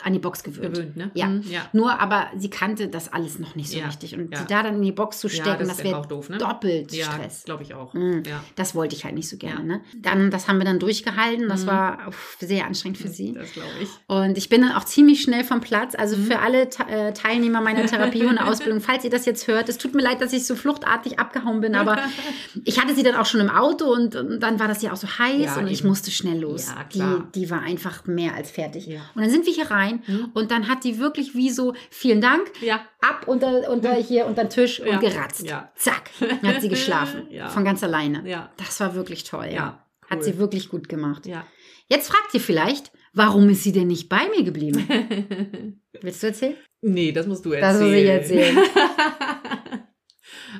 an 0.03 0.13
die 0.13 0.19
Box 0.19 0.43
gewöhnt. 0.43 0.75
Gewöhnt, 0.75 0.95
ne? 0.97 1.11
Ja. 1.13 1.27
Mhm, 1.27 1.43
ja. 1.49 1.61
Nur, 1.73 1.99
aber 1.99 2.27
sie 2.37 2.49
kannte 2.49 2.87
das 2.87 3.11
alles 3.11 3.37
noch 3.39 3.55
nicht 3.55 3.69
so 3.69 3.79
richtig. 3.79 4.15
Und 4.17 4.35
sie 4.35 4.45
da 4.47 4.63
dann 4.63 4.75
in 4.75 4.81
die 4.81 4.91
Box 4.93 5.19
zu 5.19 5.27
stecken, 5.29 5.67
das 5.67 5.77
das, 5.77 5.83
wäre 5.83 6.01
ne? 6.29 6.37
doppelt 6.37 6.93
Stress. 6.93 7.43
glaube 7.43 7.63
ich 7.63 7.73
auch. 7.73 7.93
Mhm. 7.93 8.23
Ja. 8.25 8.41
Das 8.55 8.75
wollte 8.75 8.95
ich 8.95 9.03
halt 9.03 9.15
nicht 9.15 9.27
so 9.27 9.35
gerne. 9.37 9.63
Ne? 9.65 9.81
Dann, 9.97 10.31
das 10.31 10.47
haben 10.47 10.57
wir 10.57 10.65
dann 10.65 10.79
durchgehalten. 10.79 11.49
Das 11.49 11.63
Mhm. 11.63 11.67
war 11.67 12.07
uff, 12.07 12.37
sehr 12.39 12.65
anstrengend 12.65 12.97
für 12.97 13.09
sie. 13.09 13.33
Das 13.33 13.51
glaube 13.51 13.67
ich. 13.81 13.89
Und 14.07 14.37
ich 14.37 14.47
bin 14.47 14.61
dann 14.61 14.71
auch 14.71 14.85
ziemlich 14.85 15.21
schnell 15.21 15.43
vom 15.43 15.59
Platz. 15.59 15.95
Also 15.95 16.15
Mhm. 16.15 16.23
für 16.25 16.39
alle 16.39 16.61
äh, 16.87 17.11
Teilnehmer 17.13 17.59
meiner 17.61 17.85
Therapie 17.85 18.23
und 18.23 18.37
Ausbildung, 18.39 18.79
falls 18.79 19.03
ihr 19.03 19.09
das 19.09 19.25
jetzt 19.25 19.43
hört, 19.49 19.67
es 19.69 19.77
tut 19.77 19.93
mir 19.93 20.01
leid, 20.01 20.21
dass 20.21 20.31
ich 20.33 20.45
so 20.45 20.55
fluchtartig 20.55 21.19
abgehauen 21.19 21.59
bin, 21.61 21.75
aber 21.75 21.97
ich 22.65 22.79
hatte 22.81 22.95
sie 22.95 23.03
dann 23.03 23.15
auch 23.15 23.25
schon 23.25 23.41
im 23.41 23.49
Auto 23.49 23.85
und, 23.91 24.15
und 24.15 24.39
dann 24.39 24.59
war 24.59 24.67
das 24.67 24.81
ja 24.81 24.91
auch 24.93 24.95
so 24.97 25.07
heiß 25.07 25.41
Ja, 25.41 25.57
und 25.57 25.67
ich 25.67 25.79
eben. 25.79 25.89
musste 25.89 26.11
schnell 26.11 26.39
los. 26.39 26.67
Ja, 26.69 26.83
die, 26.85 26.97
klar. 26.99 27.27
die 27.35 27.49
war 27.49 27.61
einfach 27.61 28.05
mehr 28.05 28.35
als 28.35 28.51
fertig. 28.51 28.87
Ja. 28.87 29.01
Und 29.15 29.21
dann 29.23 29.29
sind 29.31 29.45
wir 29.45 29.53
hier 29.53 29.69
rein 29.69 30.01
Mhm. 30.07 30.29
und 30.33 30.51
dann 30.51 30.67
hat 30.69 30.83
die 30.83 30.99
wirklich 30.99 31.35
wie 31.35 31.49
so, 31.49 31.73
vielen 31.89 32.21
Dank, 32.21 32.49
Ja. 32.61 32.81
ab 33.01 33.23
unter, 33.27 33.69
unter 33.69 33.93
hier 33.95 34.25
unter 34.25 34.43
den 34.45 34.49
Tisch 34.49 34.79
und 34.79 34.99
geratzt. 35.01 35.47
Ja. 35.47 35.71
Zack, 35.75 36.09
dann 36.19 36.41
hat 36.55 36.61
sie 36.61 36.69
geschlafen. 36.69 37.27
Von 37.49 37.65
ganz 37.65 37.83
alleine. 37.83 38.27
Ja. 38.29 38.51
Das 38.57 38.79
war 38.79 38.95
wirklich 38.95 39.23
toll, 39.23 39.45
ja. 39.47 39.51
Ja, 39.53 39.85
Hat 40.09 40.19
cool. 40.19 40.23
sie 40.23 40.37
wirklich 40.37 40.69
gut 40.69 40.87
gemacht. 40.89 41.25
Ja. 41.25 41.45
Jetzt 41.87 42.09
fragt 42.09 42.33
ihr 42.33 42.39
vielleicht, 42.39 42.91
warum 43.13 43.49
ist 43.49 43.63
sie 43.63 43.71
denn 43.71 43.87
nicht 43.87 44.09
bei 44.09 44.27
mir 44.29 44.43
geblieben? 44.43 45.81
Willst 46.01 46.23
du 46.23 46.27
erzählen? 46.27 46.55
nee, 46.81 47.11
das 47.11 47.27
musst 47.27 47.45
du 47.45 47.51
erzählen. 47.51 47.73
Das 47.73 47.81
muss 47.81 47.91
ich 47.93 48.07
erzählen. 48.07 48.57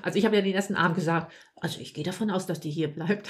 Also 0.02 0.18
ich 0.18 0.26
habe 0.26 0.36
ja 0.36 0.42
den 0.42 0.54
ersten 0.54 0.76
Abend 0.76 0.96
gesagt, 0.96 1.32
also 1.62 1.80
ich 1.82 1.94
gehe 1.94 2.04
davon 2.04 2.30
aus, 2.32 2.46
dass 2.46 2.60
die 2.60 2.70
hier 2.72 2.88
bleibt. 2.88 3.28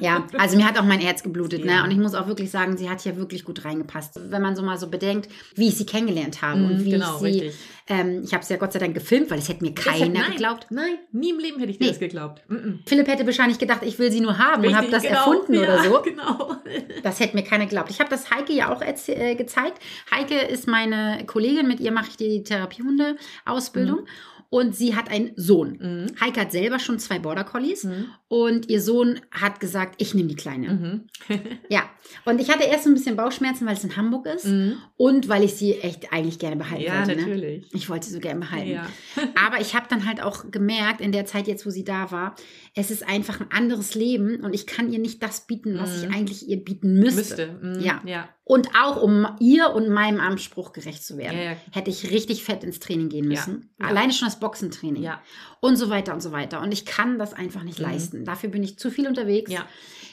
Ja, 0.00 0.26
also 0.36 0.56
mir 0.56 0.66
hat 0.66 0.78
auch 0.80 0.84
mein 0.84 0.98
Herz 0.98 1.22
geblutet, 1.22 1.64
ne? 1.64 1.72
Ja. 1.72 1.84
Und 1.84 1.90
ich 1.92 1.98
muss 1.98 2.14
auch 2.14 2.26
wirklich 2.26 2.50
sagen, 2.50 2.76
sie 2.76 2.90
hat 2.90 3.00
hier 3.02 3.16
wirklich 3.16 3.44
gut 3.44 3.64
reingepasst. 3.64 4.18
Wenn 4.30 4.42
man 4.42 4.56
so 4.56 4.62
mal 4.62 4.76
so 4.76 4.88
bedenkt, 4.88 5.28
wie 5.54 5.68
ich 5.68 5.76
sie 5.76 5.86
kennengelernt 5.86 6.42
habe 6.42 6.58
und 6.64 6.78
Mhm, 6.78 6.84
wie 6.84 6.90
genau, 6.90 7.14
ich 7.16 7.20
sie, 7.20 7.40
richtig. 7.40 7.54
ähm, 7.88 8.22
ich 8.24 8.34
habe 8.34 8.44
sie 8.44 8.54
ja 8.54 8.58
Gott 8.58 8.72
sei 8.72 8.80
Dank 8.80 8.94
gefilmt, 8.94 9.30
weil 9.30 9.38
es 9.38 9.48
hätte 9.48 9.62
mir 9.62 9.74
keiner 9.74 10.06
hat- 10.06 10.12
nein, 10.12 10.30
geglaubt. 10.32 10.66
Nein, 10.70 10.94
nie 11.12 11.30
im 11.30 11.38
Leben 11.38 11.60
hätte 11.60 11.70
ich 11.70 11.78
dir 11.78 11.84
Nee. 11.84 11.90
das 11.90 12.00
geglaubt. 12.00 12.42
Mhm. 12.48 12.80
Philipp 12.86 13.06
hätte 13.06 13.24
wahrscheinlich 13.26 13.58
gedacht, 13.58 13.82
ich 13.84 13.98
will 14.00 14.10
sie 14.10 14.20
nur 14.20 14.38
haben 14.38 14.64
und 14.66 14.74
habe 14.74 14.86
Richtig, 14.88 14.90
das 14.90 15.02
genau. 15.02 15.18
erfunden 15.18 15.54
ja, 15.54 15.60
oder 15.62 15.84
so. 15.84 16.02
Genau. 16.04 16.56
Das 17.04 17.20
hätte 17.20 17.36
mir 17.36 17.44
keiner 17.44 17.66
geglaubt. 17.66 17.90
Ich 17.90 18.00
habe 18.00 18.10
das 18.10 18.30
Heike 18.30 18.52
ja 18.52 18.74
auch 18.74 18.80
äh, 18.82 19.34
gezeigt. 19.36 19.78
Heike 20.10 20.34
ist 20.40 20.66
meine 20.66 21.24
Kollegin, 21.26 21.68
mit 21.68 21.78
ihr 21.80 21.92
mache 21.92 22.08
ich 22.10 22.16
die 22.16 22.42
Therapiehunde-Ausbildung. 22.42 24.06
Und 24.50 24.76
sie 24.76 24.94
hat 24.94 25.10
einen 25.10 25.30
Sohn. 25.36 25.78
Mhm. 25.80 26.11
Heike 26.20 26.40
hat 26.42 26.52
selber 26.52 26.78
schon 26.78 26.98
zwei 26.98 27.18
Border 27.18 27.44
Collies 27.44 27.84
Mhm. 27.84 28.06
Und 28.32 28.70
ihr 28.70 28.80
Sohn 28.80 29.20
hat 29.30 29.60
gesagt, 29.60 29.96
ich 29.98 30.14
nehme 30.14 30.28
die 30.28 30.36
Kleine. 30.36 31.06
Mhm. 31.28 31.38
Ja, 31.68 31.82
und 32.24 32.40
ich 32.40 32.50
hatte 32.50 32.64
erst 32.64 32.84
so 32.84 32.90
ein 32.90 32.94
bisschen 32.94 33.14
Bauchschmerzen, 33.16 33.66
weil 33.66 33.74
es 33.74 33.84
in 33.84 33.94
Hamburg 33.96 34.26
ist 34.26 34.46
Mhm. 34.46 34.76
und 34.96 35.28
weil 35.28 35.44
ich 35.44 35.54
sie 35.54 35.74
echt 35.80 36.12
eigentlich 36.12 36.38
gerne 36.38 36.56
behalten 36.56 36.82
Ja, 36.84 36.98
wollte. 36.98 37.14
Ne? 37.16 37.26
natürlich. 37.26 37.66
Ich 37.74 37.88
wollte 37.90 38.06
sie 38.06 38.12
so 38.14 38.20
gerne 38.20 38.40
behalten. 38.40 38.70
Ja. 38.70 38.86
Aber 39.46 39.60
ich 39.60 39.74
habe 39.74 39.86
dann 39.90 40.06
halt 40.06 40.22
auch 40.22 40.50
gemerkt, 40.50 41.00
in 41.02 41.12
der 41.12 41.26
Zeit 41.26 41.46
jetzt, 41.46 41.64
wo 41.66 41.70
sie 41.70 41.84
da 41.84 42.10
war, 42.10 42.34
es 42.74 42.90
ist 42.90 43.06
einfach 43.06 43.40
ein 43.40 43.50
anderes 43.50 43.94
Leben 43.94 44.40
und 44.40 44.54
ich 44.54 44.66
kann 44.66 44.90
ihr 44.92 44.98
nicht 44.98 45.22
das 45.22 45.46
bieten, 45.46 45.78
was 45.78 45.90
Mhm. 45.98 46.08
ich 46.10 46.16
eigentlich 46.16 46.48
ihr 46.48 46.56
bieten 46.64 46.94
müsste. 46.94 47.16
Müsste. 47.16 47.58
Mhm. 47.62 47.80
Ja. 47.80 48.00
ja. 48.06 48.28
Und 48.44 48.70
auch 48.74 49.00
um 49.00 49.26
ihr 49.38 49.70
und 49.70 49.88
meinem 49.88 50.18
Anspruch 50.20 50.72
gerecht 50.72 51.04
zu 51.04 51.16
werden, 51.16 51.38
Ja, 51.38 51.44
ja. 51.52 51.56
hätte 51.70 51.90
ich 51.90 52.10
richtig 52.10 52.42
fett 52.42 52.64
ins 52.64 52.80
Training 52.80 53.08
gehen 53.08 53.24
Ja. 53.24 53.30
müssen. 53.30 53.70
Ja. 53.80 53.86
Alleine 53.86 54.12
schon 54.12 54.26
das 54.26 54.40
Boxentraining. 54.40 55.02
Ja. 55.02 55.22
Und 55.60 55.76
so 55.76 55.88
weiter 55.90 56.12
und 56.12 56.20
so 56.20 56.32
weiter. 56.32 56.60
Und 56.60 56.72
ich 56.72 56.84
kann 56.84 57.18
das 57.18 57.32
einfach 57.34 57.62
nicht 57.62 57.78
Mhm. 57.78 57.84
Dafür 58.24 58.50
bin 58.50 58.62
ich 58.62 58.78
zu 58.78 58.90
viel 58.90 59.06
unterwegs. 59.06 59.50
Ja. 59.52 59.66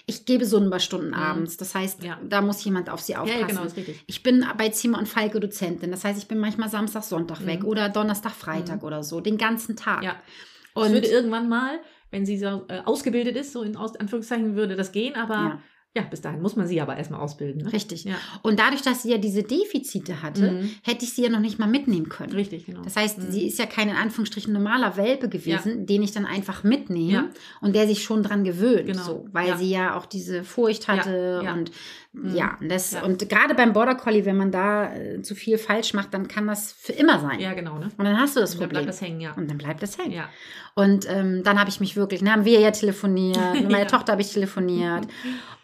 Ich 0.05 0.25
gebe 0.25 0.45
Sonnenbarstunden 0.45 1.09
Mhm. 1.09 1.13
abends. 1.15 1.57
Das 1.57 1.75
heißt, 1.75 2.03
Ja. 2.03 2.19
da 2.27 2.41
muss 2.41 2.63
jemand 2.63 2.89
auf 2.89 2.99
sie 3.01 3.15
aufpassen. 3.15 3.39
ja, 3.41 3.47
genau, 3.47 3.63
ist 3.63 3.77
richtig. 3.77 4.03
Ich 4.07 4.23
bin 4.23 4.43
bei 4.57 4.69
Zimmer 4.69 4.97
und 4.97 5.07
Falke 5.07 5.39
Dozentin. 5.39 5.91
Das 5.91 6.03
heißt, 6.03 6.17
ich 6.17 6.27
bin 6.27 6.39
manchmal 6.39 6.69
Samstag, 6.69 7.03
Sonntag 7.03 7.45
weg 7.45 7.61
Mhm. 7.61 7.67
oder 7.69 7.89
Donnerstag, 7.89 8.31
Freitag 8.31 8.83
oder 8.83 9.03
so. 9.03 9.21
Den 9.21 9.37
ganzen 9.37 9.75
Tag. 9.75 10.03
Ja. 10.03 10.15
Und 10.73 10.91
würde 10.93 11.07
irgendwann 11.07 11.47
mal, 11.49 11.79
wenn 12.11 12.25
sie 12.25 12.37
so 12.39 12.65
äh, 12.69 12.79
ausgebildet 12.85 13.35
ist, 13.35 13.53
so 13.53 13.61
in 13.61 13.75
Anführungszeichen, 13.75 14.55
würde 14.55 14.75
das 14.75 14.91
gehen, 14.91 15.15
aber 15.15 15.61
Ja. 15.95 16.03
Ja, 16.03 16.07
bis 16.07 16.21
dahin 16.21 16.41
muss 16.41 16.55
man 16.55 16.67
sie 16.67 16.79
aber 16.81 16.95
erstmal 16.97 17.19
ausbilden. 17.19 17.63
Ne? 17.63 17.73
Richtig. 17.73 18.03
Ja. 18.03 18.13
Und 18.43 18.59
dadurch, 18.59 18.83
dass 18.83 19.01
sie 19.03 19.09
ja 19.09 19.17
diese 19.17 19.41
Defizite 19.41 20.21
hatte, 20.21 20.51
Mhm. 20.51 20.69
hätte 20.83 21.03
ich 21.03 21.13
sie 21.13 21.23
ja 21.23 21.29
noch 21.29 21.39
nicht 21.39 21.57
mal 21.57 21.67
mitnehmen 21.67 22.09
können. 22.09 22.31
Richtig, 22.33 22.67
genau. 22.67 22.83
Das 22.83 22.95
heißt, 22.95 23.17
Mhm. 23.17 23.31
sie 23.31 23.47
ist 23.47 23.57
ja 23.57 23.65
kein 23.65 23.89
in 23.89 23.95
Anführungsstrichen 23.95 24.53
normaler 24.53 24.97
Welpe 24.97 25.29
gewesen, 25.29 25.87
den 25.87 26.03
ich 26.03 26.11
dann 26.11 26.27
einfach 26.27 26.63
mitnehme 26.63 27.11
Ja. 27.11 27.29
und 27.61 27.73
der 27.75 27.87
sich 27.87 28.03
schon 28.03 28.21
dran 28.21 28.43
gewöhnt, 28.43 28.85
Genau. 28.85 29.01
so, 29.03 29.25
weil 29.31 29.47
Ja. 29.49 29.57
sie 29.57 29.69
ja 29.71 29.97
auch 29.97 30.05
diese 30.05 30.43
Furcht 30.43 30.87
hatte 30.87 31.41
ja. 31.43 31.53
und. 31.53 31.71
Ja, 32.23 32.57
und 32.59 32.69
das 32.69 32.91
Ja. 32.91 33.03
und 33.03 33.27
gerade 33.29 33.55
beim 33.55 33.73
Border 33.73 33.95
Collie, 33.95 34.25
wenn 34.25 34.37
man 34.37 34.51
da 34.51 34.93
äh, 34.93 35.21
zu 35.21 35.35
viel 35.35 35.57
falsch 35.57 35.93
macht, 35.93 36.13
dann 36.13 36.27
kann 36.27 36.47
das 36.47 36.71
für 36.73 36.93
immer 36.93 37.19
sein. 37.19 37.39
Ja, 37.39 37.53
genau, 37.53 37.77
ne? 37.79 37.89
Und 37.97 38.05
dann 38.05 38.19
hast 38.19 38.35
du 38.35 38.39
das 38.39 38.53
Und 38.53 38.61
dann 38.61 38.67
Problem. 38.69 38.83
bleibt 38.85 38.89
das 38.89 39.01
hängen, 39.01 39.21
ja. 39.21 39.33
und 39.33 39.49
dann 39.49 39.57
bleibt 39.57 39.81
das 39.83 39.97
hängen. 39.97 40.11
Ja. 40.13 40.29
Und 40.75 41.09
ähm, 41.09 41.43
dann 41.43 41.59
habe 41.59 41.69
ich 41.69 41.79
mich 41.79 41.95
wirklich, 41.95 42.19
dann 42.21 42.31
haben 42.31 42.45
wir 42.45 42.59
ja 42.59 42.71
telefoniert, 42.71 43.37
mit 43.53 43.63
meiner 43.69 43.79
Ja. 43.79 43.85
Tochter 43.85 44.13
habe 44.13 44.21
ich 44.21 44.31
telefoniert. 44.33 45.07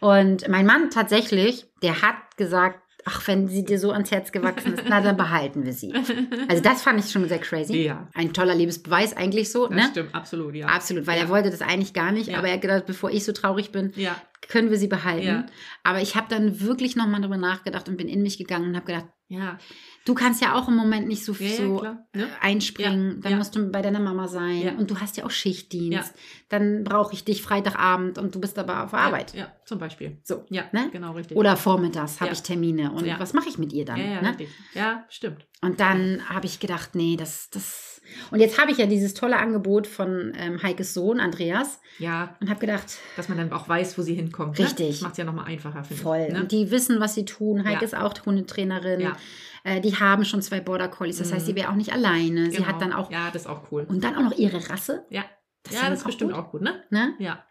Und 0.00 0.48
mein 0.48 0.66
Mann 0.66 0.90
tatsächlich, 0.90 1.66
der 1.82 2.02
hat 2.02 2.16
gesagt, 2.36 2.80
ach, 3.08 3.26
wenn 3.28 3.46
sie 3.48 3.64
dir 3.64 3.78
so 3.78 3.92
ans 3.92 4.10
Herz 4.10 4.32
gewachsen 4.32 4.74
ist, 4.74 4.82
na, 4.88 5.00
dann 5.00 5.16
behalten 5.16 5.64
wir 5.64 5.72
sie. 5.72 5.92
Also 6.48 6.62
das 6.62 6.82
fand 6.82 6.98
ich 7.04 7.10
schon 7.10 7.28
sehr 7.28 7.38
crazy. 7.38 7.84
Ja. 7.84 8.08
Ein 8.14 8.32
toller 8.32 8.54
Liebesbeweis 8.54 9.16
eigentlich 9.16 9.50
so, 9.52 9.68
Das 9.68 9.76
ne? 9.76 9.82
stimmt, 9.90 10.14
absolut, 10.14 10.54
ja. 10.56 10.66
Absolut, 10.66 11.06
weil 11.06 11.16
Ja. 11.18 11.24
er 11.24 11.28
wollte 11.28 11.50
das 11.50 11.62
eigentlich 11.62 11.92
gar 11.92 12.10
nicht, 12.12 12.30
Ja. 12.30 12.38
aber 12.38 12.48
er 12.48 12.54
hat 12.54 12.62
gedacht, 12.62 12.84
bevor 12.86 13.10
ich 13.10 13.24
so 13.24 13.32
traurig 13.32 13.70
bin, 13.70 13.92
Ja, 13.96 14.16
können 14.48 14.70
wir 14.70 14.78
sie 14.78 14.88
behalten. 14.88 15.26
Ja. 15.26 15.46
Aber 15.82 16.00
ich 16.00 16.16
habe 16.16 16.26
dann 16.28 16.60
wirklich 16.60 16.96
nochmal 16.96 17.20
drüber 17.20 17.36
nachgedacht 17.36 17.88
und 17.88 17.96
bin 17.96 18.08
in 18.08 18.22
mich 18.22 18.38
gegangen 18.38 18.68
und 18.68 18.76
habe 18.76 18.86
gedacht, 18.86 19.06
ja. 19.28 19.58
du 20.04 20.14
kannst 20.14 20.40
ja 20.40 20.54
auch 20.54 20.68
im 20.68 20.76
Moment 20.76 21.08
nicht 21.08 21.24
so, 21.24 21.32
Ja, 21.32 21.56
so 21.56 21.82
ne? 22.14 22.28
einspringen, 22.40 23.16
Ja, 23.16 23.20
dann 23.22 23.32
ja. 23.32 23.38
musst 23.38 23.56
du 23.56 23.70
bei 23.72 23.82
deiner 23.82 23.98
Mama 23.98 24.28
sein 24.28 24.76
und 24.78 24.88
du 24.90 25.00
hast 25.00 25.16
ja 25.16 25.24
auch 25.24 25.30
Schichtdienst. 25.32 26.14
Dann 26.48 26.84
brauche 26.84 27.12
ich 27.12 27.24
dich 27.24 27.42
Freitagabend 27.42 28.18
und 28.18 28.34
du 28.34 28.40
bist 28.40 28.56
aber 28.58 28.84
auf 28.84 28.94
Arbeit. 28.94 29.34
Ja, 29.34 29.52
zum 29.64 29.80
Beispiel. 29.80 30.20
So, 30.22 30.44
Ja, 30.48 30.64
ne? 30.70 30.90
genau, 30.92 31.12
richtig. 31.12 31.36
Oder 31.36 31.56
vormittags 31.56 32.20
habe 32.20 32.32
ich 32.32 32.42
Termine 32.42 32.92
und 32.92 33.04
was 33.18 33.32
mache 33.32 33.48
ich 33.48 33.58
mit 33.58 33.72
ihr 33.72 33.84
dann? 33.84 33.98
ja, 33.98 34.22
ne? 34.22 34.36
Ja, 34.74 35.04
stimmt. 35.08 35.46
Und 35.60 35.80
dann 35.80 36.28
habe 36.28 36.46
ich 36.46 36.60
gedacht, 36.60 36.94
nee, 36.94 37.16
das, 37.16 37.50
das. 37.50 37.95
Und 38.30 38.40
jetzt 38.40 38.60
habe 38.60 38.70
ich 38.70 38.78
ja 38.78 38.86
dieses 38.86 39.14
tolle 39.14 39.36
Angebot 39.38 39.86
von 39.86 40.32
ähm, 40.36 40.62
Heikes 40.62 40.94
Sohn, 40.94 41.20
Andreas, 41.20 41.80
Ja, 41.98 42.36
und 42.40 42.48
habe 42.50 42.60
gedacht, 42.60 42.98
dass 43.16 43.28
man 43.28 43.38
dann 43.38 43.52
auch 43.52 43.68
weiß, 43.68 43.96
wo 43.98 44.02
sie 44.02 44.14
hinkommt. 44.14 44.58
Richtig. 44.58 44.86
Ne? 44.86 44.92
Das 44.92 45.00
macht 45.02 45.12
es 45.12 45.18
ja 45.18 45.24
nochmal 45.24 45.46
einfacher, 45.46 45.84
finde 45.84 46.02
voll. 46.02 46.24
ich. 46.28 46.32
Ne? 46.34 46.40
Und 46.40 46.52
die 46.52 46.70
wissen, 46.70 47.00
was 47.00 47.14
sie 47.14 47.24
tun. 47.24 47.64
Heike 47.64 47.80
Ja. 47.80 47.82
ist 47.82 47.96
auch 47.96 48.14
Hundetrainerin. 48.26 49.00
Ja. 49.00 49.16
Äh, 49.64 49.80
die 49.80 49.96
haben 49.96 50.24
schon 50.24 50.42
zwei 50.42 50.60
Border 50.60 50.88
Collies. 50.88 51.18
Das 51.18 51.30
Mhm. 51.30 51.34
heißt, 51.36 51.46
sie 51.46 51.54
wäre 51.56 51.70
auch 51.70 51.74
nicht 51.76 51.92
alleine. 51.92 52.50
Sie 52.50 52.58
Genau. 52.58 52.68
hat 52.68 52.80
dann 52.80 52.92
auch. 52.92 53.10
Ja, 53.10 53.30
das 53.32 53.42
ist 53.42 53.48
auch 53.48 53.70
cool. 53.72 53.84
Und 53.88 54.04
dann 54.04 54.14
auch 54.16 54.22
noch 54.22 54.36
ihre 54.38 54.68
Rasse. 54.70 55.04
Ja. 55.10 55.24
Das 55.64 55.74
ja, 55.74 55.90
das 55.90 55.98
ist 56.00 56.04
bestimmt 56.06 56.32
gut, 56.32 56.40
auch 56.40 56.50
gut, 56.52 56.62
ne? 56.62 56.82
Ne? 56.90 57.14
Ja. 57.18 57.44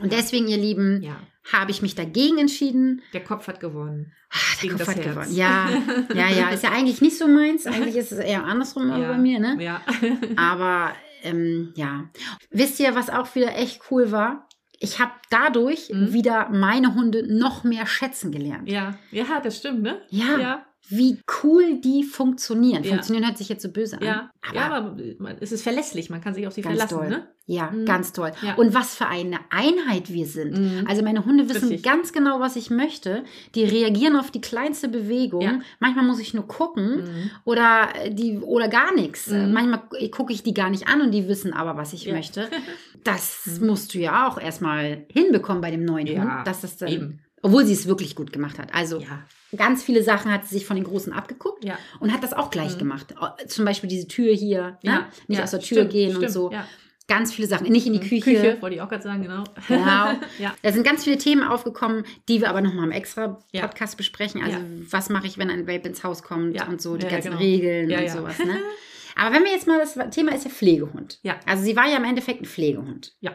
Und 0.00 0.12
deswegen, 0.12 0.48
ihr 0.48 0.56
Lieben, 0.58 1.02
Ja. 1.02 1.16
habe 1.52 1.70
ich 1.70 1.82
mich 1.82 1.94
dagegen 1.94 2.38
entschieden. 2.38 3.02
Der 3.12 3.22
Kopf 3.24 3.46
hat 3.48 3.60
gewonnen. 3.60 4.12
Ah, 4.30 4.36
der 4.62 4.68
Gegen 4.68 4.78
Kopf 4.78 4.88
hat 4.88 4.96
Herz. 4.96 5.06
gewonnen. 5.08 5.34
Ja, 5.34 5.68
ja, 6.14 6.28
ja. 6.28 6.50
Ist 6.50 6.62
ja 6.62 6.70
eigentlich 6.72 7.00
nicht 7.00 7.18
so 7.18 7.26
meins. 7.28 7.66
Eigentlich 7.66 7.96
ist 7.96 8.12
es 8.12 8.18
eher 8.18 8.44
andersrum 8.44 8.88
ja. 8.88 9.08
bei 9.12 9.18
mir, 9.18 9.40
ne? 9.40 9.56
Ja. 9.62 9.80
Aber 10.36 10.92
ähm, 11.22 11.72
ja. 11.76 12.08
Wisst 12.50 12.80
ihr, 12.80 12.94
was 12.94 13.10
auch 13.10 13.34
wieder 13.34 13.56
echt 13.56 13.80
cool 13.90 14.10
war? 14.12 14.46
Ich 14.78 14.98
habe 14.98 15.12
dadurch 15.30 15.90
Mhm. 15.92 16.12
wieder 16.14 16.48
meine 16.50 16.94
Hunde 16.94 17.24
noch 17.30 17.64
mehr 17.64 17.86
schätzen 17.86 18.32
gelernt. 18.32 18.68
ja. 18.68 18.94
Ja, 19.10 19.40
das 19.42 19.58
stimmt, 19.58 19.82
ne? 19.82 20.00
Ja. 20.08 20.38
Ja. 20.38 20.66
Wie 20.88 21.20
cool 21.44 21.80
die 21.80 22.02
funktionieren. 22.02 22.82
Ja. 22.82 22.90
Funktionieren 22.90 23.26
hört 23.26 23.38
sich 23.38 23.48
jetzt 23.48 23.62
so 23.62 23.70
böse 23.70 23.98
an. 23.98 24.02
Ja, 24.04 24.30
Aber 24.48 24.54
ja, 24.56 24.66
aber 24.72 24.96
es 25.40 25.52
ist 25.52 25.62
verlässlich, 25.62 26.10
man 26.10 26.20
kann 26.20 26.34
sich 26.34 26.46
auf 26.46 26.52
sie 26.52 26.62
Ganz 26.62 26.74
verlassen, 26.78 26.98
toll. 26.98 27.08
ne? 27.08 27.28
Ja, 27.46 27.70
Mhm. 27.70 27.84
ganz 27.84 28.12
toll. 28.12 28.32
Ja. 28.42 28.54
Und 28.54 28.74
was 28.74 28.94
für 28.96 29.06
eine 29.06 29.38
Einheit 29.50 30.12
wir 30.12 30.26
sind. 30.26 30.56
Mhm. 30.58 30.86
Also 30.88 31.02
meine 31.02 31.24
Hunde 31.24 31.48
wissen 31.48 31.68
Richtig. 31.68 31.82
ganz 31.82 32.12
genau, 32.12 32.40
was 32.40 32.56
ich 32.56 32.70
möchte. 32.70 33.24
Die 33.54 33.64
reagieren 33.64 34.16
auf 34.16 34.30
die 34.30 34.40
kleinste 34.40 34.88
Bewegung. 34.88 35.42
Ja. 35.42 35.60
Manchmal 35.80 36.04
muss 36.04 36.18
ich 36.20 36.32
nur 36.34 36.46
gucken 36.48 37.02
Mhm. 37.04 37.30
oder 37.44 37.88
äh, 38.02 38.14
die 38.14 38.38
oder 38.38 38.68
gar 38.68 38.94
nichts. 38.94 39.28
Mhm. 39.28 39.52
Manchmal 39.52 39.82
gucke 40.10 40.32
ich 40.32 40.42
die 40.42 40.54
gar 40.54 40.70
nicht 40.70 40.88
an 40.88 41.02
und 41.02 41.10
die 41.12 41.28
wissen 41.28 41.52
aber, 41.52 41.76
was 41.76 41.92
ich 41.92 42.04
Ja. 42.04 42.14
möchte. 42.14 42.48
Das 43.04 43.46
Mhm. 43.60 43.66
musst 43.68 43.94
du 43.94 43.98
ja 43.98 44.28
auch 44.28 44.38
erstmal 44.38 45.06
hinbekommen 45.10 45.62
bei 45.62 45.70
dem 45.70 45.86
neuen 45.86 46.06
Ja, 46.06 46.20
Hund, 46.38 46.46
dass 46.46 46.60
das 46.60 46.76
dann, 46.76 46.88
eben. 46.90 47.20
Obwohl 47.42 47.64
sie 47.66 47.72
es 47.72 47.86
wirklich 47.86 48.14
gut 48.14 48.32
gemacht 48.32 48.58
hat. 48.58 48.74
Also 48.74 48.98
Ja, 49.00 49.24
ganz 49.56 49.82
viele 49.82 50.02
Sachen 50.02 50.30
hat 50.32 50.46
sie 50.46 50.54
sich 50.56 50.66
von 50.66 50.76
den 50.76 50.84
Großen 50.84 51.12
abgeguckt 51.12 51.64
ja. 51.64 51.78
und 52.00 52.12
hat 52.12 52.22
das 52.22 52.32
auch 52.32 52.50
gleich 52.50 52.74
Mhm. 52.74 52.78
gemacht. 52.80 53.14
Zum 53.48 53.64
Beispiel 53.64 53.88
diese 53.88 54.08
Tür 54.08 54.32
hier, 54.34 54.78
ne? 54.82 54.90
ja. 54.90 55.08
nicht 55.28 55.38
ja, 55.38 55.44
aus 55.44 55.50
der 55.52 55.60
Tür 55.60 55.78
stimmt, 55.78 55.90
gehen 55.92 56.10
stimmt, 56.10 56.26
und 56.26 56.32
so. 56.32 56.50
Ja. 56.52 56.66
Ganz 57.08 57.32
viele 57.32 57.48
Sachen, 57.48 57.66
nicht 57.72 57.86
in 57.88 57.92
die 57.92 57.98
Mhm. 57.98 58.20
Küche. 58.22 58.56
wollte 58.60 58.76
ich 58.76 58.82
auch 58.82 58.88
gerade 58.88 59.02
sagen, 59.02 59.22
genau. 59.22 59.42
Genau. 59.66 60.12
ja. 60.38 60.54
Da 60.62 60.70
sind 60.72 60.84
ganz 60.84 61.02
viele 61.02 61.18
Themen 61.18 61.42
aufgekommen, 61.42 62.04
die 62.28 62.40
wir 62.40 62.48
aber 62.48 62.60
nochmal 62.60 62.84
im 62.84 62.92
extra. 62.92 63.40
Podcast 63.52 63.96
besprechen. 63.96 64.44
Also 64.44 64.58
was 64.90 65.08
mache 65.08 65.26
ich, 65.26 65.36
wenn 65.36 65.50
ein 65.50 65.66
Welpe 65.66 65.88
ins 65.88 66.04
Haus 66.04 66.22
kommt 66.22 66.60
und 66.68 66.80
so, 66.80 66.96
die 66.96 67.08
ganzen 67.08 67.30
genau. 67.30 67.40
Regeln 67.42 67.90
und 67.90 68.10
sowas. 68.10 68.38
Ne? 68.38 68.56
Aber 69.16 69.34
wenn 69.34 69.42
wir 69.42 69.50
jetzt 69.50 69.66
mal, 69.66 69.78
das 69.80 69.98
Thema 70.14 70.34
ist 70.36 70.44
ja 70.44 70.50
Pflegehund. 70.50 71.18
Ja. 71.22 71.40
Also 71.46 71.64
sie 71.64 71.74
war 71.74 71.88
ja 71.90 71.96
im 71.96 72.04
Endeffekt 72.04 72.42
ein 72.42 72.46
Pflegehund. 72.46 73.12
Ja. 73.20 73.32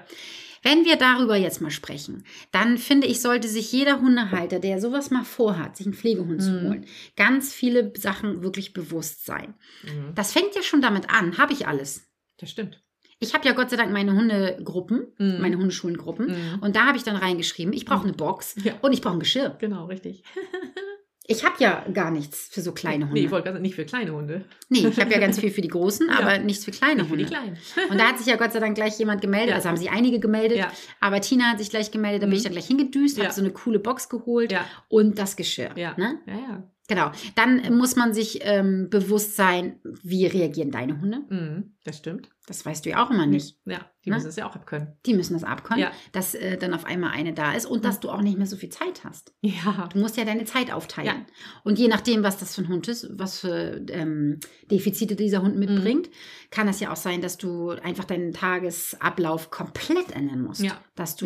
Wenn 0.65 0.84
wir 0.84 0.95
darüber 0.95 1.36
jetzt 1.36 1.62
mal 1.62 1.69
sprechen, 1.69 2.23
dann 2.51 2.80
finde 2.80 3.06
ich, 3.06 3.21
sollte 3.21 3.47
sich 3.47 3.71
jeder 3.71 4.01
Hundehalter, 4.01 4.60
der 4.60 4.82
sowas 4.82 5.12
mal 5.12 5.23
vorhat, 5.23 5.78
sich 5.78 5.86
einen 5.86 5.93
Pflegehund 5.93 6.41
zu 6.41 6.49
Mhm. 6.51 6.62
holen, 6.67 6.86
ganz 7.15 7.54
viele 7.54 7.93
Sachen 7.95 8.41
wirklich 8.41 8.73
bewusst 8.73 9.25
sein. 9.28 9.54
Mhm. 9.84 10.15
Das 10.15 10.34
fängt 10.34 10.56
ja 10.56 10.63
schon 10.63 10.82
damit 10.82 11.12
an, 11.12 11.38
habe 11.38 11.54
ich 11.54 11.67
alles. 11.67 12.08
Das 12.38 12.49
stimmt. 12.49 12.82
Ich 13.19 13.34
habe 13.36 13.45
ja 13.47 13.54
Gott 13.54 13.69
sei 13.69 13.78
Dank 13.78 13.91
meine 13.93 14.13
Hundegruppen, 14.13 15.06
Mhm. 15.19 15.38
meine 15.39 15.58
Hundeschulengruppen. 15.58 16.28
Mhm. 16.30 16.60
Und 16.62 16.75
da 16.75 16.88
habe 16.88 16.97
ich 16.97 17.04
dann 17.04 17.15
reingeschrieben, 17.15 17.71
ich 17.71 17.86
brauche 17.86 18.04
eine 18.04 18.13
Box 18.13 18.56
Ja. 18.63 18.73
und 18.82 18.91
ich 18.91 19.01
brauche 19.01 19.13
ein 19.17 19.19
Geschirr. 19.19 19.56
Genau, 19.60 19.86
richtig. 19.86 20.23
Ich 21.27 21.43
habe 21.43 21.55
ja 21.59 21.83
gar 21.91 22.11
nichts 22.11 22.49
für 22.51 22.61
so 22.61 22.71
kleine 22.71 23.05
Hunde. 23.05 23.19
Nee, 23.19 23.25
ich 23.25 23.31
wollte 23.31 23.49
gerade 23.49 23.59
nicht 23.61 23.73
für 23.75 23.83
kleine 23.85 24.11
Hunde. 24.13 24.45
Nee, 24.69 24.88
ich 24.88 24.99
habe 24.99 25.11
ja 25.11 25.19
ganz 25.19 25.39
viel 25.39 25.49
für 25.49 25.61
die 25.61 25.69
Großen, 25.69 26.07
Ja. 26.11 26.19
aber 26.19 26.38
nichts 26.38 26.65
für 26.65 26.71
kleine 26.71 27.01
Nicht 27.01 27.09
für 27.09 27.17
die 27.17 27.25
Hunde. 27.25 27.35
Kleinen. 27.39 27.57
Und 27.89 27.97
da 27.99 28.09
hat 28.09 28.17
sich 28.19 28.27
ja 28.27 28.35
Gott 28.35 28.53
sei 28.53 28.59
Dank 28.59 28.75
gleich 28.75 28.99
jemand 28.99 29.21
gemeldet. 29.21 29.49
Ja. 29.49 29.55
Also 29.55 29.69
haben 29.69 29.77
sich 29.77 29.89
einige 29.89 30.19
gemeldet. 30.19 30.57
Ja. 30.59 30.71
Aber 30.99 31.19
Tina 31.21 31.45
hat 31.45 31.57
sich 31.59 31.69
gleich 31.71 31.89
gemeldet. 31.89 32.21
Da 32.21 32.25
bin 32.27 32.31
Mhm. 32.31 32.38
ich 32.38 32.43
dann 32.43 32.51
gleich 32.51 32.67
hingedüst, 32.67 33.17
habe 33.17 33.27
Ja. 33.27 33.33
so 33.33 33.41
eine 33.41 33.51
coole 33.51 33.79
Box 33.79 34.07
geholt 34.09 34.51
Ja. 34.51 34.65
und 34.88 35.17
das 35.17 35.35
Geschirr. 35.35 35.71
Ja. 35.75 35.95
Ne? 35.97 36.19
Ja, 36.27 36.33
ja. 36.33 36.63
Genau. 36.88 37.12
Dann 37.36 37.76
muss 37.78 37.95
man 37.95 38.13
sich 38.13 38.39
ähm, 38.43 38.89
bewusst 38.91 39.36
sein, 39.36 39.80
wie 40.04 40.28
reagieren 40.28 40.69
deine 40.69 41.02
Hunde. 41.02 41.21
Mhm. 41.30 41.76
Das 41.84 41.98
stimmt. 41.98 42.30
Das 42.48 42.63
weißt 42.63 42.86
du 42.86 42.91
ja 42.91 43.04
auch 43.04 43.10
immer 43.10 43.26
nicht. 43.26 43.58
Ja, 43.65 43.89
die 44.06 44.10
Ne? 44.12 44.17
müssen 44.17 44.28
es 44.30 44.36
ja 44.36 44.48
auch 44.48 44.56
abkönnen. 44.56 44.89
Die 45.08 45.15
müssen 45.15 45.34
das 45.34 45.43
abkommen, 45.43 45.80
Ja. 45.80 45.91
dass 46.12 46.36
äh, 46.36 46.58
dann 46.58 46.76
auf 46.76 46.86
einmal 46.86 47.10
eine 47.12 47.34
da 47.34 47.54
ist 47.54 47.65
und 47.65 47.86
dass 47.86 48.00
du 48.00 48.10
auch 48.12 48.21
nicht 48.21 48.38
mehr 48.38 48.45
so 48.45 48.56
viel 48.56 48.69
Zeit 48.69 49.04
hast. 49.04 49.34
Ja. 49.41 49.89
Du 49.91 49.98
musst 50.00 50.15
ja 50.15 50.26
deine 50.26 50.45
Zeit 50.45 50.71
aufteilen. 50.71 51.08
Ja. 51.08 51.26
Und 51.63 51.80
je 51.80 51.88
nachdem, 51.88 52.21
was 52.21 52.38
das 52.38 52.54
für 52.54 52.62
ein 52.62 52.67
Hund 52.67 52.88
ist, 52.88 53.08
was 53.13 53.39
für 53.39 53.84
ähm, 53.89 54.39
Defizite 54.69 55.15
dieser 55.15 55.41
Hund 55.41 55.56
Mhm. 55.56 55.60
mitbringt, 55.60 56.10
kann 56.52 56.67
es 56.67 56.80
ja 56.80 56.91
auch 56.91 56.95
sein, 56.98 57.19
dass 57.21 57.38
du 57.39 57.69
einfach 57.71 58.04
deinen 58.06 58.32
Tagesablauf 58.32 59.50
komplett 59.50 60.12
ändern 60.12 60.41
musst. 60.43 60.62
Ja. 60.62 60.78
Dass 60.95 61.15
du, 61.15 61.26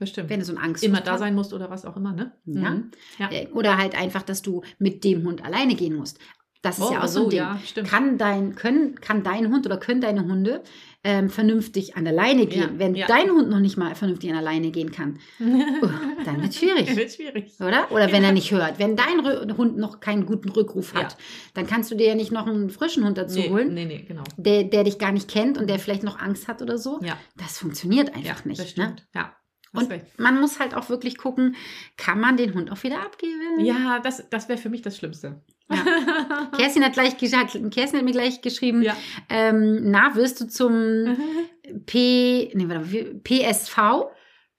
Ja, 0.00 0.04
das 0.06 0.08
stimmt. 0.10 0.30
wenn 0.30 0.40
du 0.40 0.46
so 0.46 0.52
ein 0.54 0.58
Angst 0.58 0.82
Immer 0.82 1.00
da 1.02 1.18
sein 1.18 1.34
musst 1.34 1.52
oder 1.52 1.70
was 1.70 1.84
auch 1.84 1.96
immer, 1.96 2.12
ne? 2.12 2.32
Ja. 2.46 2.70
Mhm. 2.70 2.90
ja. 3.18 3.30
Äh, 3.30 3.48
Oder 3.52 3.76
halt 3.76 3.94
einfach, 3.96 4.22
dass 4.22 4.40
du 4.42 4.62
mit 4.78 5.04
dem 5.04 5.24
Hund 5.26 5.44
alleine 5.44 5.74
gehen 5.74 5.94
musst. 5.94 6.18
Das 6.62 6.76
ist 6.78 6.84
Oh, 6.84 6.92
ja 6.92 7.02
auch 7.02 7.08
so 7.08 7.24
ein 7.24 7.30
Ding. 7.30 7.38
ja. 7.38 7.58
Kann 7.88 8.18
dein, 8.18 8.54
können, 8.54 8.94
kann 8.96 9.22
dein 9.22 9.50
Hund 9.50 9.64
oder 9.64 9.78
können 9.78 10.02
deine 10.02 10.26
Hunde 10.26 10.62
ähm, 11.02 11.30
vernünftig 11.30 11.96
an 11.96 12.04
der 12.04 12.12
Leine 12.12 12.44
gehen? 12.44 12.60
Ja, 12.74 12.78
Wenn 12.78 12.94
ja. 12.94 13.06
dein 13.06 13.30
Hund 13.30 13.48
noch 13.48 13.60
nicht 13.60 13.78
mal 13.78 13.94
vernünftig 13.94 14.28
an 14.28 14.36
der 14.36 14.44
Leine 14.44 14.70
gehen 14.70 14.92
kann, 14.92 15.18
oh, 15.40 15.88
dann 16.26 16.42
wird 16.42 16.54
schwierig. 16.54 16.94
Wird 16.94 17.12
schwierig. 17.12 17.54
Oder? 17.60 17.90
Oder 17.90 18.12
wenn 18.12 18.22
er 18.24 18.32
nicht 18.32 18.50
hört. 18.52 18.78
Wenn 18.78 18.94
dein 18.94 19.20
Rü- 19.24 19.56
Hund 19.56 19.78
noch 19.78 20.00
keinen 20.00 20.26
guten 20.26 20.50
Rückruf 20.50 20.92
hat, 20.92 21.16
dann 21.54 21.66
kannst 21.66 21.90
du 21.90 21.94
dir 21.94 22.08
ja 22.08 22.14
nicht 22.14 22.30
noch 22.30 22.46
einen 22.46 22.68
frischen 22.68 23.06
Hund 23.06 23.16
dazu 23.16 23.38
Nee, 23.38 23.48
holen, 23.48 23.72
nee, 23.72 23.86
nee, 23.86 24.04
genau. 24.06 24.24
der, 24.36 24.64
der 24.64 24.84
dich 24.84 24.98
gar 24.98 25.12
nicht 25.12 25.28
kennt 25.30 25.56
und 25.56 25.66
der 25.70 25.78
vielleicht 25.78 26.02
noch 26.02 26.18
Angst 26.20 26.46
hat 26.46 26.60
oder 26.60 26.76
so. 26.76 27.00
Ja, 27.02 27.16
Das 27.38 27.56
funktioniert 27.56 28.14
einfach 28.14 28.44
nicht. 28.44 28.76
Ne? 28.76 28.96
Ja. 29.14 29.34
Und 29.72 29.88
man 30.18 30.40
muss 30.40 30.58
halt 30.58 30.74
auch 30.74 30.88
wirklich 30.88 31.16
gucken, 31.16 31.54
kann 31.96 32.18
man 32.20 32.36
den 32.36 32.54
Hund 32.54 32.72
auch 32.72 32.82
wieder 32.82 33.00
abgeben? 33.02 33.60
Ja, 33.60 34.00
das, 34.00 34.28
das 34.28 34.48
wäre 34.48 34.58
für 34.58 34.68
mich 34.68 34.82
das 34.82 34.96
Schlimmste. 34.96 35.40
Ja. 35.70 36.48
Kerstin 36.56 36.84
hat 36.84 36.94
gleich 36.94 37.16
Kerstin 37.16 37.70
hat 37.70 38.04
mir 38.04 38.10
gleich 38.12 38.40
geschrieben, 38.42 38.82
Ja. 38.82 38.96
ähm, 39.28 39.90
na, 39.90 40.14
wirst 40.16 40.40
du 40.40 40.48
zum 40.48 41.16
P, 41.86 42.50
nee, 42.54 42.68
warte, 42.68 43.20
PSV? 43.22 44.10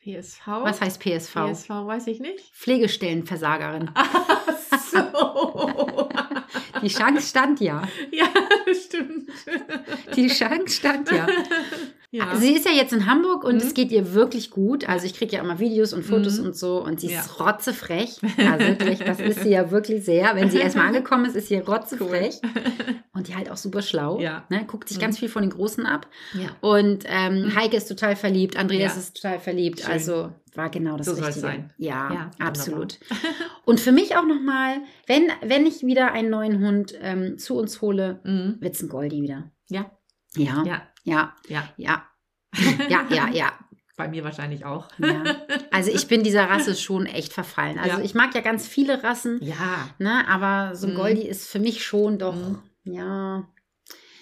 PSV? 0.03 0.47
Was 0.47 0.81
heißt 0.81 0.99
PSV? 1.01 1.33
PSV 1.51 1.69
weiß 1.69 2.07
ich 2.07 2.19
nicht. 2.21 2.39
Pflegestellenversagerin. 2.55 3.91
Ach 3.95 4.79
so. 4.79 6.09
Die 6.81 6.87
Chance 6.87 7.27
stand 7.27 7.59
ja. 7.59 7.83
ja, 8.11 8.25
das 8.65 8.85
stimmt. 8.85 9.29
Die 10.15 10.27
Chance 10.27 10.69
stand 10.69 11.11
ja. 11.11 11.27
Ja. 12.13 12.35
Sie 12.35 12.51
ist 12.53 12.65
ja 12.65 12.71
jetzt 12.73 12.91
in 12.91 13.05
Hamburg 13.05 13.45
und 13.45 13.55
Mhm. 13.55 13.61
es 13.61 13.73
geht 13.73 13.89
ihr 13.91 14.13
wirklich 14.13 14.51
gut. 14.51 14.87
Also 14.89 15.05
ich 15.05 15.13
kriege 15.13 15.37
ja 15.37 15.41
immer 15.41 15.59
Videos 15.59 15.93
und 15.93 16.03
Fotos 16.03 16.39
Mhm. 16.39 16.47
und 16.47 16.55
so 16.57 16.83
und 16.83 16.99
sie 16.99 17.07
ist 17.07 17.13
Ja. 17.39 17.45
rotzefrech. 17.45 18.19
Ja, 18.37 18.59
wirklich, 18.59 18.99
das 18.99 19.19
ist 19.21 19.43
sie 19.43 19.49
ja 19.51 19.71
wirklich 19.71 20.03
sehr. 20.03 20.35
Wenn 20.35 20.49
sie 20.51 20.57
erstmal 20.57 20.87
angekommen 20.93 21.23
ist, 21.25 21.35
ist 21.37 21.47
sie 21.47 21.55
rotzefrech. 21.57 22.41
Und 23.13 23.27
die 23.27 23.35
halt 23.35 23.51
auch 23.51 23.57
super 23.57 23.81
schlau. 23.81 24.19
Ja. 24.19 24.45
Ne? 24.49 24.63
Guckt 24.65 24.87
sich 24.87 24.97
Mhm. 24.97 25.01
ganz 25.01 25.19
viel 25.19 25.27
von 25.29 25.41
den 25.43 25.51
Großen 25.51 25.85
ab. 25.85 26.07
ja. 26.33 26.49
Und 26.61 27.03
ähm, 27.07 27.53
Heike 27.55 27.77
ist 27.77 27.87
total 27.87 28.15
verliebt, 28.15 28.57
Andreas 28.57 28.95
ist 28.97 29.21
total 29.21 29.39
verliebt. 29.39 29.81
Schön. 29.81 29.91
Also 29.91 30.31
war 30.55 30.69
genau 30.69 30.97
das 30.97 31.07
So 31.07 31.13
Richtige. 31.13 31.39
sein. 31.39 31.73
Ja, 31.77 32.11
Ja, 32.13 32.31
absolut. 32.39 32.99
Und 33.65 33.79
für 33.79 33.91
mich 33.91 34.15
auch 34.17 34.25
nochmal, 34.25 34.77
wenn, 35.07 35.23
wenn 35.43 35.65
ich 35.65 35.83
wieder 35.85 36.11
einen 36.13 36.29
neuen 36.29 36.59
Hund 36.65 36.93
ähm, 37.01 37.37
zu 37.37 37.55
uns 37.57 37.81
hole, 37.81 38.19
Mhm. 38.23 38.57
wird's 38.59 38.81
ein 38.81 38.89
Goldie 38.89 39.21
wieder. 39.21 39.51
Ja. 39.69 39.91
Ja, 40.35 40.63
Ja. 40.65 40.81
Ja, 41.03 41.33
Ja. 41.47 41.69
ja. 41.77 42.03
Ja, 42.89 43.05
ja, 43.09 43.29
ja. 43.29 43.51
Bei 43.97 44.07
mir 44.07 44.23
wahrscheinlich 44.23 44.65
auch. 44.65 44.87
Ja. 44.97 45.23
Also 45.71 45.91
ich 45.91 46.07
bin 46.07 46.23
dieser 46.23 46.49
Rasse 46.49 46.75
schon 46.75 47.05
echt 47.05 47.33
verfallen. 47.33 47.77
Also 47.77 47.97
Ja. 47.99 48.03
ich 48.03 48.13
mag 48.15 48.33
ja 48.33 48.41
ganz 48.41 48.67
viele 48.67 49.03
Rassen, 49.03 49.39
Ja, 49.43 49.89
ne, 49.99 50.27
aber 50.27 50.75
so 50.75 50.87
ein 50.87 50.93
Mhm. 50.93 50.97
Goldie 50.97 51.27
ist 51.27 51.47
für 51.49 51.59
mich 51.59 51.85
schon 51.85 52.17
doch, 52.17 52.35
Mhm. 52.35 52.59
ja, 52.83 53.47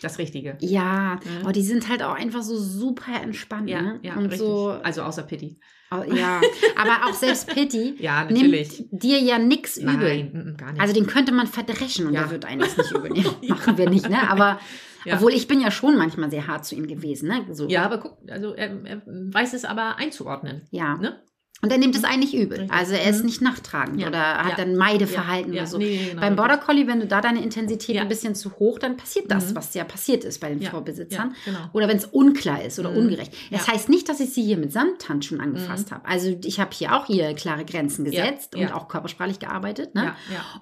das 0.01 0.17
Richtige. 0.17 0.57
ja, 0.59 1.15
Mhm. 1.23 1.41
aber 1.43 1.53
die 1.53 1.63
sind 1.63 1.87
halt 1.87 2.03
auch 2.03 2.13
einfach 2.15 2.41
so 2.41 2.57
super 2.57 3.21
entspannt, 3.21 3.69
Ja, 3.69 3.81
ne? 3.81 3.99
ja, 4.03 4.13
Und 4.15 4.23
richtig. 4.25 4.39
so, 4.39 4.69
Also 4.83 5.03
außer 5.03 5.23
Pitti. 5.23 5.59
oh, 5.91 6.03
ja, 6.13 6.41
aber 6.75 7.05
auch 7.07 7.13
selbst 7.13 7.47
Pitti 7.47 7.95
Ja, 7.99 8.25
natürlich. 8.25 8.79
nimmt 8.79 9.03
dir 9.03 9.19
ja 9.19 9.39
nichts 9.39 9.77
übel. 9.77 9.95
Nein, 9.97 10.31
mm, 10.33 10.51
mm, 10.53 10.57
gar 10.57 10.71
nicht. 10.73 10.81
Also 10.81 10.93
den 10.93 11.07
könnte 11.07 11.31
man 11.31 11.47
verdreschen 11.47 12.07
und 12.07 12.13
Ja. 12.13 12.21
der 12.23 12.31
wird 12.31 12.45
einen 12.45 12.59
das 12.61 12.75
nicht 12.75 12.91
übel 12.91 13.09
nehmen. 13.13 13.33
Machen 13.47 13.77
wir 13.77 13.89
nicht, 13.89 14.09
ne? 14.09 14.29
Aber 14.29 14.59
Ja. 15.05 15.15
obwohl 15.15 15.33
ich 15.33 15.47
bin 15.47 15.61
ja 15.61 15.71
schon 15.71 15.97
manchmal 15.97 16.29
sehr 16.31 16.47
hart 16.47 16.65
zu 16.65 16.75
ihm 16.75 16.87
gewesen, 16.87 17.29
ne? 17.29 17.45
So. 17.53 17.67
ja, 17.67 17.83
aber 17.85 17.97
guck, 17.99 18.17
also 18.29 18.53
er, 18.53 18.69
er 18.85 19.01
weiß 19.05 19.53
es 19.53 19.65
aber 19.65 19.97
einzuordnen. 19.97 20.63
Ja. 20.71 20.95
Ne? 20.97 21.21
Und 21.61 21.73
er 21.73 21.77
nimmt 21.77 21.93
es 21.93 22.05
eigentlich 22.05 22.33
übel. 22.33 22.67
Also 22.69 22.93
er 22.93 23.09
ist 23.09 23.19
Mhm. 23.19 23.25
nicht 23.25 23.41
nachtragend 23.41 23.99
Ja. 23.99 24.07
oder 24.07 24.37
hat 24.45 24.51
Ja. 24.51 24.55
dann 24.63 24.77
Meideverhalten 24.77 25.51
ja, 25.51 25.63
oder 25.63 25.69
so. 25.69 25.77
Nee, 25.77 26.07
genau, 26.11 26.21
Beim. 26.21 26.37
Border 26.37 26.55
Collie, 26.57 26.87
wenn 26.87 27.01
du 27.01 27.05
da 27.05 27.19
deine 27.19 27.43
Intensität 27.43 27.97
ein 27.97 28.07
bisschen 28.07 28.33
zu 28.33 28.53
hoch, 28.59 28.79
dann 28.79 28.95
passiert 28.95 29.29
das, 29.29 29.49
Mhm. 29.51 29.55
was 29.57 29.73
ja 29.73 29.83
passiert 29.83 30.23
ist 30.23 30.39
bei 30.39 30.47
den. 30.47 30.61
Vorbesitzern. 30.61 31.35
Genau. 31.43 31.57
Oder 31.73 31.89
wenn 31.89 31.97
es 31.97 32.05
unklar 32.05 32.63
ist 32.63 32.79
oder 32.79 32.91
Mhm. 32.91 32.97
ungerecht. 32.97 33.33
Das 33.51 33.67
heißt 33.67 33.89
nicht, 33.89 34.07
dass 34.07 34.21
ich 34.21 34.33
sie 34.33 34.41
hier 34.43 34.55
mit 34.55 34.71
Samthandschuhen 34.71 35.41
angefasst 35.41 35.91
habe. 35.91 36.07
Also 36.07 36.33
ich 36.45 36.61
habe 36.61 36.69
hier 36.73 36.95
auch 36.95 37.07
hier 37.07 37.33
klare 37.33 37.65
Grenzen 37.65 38.05
gesetzt 38.05 38.55
und 38.55 38.71
auch 38.73 38.87
körpersprachlich 38.87 39.39
gearbeitet. 39.39 39.95
Ne? 39.95 40.13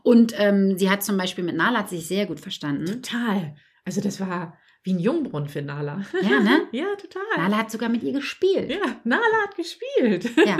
Und 0.01 0.33
ähm, 0.39 0.79
sie 0.79 0.89
hat 0.89 1.03
zum 1.03 1.15
Beispiel 1.17 1.43
mit 1.43 1.55
Nala 1.55 1.77
hat 1.79 1.89
sich 1.89 2.07
sehr 2.07 2.25
gut 2.25 2.39
verstanden. 2.39 2.85
Total. 3.03 3.55
Also 3.87 4.01
das 4.01 4.19
war 4.19 4.57
wie 4.83 4.93
ein 4.93 4.99
Jungbrunnen 4.99 5.47
für 5.49 5.61
Nala. 5.61 6.01
Ja, 6.21 6.39
ne? 6.41 6.67
Ja, 6.73 6.85
total. 7.01 7.23
Nala 7.37 7.57
hat 7.57 7.71
sogar 7.71 7.87
mit 7.89 8.03
ihr 8.03 8.11
gespielt. 8.13 8.69
Ja, 8.69 8.81
Nala 9.05 9.23
hat 9.43 9.55
gespielt. 9.55 10.29
Ja. 10.45 10.57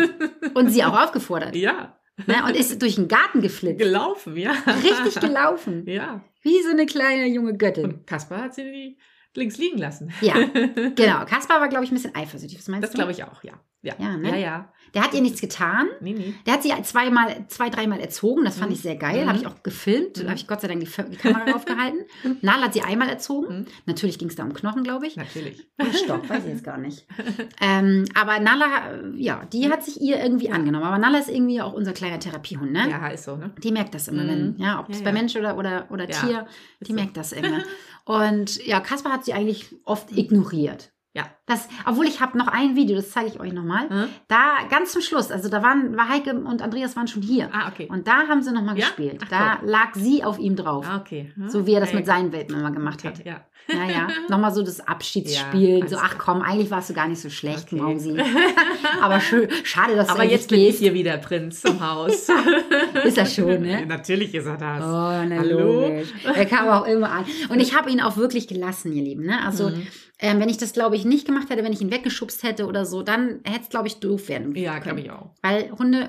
Und 0.54 0.70
sie 0.72 0.84
auch 0.84 0.98
aufgefordert. 1.00 1.56
Ja, 1.56 1.94
Ne? 2.26 2.34
Und 2.48 2.56
ist 2.56 2.82
durch 2.82 2.96
den 2.96 3.08
Garten 3.08 3.42
geflitzt. 3.42 3.78
gelaufen, 3.78 4.36
ja. 4.38 4.52
Richtig 4.84 5.20
gelaufen. 5.22 5.86
Ja. 5.88 6.24
Wie 6.42 6.64
so 6.64 6.72
eine 6.72 6.88
kleine 6.88 7.28
junge 7.28 7.56
Göttin. 7.56 7.84
Und 7.86 8.08
Kaspar 8.08 8.42
hat 8.42 8.56
sie 8.56 8.98
links 9.36 9.60
liegen 9.60 9.78
lassen. 9.78 10.12
Ja, 10.22 10.34
genau. 10.96 11.26
Kaspar 11.26 11.62
war, 11.62 11.70
glaube 11.70 11.86
ich, 11.86 11.92
ein 11.92 11.94
bisschen 11.94 12.16
eifersüchtig. 12.16 12.58
Was 12.58 12.68
meinst 12.70 12.86
Das 12.86 12.90
du? 12.92 12.98
glaube 12.98 13.12
ich 13.12 13.24
auch, 13.24 13.44
ja. 13.44 13.54
Ja, 13.84 13.94
Ja, 14.00 14.18
ne? 14.18 14.30
ja. 14.32 14.36
ja. 14.38 14.74
Der 14.94 15.04
hat 15.04 15.14
ihr 15.14 15.22
nichts 15.22 15.42
getan. 15.42 15.88
Nee, 16.02 16.14
nee. 16.14 16.34
Der 16.46 16.54
hat 16.54 16.64
sie 16.64 16.72
zweimal, 16.84 17.46
zwei, 17.50 17.70
dreimal 17.70 18.00
erzogen. 18.00 18.46
Das 18.46 18.58
fand 18.58 18.70
Mhm. 18.72 18.76
ich 18.76 18.82
sehr 18.82 18.96
geil. 18.96 19.24
Mhm. 19.24 19.28
Habe 19.30 19.38
ich 19.38 19.46
auch 19.48 19.62
gefilmt. 19.62 20.18
Da 20.18 20.24
Mhm. 20.24 20.28
habe 20.30 20.38
ich 20.38 20.48
Gott 20.48 20.62
sei 20.62 20.68
Dank 20.70 20.80
die, 20.80 20.86
die 21.12 21.18
Kamera 21.18 21.46
draufgehalten. 21.46 22.00
Nala 22.42 22.64
hat 22.64 22.74
sie 22.74 22.82
einmal 22.82 23.08
erzogen. 23.10 23.60
Mhm. 23.60 23.66
Natürlich 23.86 24.18
ging 24.18 24.30
es 24.30 24.36
da 24.36 24.44
um 24.44 24.54
Knochen, 24.54 24.84
glaube 24.84 25.06
ich. 25.06 25.16
Natürlich. 25.18 25.68
Stock, 26.04 26.28
weiß 26.30 26.46
ich 26.46 26.52
jetzt 26.54 26.64
gar 26.64 26.78
nicht. 26.78 27.06
Ähm, 27.62 28.06
aber 28.16 28.40
Nala, 28.40 28.94
äh, 28.94 29.12
ja, 29.16 29.44
die 29.52 29.70
hat 29.70 29.84
sich 29.84 30.00
ihr 30.02 30.22
irgendwie 30.22 30.50
angenommen. 30.52 30.86
Aber 30.86 30.98
Nala 30.98 31.20
ist 31.20 31.30
irgendwie 31.30 31.62
auch 31.62 31.74
unser 31.74 31.94
kleiner 31.94 32.20
Therapiehund, 32.20 32.72
ne? 32.72 32.90
Ja, 32.90 33.08
ist 33.10 33.26
so, 33.26 33.36
ne? 33.36 33.52
Die 33.62 33.72
merkt 33.72 33.94
das 33.94 34.08
immer, 34.08 34.24
Mhm. 34.24 34.28
wenn, 34.30 34.56
ja, 34.58 34.80
ob 34.80 34.90
es 34.90 35.00
Ja, 35.00 35.06
bei. 35.06 35.12
Mensch 35.12 35.36
oder, 35.36 35.58
oder, 35.58 35.88
oder 35.92 36.08
Tier, 36.08 36.46
ist 36.80 36.88
die 36.88 36.94
so. 36.94 36.98
merkt 37.00 37.18
das 37.18 37.32
immer. 37.34 37.60
Und 38.06 38.66
ja, 38.66 38.80
Kaspar 38.80 39.12
hat 39.12 39.26
sie 39.26 39.34
eigentlich 39.34 39.76
oft 39.84 40.16
ignoriert. 40.18 40.92
Ja. 41.18 41.26
Das, 41.48 41.68
obwohl 41.86 42.06
ich 42.06 42.22
habe 42.22 42.38
noch 42.38 42.48
ein 42.48 42.76
Video, 42.76 42.96
das 42.96 43.10
zeige 43.12 43.28
ich 43.30 43.40
euch 43.40 43.52
nochmal. 43.54 43.90
Hm? 43.90 44.10
Da 44.28 44.58
ganz 44.70 44.92
zum 44.92 45.02
Schluss, 45.02 45.32
also 45.32 45.50
da 45.50 45.64
waren, 45.64 45.98
war 45.98 46.10
Heike 46.10 46.34
und 46.36 46.62
Andreas 46.62 46.96
waren 46.96 47.08
schon 47.08 47.22
hier. 47.24 47.50
Ah, 47.52 47.70
okay. 47.70 47.88
Und 47.90 48.08
da 48.08 48.28
haben 48.28 48.44
sie 48.44 48.52
nochmal 48.52 48.78
Ja? 48.78 48.86
gespielt. 48.86 49.22
Ach, 49.26 49.30
da 49.30 49.60
lag 49.66 49.96
sie 49.96 50.24
auf 50.24 50.38
ihm 50.40 50.56
drauf. 50.56 50.86
ah, 50.88 50.98
okay. 50.98 51.32
Hm? 51.36 51.50
So 51.50 51.66
wie 51.66 51.74
er 51.74 51.80
das 51.80 51.92
Ja, 51.92 51.96
mit 51.98 52.06
seinen 52.06 52.32
Welpen 52.32 52.56
immer 52.60 52.72
gemacht 52.72 53.00
okay, 53.00 53.08
hat. 53.08 53.26
Ja. 53.26 53.42
Naja, 53.76 54.08
nochmal 54.30 54.54
so 54.54 54.62
das 54.64 54.80
Abschiedsspiel. 54.88 55.80
Ja, 55.80 55.88
so, 55.88 55.98
ach 55.98 56.18
komm, 56.18 56.42
eigentlich 56.42 56.70
warst 56.72 56.90
du 56.90 56.94
gar 56.94 57.08
nicht 57.08 57.20
so 57.22 57.30
schlecht, 57.30 57.74
Okay. 57.74 57.82
Mausi. 57.82 58.18
Aber 59.02 59.20
schön, 59.20 59.50
schade, 59.64 59.96
dass 59.96 60.10
Aber 60.10 60.20
du 60.20 60.30
jetzt 60.30 60.34
jetzt 60.38 60.50
bin 60.50 60.60
ich 60.60 60.66
gehst. 60.68 60.80
hier 60.80 60.94
wieder 60.94 61.18
Prinz 61.18 61.64
im 61.64 61.80
Haus. 61.86 62.30
Ist 63.04 63.18
er 63.18 63.26
schon, 63.26 63.62
ne? 63.62 63.86
Natürlich 63.86 64.34
ist 64.36 64.46
er 64.46 64.58
das. 64.58 64.84
Oh, 64.84 65.26
na 65.28 65.38
Hallo? 65.38 65.88
logisch. 65.88 66.10
Er 66.24 66.46
kam 66.46 66.68
auch 66.70 66.86
immer 66.86 67.10
an. 67.12 67.26
Und 67.50 67.60
ich 67.60 67.76
habe 67.76 67.90
ihn 67.90 68.02
auch 68.02 68.18
wirklich 68.18 68.48
gelassen, 68.48 68.92
ihr 68.94 69.04
Lieben. 69.04 69.26
Ne? 69.26 69.40
Also, 69.44 69.70
Mhm. 69.70 69.88
Ähm, 70.20 70.40
wenn 70.40 70.50
ich 70.50 70.58
das, 70.58 70.74
glaube 70.74 70.96
ich, 70.96 71.06
nicht 71.06 71.28
gemacht 71.28 71.50
hätte, 71.52 71.64
wenn 71.64 71.74
ich 71.74 71.82
ihn 71.82 71.92
weggeschubst 71.92 72.42
hätte 72.44 72.66
oder 72.66 72.86
so, 72.86 73.04
dann 73.04 73.40
hätte 73.44 73.62
es, 73.62 73.70
glaube 73.70 73.88
ich, 73.88 74.00
doof 74.00 74.30
werden 74.30 74.56
Ja, 74.56 74.80
glaube 74.80 75.02
ich 75.02 75.12
auch. 75.12 75.30
Weil 75.44 75.70
Hunde 75.72 76.08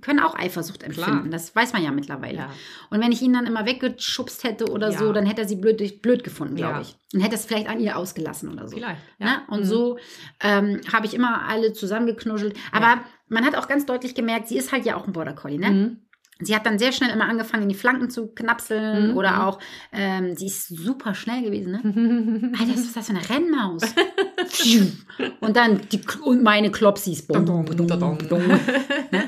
können 0.00 0.20
auch 0.20 0.38
Eifersucht 0.38 0.82
empfinden. 0.84 1.10
Klar. 1.22 1.28
Das 1.30 1.56
weiß 1.56 1.72
man 1.72 1.82
ja 1.82 1.90
mittlerweile. 1.90 2.38
Ja. 2.38 2.50
Und 2.90 3.00
wenn 3.02 3.10
ich 3.10 3.22
ihn 3.22 3.32
dann 3.32 3.46
immer 3.46 3.66
weggeschubst 3.66 4.44
hätte 4.44 4.70
oder 4.70 4.90
Ja. 4.92 4.98
so, 4.98 5.12
dann 5.12 5.26
hätte 5.26 5.42
er 5.42 5.48
sie 5.48 5.56
blöd, 5.56 6.00
blöd 6.00 6.22
gefunden, 6.22 6.54
glaube 6.56 6.74
Ja. 6.74 6.80
ich. 6.82 6.96
Und 7.12 7.20
hätte 7.22 7.34
es 7.34 7.44
vielleicht 7.44 7.68
an 7.68 7.80
ihr 7.80 7.96
ausgelassen 7.96 8.50
oder 8.52 8.68
so. 8.68 8.76
Vielleicht. 8.76 9.00
Ne? 9.18 9.42
Und 9.48 9.60
Mhm. 9.60 9.64
so 9.64 9.98
ähm, 10.40 10.80
habe 10.92 11.06
ich 11.06 11.14
immer 11.14 11.48
alle 11.48 11.72
zusammengeknuschelt. 11.72 12.56
Aber 12.70 12.86
Ja. 12.86 13.04
man 13.28 13.44
hat 13.44 13.56
auch 13.56 13.66
ganz 13.66 13.84
deutlich 13.84 14.14
gemerkt, 14.14 14.46
sie 14.48 14.58
ist 14.58 14.70
halt 14.70 14.84
ja 14.86 14.96
auch 14.96 15.06
ein 15.08 15.12
Border 15.12 15.32
Collie. 15.32 15.58
Ne? 15.58 15.70
Mhm. 15.70 15.96
Sie 16.42 16.54
hat 16.54 16.66
dann 16.66 16.78
sehr 16.78 16.92
schnell 16.92 17.10
immer 17.10 17.28
angefangen, 17.28 17.64
in 17.64 17.68
die 17.68 17.74
Flanken 17.74 18.10
zu 18.10 18.28
knapseln 18.28 19.10
Mhm. 19.10 19.16
oder 19.16 19.46
auch, 19.46 19.58
ähm, 19.92 20.34
sie 20.36 20.46
ist 20.46 20.68
super 20.68 21.14
schnell 21.14 21.42
gewesen, 21.42 21.72
ne? 21.72 22.52
Alter, 22.58 22.72
was 22.72 22.80
ist 22.80 22.96
das 22.96 23.06
für 23.08 23.14
eine 23.16 23.28
Rennmaus? 23.28 23.82
und 25.40 25.56
dann 25.56 25.80
die, 25.92 26.00
und 26.22 26.42
meine 26.42 26.70
Klopsis. 26.70 27.26
Ne? 29.10 29.24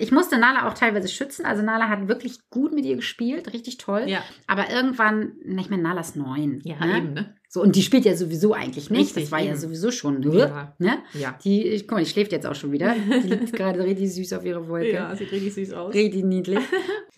Ich 0.00 0.12
musste 0.12 0.38
Nala 0.38 0.68
auch 0.68 0.74
teilweise 0.74 1.08
schützen. 1.08 1.44
Also 1.44 1.62
Nala 1.62 1.88
hat 1.88 2.06
wirklich 2.06 2.48
gut 2.50 2.72
mit 2.72 2.84
ihr 2.84 2.94
gespielt, 2.96 3.52
richtig 3.52 3.78
toll. 3.78 4.04
Ja, 4.06 4.22
Aber 4.46 4.70
irgendwann, 4.70 5.32
ich 5.44 5.70
meine, 5.70 5.82
Nala 5.82 6.00
ist 6.00 6.14
neun. 6.16 6.60
ja 6.64 6.76
ne? 6.84 6.98
eben, 6.98 7.14
ne? 7.14 7.34
So, 7.50 7.62
und 7.62 7.74
die 7.76 7.82
spielt 7.82 8.04
ja 8.04 8.14
sowieso 8.14 8.52
eigentlich 8.52 8.90
nicht. 8.90 9.06
Richtig, 9.08 9.22
das 9.24 9.32
war 9.32 9.38
ja 9.40 9.52
eben. 9.52 9.58
sowieso 9.58 9.90
schon. 9.90 10.22
Ja. 10.32 10.74
Ne? 10.78 10.98
Ja. 11.14 11.38
Die, 11.42 11.66
ich, 11.66 11.88
guck 11.88 11.92
mal, 11.96 12.04
die 12.04 12.10
schläft 12.10 12.32
jetzt 12.32 12.46
auch 12.46 12.54
schon 12.54 12.72
wieder. 12.72 12.94
Die 12.94 13.26
liegt 13.28 13.52
gerade 13.54 13.82
richtig 13.82 14.12
süß 14.14 14.34
auf 14.34 14.44
ihrer 14.44 14.68
Wolke. 14.68 14.92
Ja, 14.92 15.16
sieht 15.16 15.32
richtig 15.32 15.54
süß 15.54 15.72
aus. 15.72 15.94
Richtig 15.94 16.24
niedlich. 16.24 16.58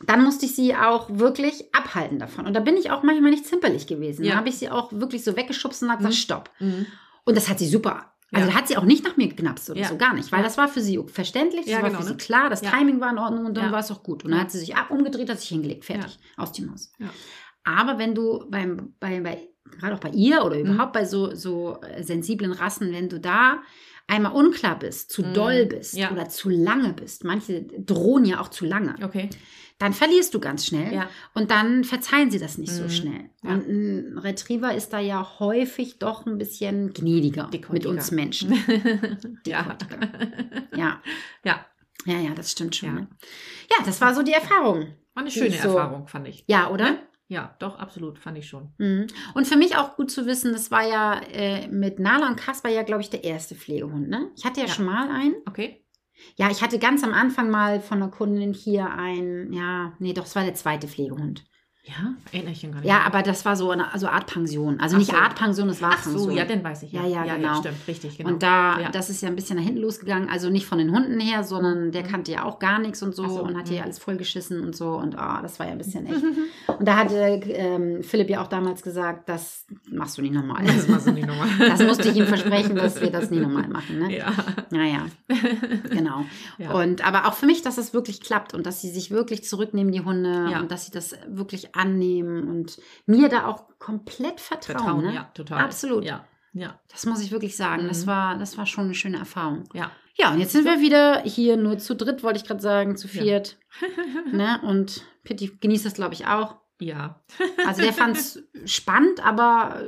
Dann 0.06 0.22
musste 0.22 0.46
ich 0.46 0.54
sie 0.54 0.74
auch 0.76 1.08
wirklich 1.10 1.74
abhalten 1.74 2.20
davon. 2.20 2.46
Und 2.46 2.54
da 2.54 2.60
bin 2.60 2.76
ich 2.76 2.92
auch 2.92 3.02
manchmal 3.02 3.32
nicht 3.32 3.44
zimperlich 3.44 3.88
gewesen. 3.88 4.24
Ja. 4.24 4.32
Da 4.32 4.36
habe 4.38 4.48
ich 4.48 4.56
sie 4.58 4.70
auch 4.70 4.92
wirklich 4.92 5.24
so 5.24 5.36
weggeschubst 5.36 5.82
und 5.82 5.90
habe 5.90 5.98
gesagt, 5.98 6.14
Mhm. 6.14 6.18
stopp. 6.18 6.50
Mhm. 6.60 6.86
Und 7.24 7.36
das 7.36 7.48
hat 7.48 7.58
sie 7.58 7.66
super. 7.68 8.12
Also 8.32 8.46
Ja. 8.46 8.52
da 8.52 8.58
hat 8.60 8.68
sie 8.68 8.76
auch 8.76 8.84
nicht 8.84 9.02
nach 9.04 9.16
mir 9.16 9.26
geknapst 9.26 9.68
oder 9.70 9.80
Ja. 9.80 9.88
so, 9.88 9.96
gar 9.96 10.14
nicht. 10.14 10.30
Weil 10.30 10.38
Ja. 10.38 10.44
das 10.44 10.56
war 10.56 10.68
für 10.68 10.80
sie 10.80 11.00
verständlich, 11.08 11.64
das 11.64 11.72
Ja, 11.72 11.82
war 11.82 11.88
genau, 11.88 11.98
für 12.02 12.06
sie 12.06 12.12
ne? 12.12 12.16
klar, 12.18 12.48
das 12.48 12.60
Ja. 12.62 12.70
Timing 12.70 13.00
war 13.00 13.10
in 13.10 13.18
Ordnung 13.18 13.46
und 13.46 13.56
dann 13.56 13.64
Ja. 13.66 13.72
war 13.72 13.80
es 13.80 13.90
auch 13.90 14.04
gut. 14.04 14.24
Und 14.24 14.30
dann 14.30 14.38
Ja. 14.38 14.44
hat 14.44 14.52
sie 14.52 14.60
sich 14.60 14.76
ab 14.76 14.92
umgedreht, 14.92 15.28
hat 15.28 15.40
sich 15.40 15.48
hingelegt, 15.48 15.84
fertig, 15.84 16.20
aus 16.36 16.52
die 16.52 16.62
Maus. 16.62 16.92
Ja. 17.00 17.08
Aber 17.64 17.98
wenn 17.98 18.14
du 18.14 18.44
beim, 18.48 18.94
bei, 19.00 19.20
bei, 19.20 19.48
gerade 19.78 19.94
auch 19.94 20.00
bei 20.00 20.10
ihr 20.10 20.44
oder 20.44 20.56
Mhm. 20.56 20.74
überhaupt 20.74 20.92
bei 20.92 21.04
so, 21.04 21.34
so 21.34 21.78
äh, 21.82 22.02
sensiblen 22.02 22.52
Rassen, 22.52 22.92
wenn 22.92 23.08
du 23.08 23.20
da 23.20 23.62
einmal 24.06 24.32
unklar 24.32 24.78
bist, 24.78 25.10
zu 25.12 25.22
Mhm. 25.22 25.34
doll 25.34 25.66
bist 25.66 25.94
Ja. 25.94 26.10
oder 26.10 26.28
zu 26.28 26.48
lange 26.50 26.92
bist, 26.92 27.24
manche 27.24 27.62
drohen 27.62 28.24
ja 28.24 28.40
auch 28.40 28.48
zu 28.48 28.64
lange, 28.66 28.96
Okay. 29.04 29.30
dann 29.78 29.92
verlierst 29.92 30.34
du 30.34 30.40
ganz 30.40 30.66
schnell 30.66 30.92
Ja. 30.92 31.08
und 31.34 31.52
dann 31.52 31.84
verzeihen 31.84 32.28
sie 32.30 32.40
das 32.40 32.58
nicht 32.58 32.72
so 32.72 32.82
Mhm. 32.84 32.90
schnell. 32.90 33.30
Ja. 33.44 33.50
Und 33.52 33.68
ein 33.68 34.18
Retriever 34.18 34.74
ist 34.74 34.92
da 34.92 34.98
ja 34.98 35.38
häufig 35.38 36.00
doch 36.00 36.26
ein 36.26 36.38
bisschen 36.38 36.92
gnädiger 36.92 37.48
mit 37.70 37.86
uns 37.86 38.10
Menschen. 38.10 38.52
ja. 39.46 39.76
Ja, 40.74 41.00
Ja, 41.44 41.66
ja, 42.06 42.18
ja, 42.18 42.30
das 42.34 42.50
stimmt 42.52 42.74
schon. 42.76 42.88
Ja. 42.88 42.94
Ne? 42.94 43.08
Ja, 43.70 43.84
das 43.84 44.00
war 44.00 44.14
so 44.14 44.22
die 44.22 44.32
Erfahrung. 44.32 44.94
war 45.14 45.22
eine 45.22 45.30
schöne 45.30 45.50
so- 45.52 45.68
Erfahrung, 45.76 46.06
fand 46.08 46.28
ich. 46.28 46.44
Ja, 46.46 46.70
oder? 46.70 46.98
Ja, 47.30 47.54
doch, 47.60 47.78
absolut, 47.78 48.18
fand 48.18 48.38
ich 48.38 48.48
schon. 48.48 48.72
Mhm. 48.78 49.06
Und 49.34 49.46
für 49.46 49.56
mich 49.56 49.76
auch 49.76 49.94
gut 49.94 50.10
zu 50.10 50.26
wissen, 50.26 50.52
das 50.52 50.72
war 50.72 50.84
ja 50.84 51.20
äh, 51.30 51.68
mit 51.68 52.00
Nala 52.00 52.26
und 52.26 52.34
Kasper 52.36 52.68
ja, 52.68 52.82
glaube 52.82 53.02
ich, 53.02 53.10
der 53.10 53.22
erste 53.22 53.54
Pflegehund. 53.54 54.08
Ne? 54.08 54.32
Ich 54.36 54.44
hatte 54.44 54.58
ja, 54.60 54.66
Ja. 54.66 54.72
schon 54.72 54.86
mal 54.86 55.08
einen. 55.08 55.36
Okay. 55.46 55.86
Ja, 56.34 56.50
ich 56.50 56.60
hatte 56.60 56.80
ganz 56.80 57.04
am 57.04 57.14
Anfang 57.14 57.48
mal 57.48 57.80
von 57.80 58.02
einer 58.02 58.10
Kundin 58.10 58.52
hier 58.52 58.90
ein, 58.90 59.52
ja, 59.52 59.92
nee, 60.00 60.12
doch, 60.12 60.24
es 60.26 60.34
war 60.34 60.42
der 60.42 60.54
zweite 60.54 60.88
Pflegehund. 60.88 61.44
Ja, 61.84 62.14
erinnere 62.30 62.52
ich 62.52 62.62
ihn 62.62 62.72
gar 62.72 62.80
nicht. 62.80 62.88
Ja, 62.88 63.00
aber 63.06 63.22
das 63.22 63.44
war 63.46 63.56
so 63.56 63.70
eine 63.70 63.92
also 63.92 64.06
Art 64.06 64.26
Pension. 64.26 64.78
Also 64.80 64.98
nicht 64.98 65.10
Ach 65.12 65.16
so. 65.16 65.22
Art 65.22 65.34
Pension, 65.34 65.68
es 65.70 65.80
war 65.80 65.92
Ach 65.94 66.02
so, 66.02 66.10
Pension. 66.10 66.36
ja, 66.36 66.44
den 66.44 66.62
weiß 66.62 66.82
ich. 66.82 66.92
Ja, 66.92 67.06
ja, 67.06 67.24
genau. 67.24 67.58
stimmt, 67.60 67.88
richtig, 67.88 68.18
genau. 68.18 68.30
Und 68.30 68.42
da, 68.42 68.80
ja. 68.80 68.90
das 68.90 69.08
ist 69.08 69.22
ja 69.22 69.28
ein 69.28 69.34
bisschen 69.34 69.56
nach 69.56 69.64
hinten 69.64 69.80
losgegangen. 69.80 70.28
Also 70.28 70.50
nicht 70.50 70.66
von 70.66 70.76
den 70.76 70.92
Hunden 70.92 71.18
her, 71.20 71.42
sondern 71.42 71.90
der 71.90 72.02
kannte 72.02 72.32
ja 72.32 72.44
auch 72.44 72.58
gar 72.58 72.78
nichts 72.80 73.02
und 73.02 73.14
so, 73.14 73.26
so, 73.26 73.42
und 73.42 73.56
hat 73.56 73.68
hier 73.68 73.78
mhm. 73.78 73.84
alles 73.84 73.98
vollgeschissen 73.98 74.60
und 74.60 74.76
so. 74.76 74.90
Und 74.90 75.18
ah, 75.18 75.40
das 75.40 75.58
war 75.58 75.66
ja 75.66 75.72
ein 75.72 75.78
bisschen 75.78 76.04
echt. 76.04 76.22
und 76.66 76.86
da 76.86 76.96
hatte 76.96 77.16
ähm, 77.16 78.02
Philipp 78.02 78.28
ja 78.28 78.42
auch 78.42 78.48
damals 78.48 78.82
gesagt, 78.82 79.30
das 79.30 79.64
machst 79.88 80.18
du 80.18 80.22
nicht 80.22 80.34
nochmal. 80.34 80.62
das 80.66 80.86
machst 80.86 81.06
du 81.06 81.12
nicht 81.12 81.26
nochmal. 81.26 81.48
Das 81.70 81.82
musste 81.82 82.10
ich 82.10 82.16
ihm 82.16 82.26
versprechen, 82.26 82.76
dass 82.76 83.00
wir 83.00 83.10
das 83.10 83.30
nie 83.30 83.40
nochmal 83.40 83.68
machen. 83.68 84.00
Ne? 84.00 84.18
Ja. 84.18 84.32
Naja, 84.70 85.06
genau. 85.90 86.24
Ja. 86.58 86.72
Und 86.72 87.06
aber 87.06 87.26
auch 87.26 87.34
für 87.34 87.46
mich, 87.46 87.62
dass 87.62 87.78
es 87.78 87.94
wirklich 87.94 88.20
klappt 88.20 88.54
und 88.54 88.66
dass 88.66 88.80
sie 88.82 88.90
sich 88.90 89.10
wirklich 89.10 89.44
zurücknehmen, 89.44 89.92
die 89.92 90.02
Hunde, 90.02 90.48
Ja. 90.50 90.60
und 90.60 90.70
dass 90.70 90.84
sie 90.84 90.90
das 90.90 91.14
wirklich 91.28 91.74
annehmen 91.80 92.48
und 92.48 92.78
mir 93.06 93.28
da 93.28 93.46
auch 93.46 93.64
komplett 93.78 94.40
vertrauen. 94.40 94.78
Vertrauen, 94.78 95.04
ne? 95.06 95.14
ja, 95.14 95.30
total. 95.34 95.62
Absolut. 95.64 96.04
Ja, 96.04 96.24
ja, 96.52 96.80
Das 96.90 97.06
muss 97.06 97.20
ich 97.22 97.30
wirklich 97.32 97.56
sagen. 97.56 97.86
Das 97.88 98.02
Mhm. 98.02 98.06
war, 98.08 98.38
das 98.38 98.56
war 98.58 98.66
schon 98.66 98.84
eine 98.84 98.94
schöne 98.94 99.18
Erfahrung. 99.18 99.64
ja. 99.74 99.90
Ja, 100.16 100.32
und 100.32 100.38
jetzt 100.40 100.52
sind 100.52 100.66
wir 100.66 100.80
wieder 100.82 101.22
hier 101.22 101.56
nur 101.56 101.78
zu 101.78 101.94
dritt, 101.96 102.22
wollte 102.22 102.38
ich 102.38 102.44
gerade 102.44 102.60
sagen, 102.60 102.94
zu 102.96 103.06
Ja. 103.08 103.22
viert. 103.22 103.56
ne? 104.32 104.60
Und 104.64 105.02
Pitti 105.24 105.56
genießt 105.60 105.86
das, 105.86 105.94
glaube 105.94 106.12
ich, 106.12 106.26
auch. 106.26 106.56
Ja. 106.78 107.22
Also 107.66 107.80
der 107.80 107.94
fand 107.94 108.18
es 108.18 108.42
spannend, 108.66 109.24
aber 109.24 109.80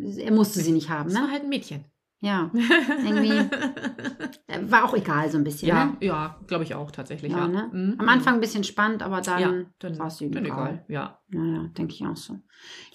äh, 0.00 0.22
er 0.22 0.32
musste 0.32 0.60
sie 0.60 0.72
nicht 0.72 0.88
haben. 0.88 1.10
Das 1.10 1.18
Ne? 1.18 1.24
war 1.24 1.30
halt 1.30 1.42
ein 1.42 1.48
Mädchen. 1.50 1.84
Ja, 2.22 2.50
irgendwie 2.52 3.30
äh, 4.46 4.60
war 4.70 4.84
auch 4.84 4.94
egal 4.94 5.30
so 5.30 5.38
ein 5.38 5.44
bisschen. 5.44 5.68
Ja, 5.68 5.86
Ne? 5.86 5.96
ja, 6.00 6.38
glaube 6.46 6.64
ich 6.64 6.74
auch 6.74 6.90
tatsächlich. 6.90 7.32
Ja, 7.32 7.38
Ja, 7.38 7.48
ne? 7.48 7.70
Mhm. 7.72 7.96
Am 7.98 8.08
Anfang 8.08 8.34
ein 8.34 8.40
bisschen 8.40 8.62
spannend, 8.62 9.02
aber 9.02 9.22
dann, 9.22 9.40
ja, 9.40 9.52
dann 9.78 9.98
war 9.98 10.08
es 10.08 10.20
egal. 10.20 10.44
egal. 10.44 10.84
Ja. 10.88 11.18
Naja, 11.28 11.68
denke 11.78 11.94
ich 11.94 12.04
auch 12.06 12.16
so. 12.16 12.34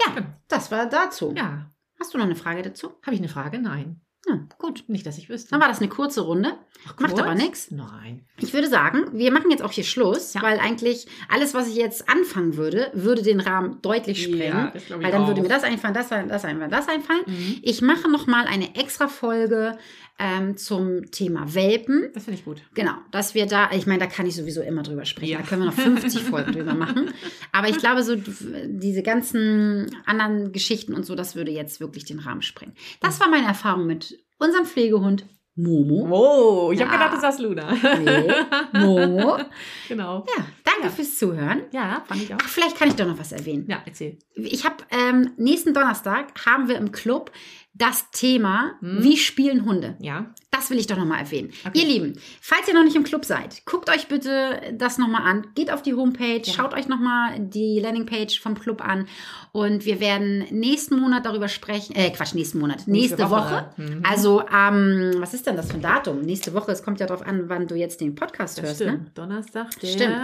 Ja, 0.05 0.23
das 0.47 0.71
war 0.71 0.85
dazu. 0.87 1.33
Ja. 1.35 1.71
Hast 1.99 2.13
du 2.13 2.17
noch 2.17 2.25
eine 2.25 2.35
Frage 2.35 2.61
dazu? 2.61 2.89
Habe 3.03 3.13
ich 3.15 3.19
eine 3.19 3.29
Frage? 3.29 3.59
Nein. 3.59 4.01
Ja, 4.27 4.39
gut. 4.57 4.83
Nicht, 4.87 5.05
dass 5.05 5.17
ich 5.19 5.29
wüsste. 5.29 5.51
Dann 5.51 5.59
war 5.61 5.67
das 5.67 5.79
eine 5.79 5.87
kurze 5.89 6.21
Runde. 6.21 6.53
Ach, 6.87 6.99
macht 6.99 7.11
kurz? 7.13 7.21
aber 7.23 7.35
nix. 7.35 7.69
Nein. 7.71 8.25
Ich 8.37 8.53
würde 8.53 8.67
sagen, 8.67 9.05
wir 9.13 9.31
machen 9.31 9.51
jetzt 9.51 9.61
auch 9.63 9.71
hier 9.71 9.83
Schluss, 9.83 10.33
Ja. 10.33 10.41
weil 10.41 10.59
eigentlich 10.59 11.05
alles, 11.29 11.53
was 11.53 11.67
ich 11.67 11.75
jetzt 11.75 12.09
anfangen 12.09 12.57
würde, 12.57 12.89
würde 12.93 13.21
den 13.21 13.39
Rahmen 13.39 13.81
deutlich 13.83 14.23
sprengen. 14.23 14.71
das 14.73 14.85
glaube 14.87 15.01
ich 15.01 15.05
weil 15.05 15.11
dann 15.11 15.23
auch. 15.23 15.27
würde 15.27 15.41
mir 15.41 15.47
das 15.49 15.63
einfallen, 15.63 15.93
das, 15.93 16.11
ein- 16.11 16.27
das 16.27 16.43
einfallen, 16.43 16.71
das 16.71 16.87
einfallen. 16.87 17.21
Mhm. 17.27 17.59
Ich 17.61 17.81
mache 17.81 18.09
noch 18.09 18.25
mal 18.27 18.45
eine 18.47 18.75
extra 18.75 19.07
Folge 19.07 19.77
ähm, 20.17 20.55
zum 20.57 21.11
Thema 21.11 21.53
Welpen. 21.53 22.09
Das 22.13 22.23
finde 22.25 22.39
ich 22.39 22.45
gut. 22.45 22.61
Genau, 22.73 22.93
dass 23.11 23.33
wir 23.35 23.45
da, 23.47 23.69
ich 23.71 23.85
meine, 23.85 23.99
da 23.99 24.07
kann 24.07 24.25
ich 24.25 24.35
sowieso 24.35 24.61
immer 24.61 24.81
drüber 24.83 25.05
sprechen. 25.05 25.33
Ja. 25.33 25.37
Da 25.39 25.43
können 25.45 25.61
wir 25.63 25.67
noch 25.67 25.73
50 25.73 26.23
Folgen 26.29 26.53
drüber 26.53 26.73
machen. 26.73 27.11
Aber 27.51 27.67
ich 27.69 27.77
glaube, 27.77 28.03
so 28.03 28.15
diese 28.65 29.03
ganzen 29.03 29.95
anderen 30.05 30.51
Geschichten 30.53 30.93
und 30.93 31.05
so, 31.05 31.15
das 31.15 31.35
würde 31.35 31.51
jetzt 31.51 31.79
wirklich 31.79 32.05
den 32.05 32.19
Rahmen 32.19 32.41
sprengen. 32.41 32.75
Das 33.01 33.19
war 33.19 33.29
meine 33.29 33.47
Erfahrung 33.47 33.85
mit 33.87 34.17
unserem 34.39 34.65
Pflegehund 34.65 35.25
Momo. 35.57 36.05
Oh, 36.11 36.71
ich 36.73 36.81
habe 36.81 36.91
Ja. 36.91 36.97
gedacht, 36.97 37.15
du 37.15 37.21
sagst 37.21 37.39
Luna. 37.39 37.73
Nee, 38.03 38.27
Momo. 38.77 39.37
genau. 39.87 40.25
Ja, 40.37 40.45
danke 40.65 40.93
fürs 40.93 41.17
Zuhören. 41.17 41.61
Ja, 41.71 42.03
fand 42.05 42.23
ich 42.23 42.33
auch. 42.33 42.37
Ach, 42.43 42.49
vielleicht 42.49 42.77
kann 42.77 42.89
ich 42.89 42.95
doch 42.95 43.05
noch 43.07 43.17
was 43.17 43.31
erwähnen. 43.31 43.65
Ja, 43.69 43.81
erzähl. 43.85 44.17
Ich 44.33 44.65
habe 44.65 44.75
ähm, 44.91 45.31
nächsten 45.37 45.73
Donnerstag 45.73 46.33
haben 46.45 46.67
wir 46.67 46.75
im 46.75 46.91
Club 46.91 47.31
das 47.77 48.09
Thema, 48.11 48.71
Hm. 48.79 49.03
wie 49.03 49.17
spielen 49.17 49.65
Hunde. 49.65 49.95
Ja. 49.99 50.33
Das 50.49 50.69
will 50.69 50.79
ich 50.79 50.87
doch 50.87 50.95
nochmal 50.95 51.19
erwähnen. 51.19 51.51
Okay. 51.67 51.79
Ihr 51.79 51.85
Lieben, 51.85 52.13
falls 52.39 52.65
ihr 52.69 52.73
noch 52.73 52.85
nicht 52.85 52.95
im 52.95 53.03
Club 53.03 53.25
seid, 53.25 53.65
guckt 53.65 53.89
euch 53.89 54.07
bitte 54.07 54.61
das 54.73 54.97
nochmal 54.97 55.23
an. 55.23 55.47
Geht 55.55 55.69
auf 55.69 55.81
die 55.81 55.93
Homepage, 55.93 56.41
Ja. 56.41 56.53
schaut 56.53 56.73
euch 56.73 56.87
nochmal 56.87 57.37
die 57.41 57.81
Landingpage 57.81 58.39
vom 58.39 58.57
Club 58.57 58.81
an. 58.81 59.07
Und 59.51 59.83
wir 59.85 59.99
werden 59.99 60.45
nächsten 60.51 60.97
Monat 60.97 61.25
darüber 61.25 61.49
sprechen. 61.49 61.93
Äh, 61.95 62.11
Quatsch, 62.11 62.33
nächsten 62.33 62.59
Monat. 62.59 62.87
Nächste, 62.87 63.17
Nächste 63.17 63.29
Woche. 63.29 63.65
Woche. 63.77 63.81
Mhm. 63.81 64.03
Also, 64.09 64.41
ähm, 64.47 65.15
was 65.17 65.33
ist 65.33 65.45
denn 65.45 65.57
das 65.57 65.67
für 65.67 65.73
ein 65.75 65.81
Datum? 65.81 66.21
Nächste 66.21 66.53
Woche, 66.53 66.71
es 66.71 66.81
kommt 66.83 67.01
ja 67.01 67.05
darauf 67.07 67.25
an, 67.27 67.49
wann 67.49 67.67
du 67.67 67.75
jetzt 67.75 67.99
den 67.99 68.15
Podcast 68.15 68.57
Das 68.57 68.65
hörst. 68.65 68.79
Ne? 68.79 68.87
stimmt. 68.87 69.17
Donnerstag, 69.17 69.77
der. 69.81 69.87
Stimmt. 69.89 70.15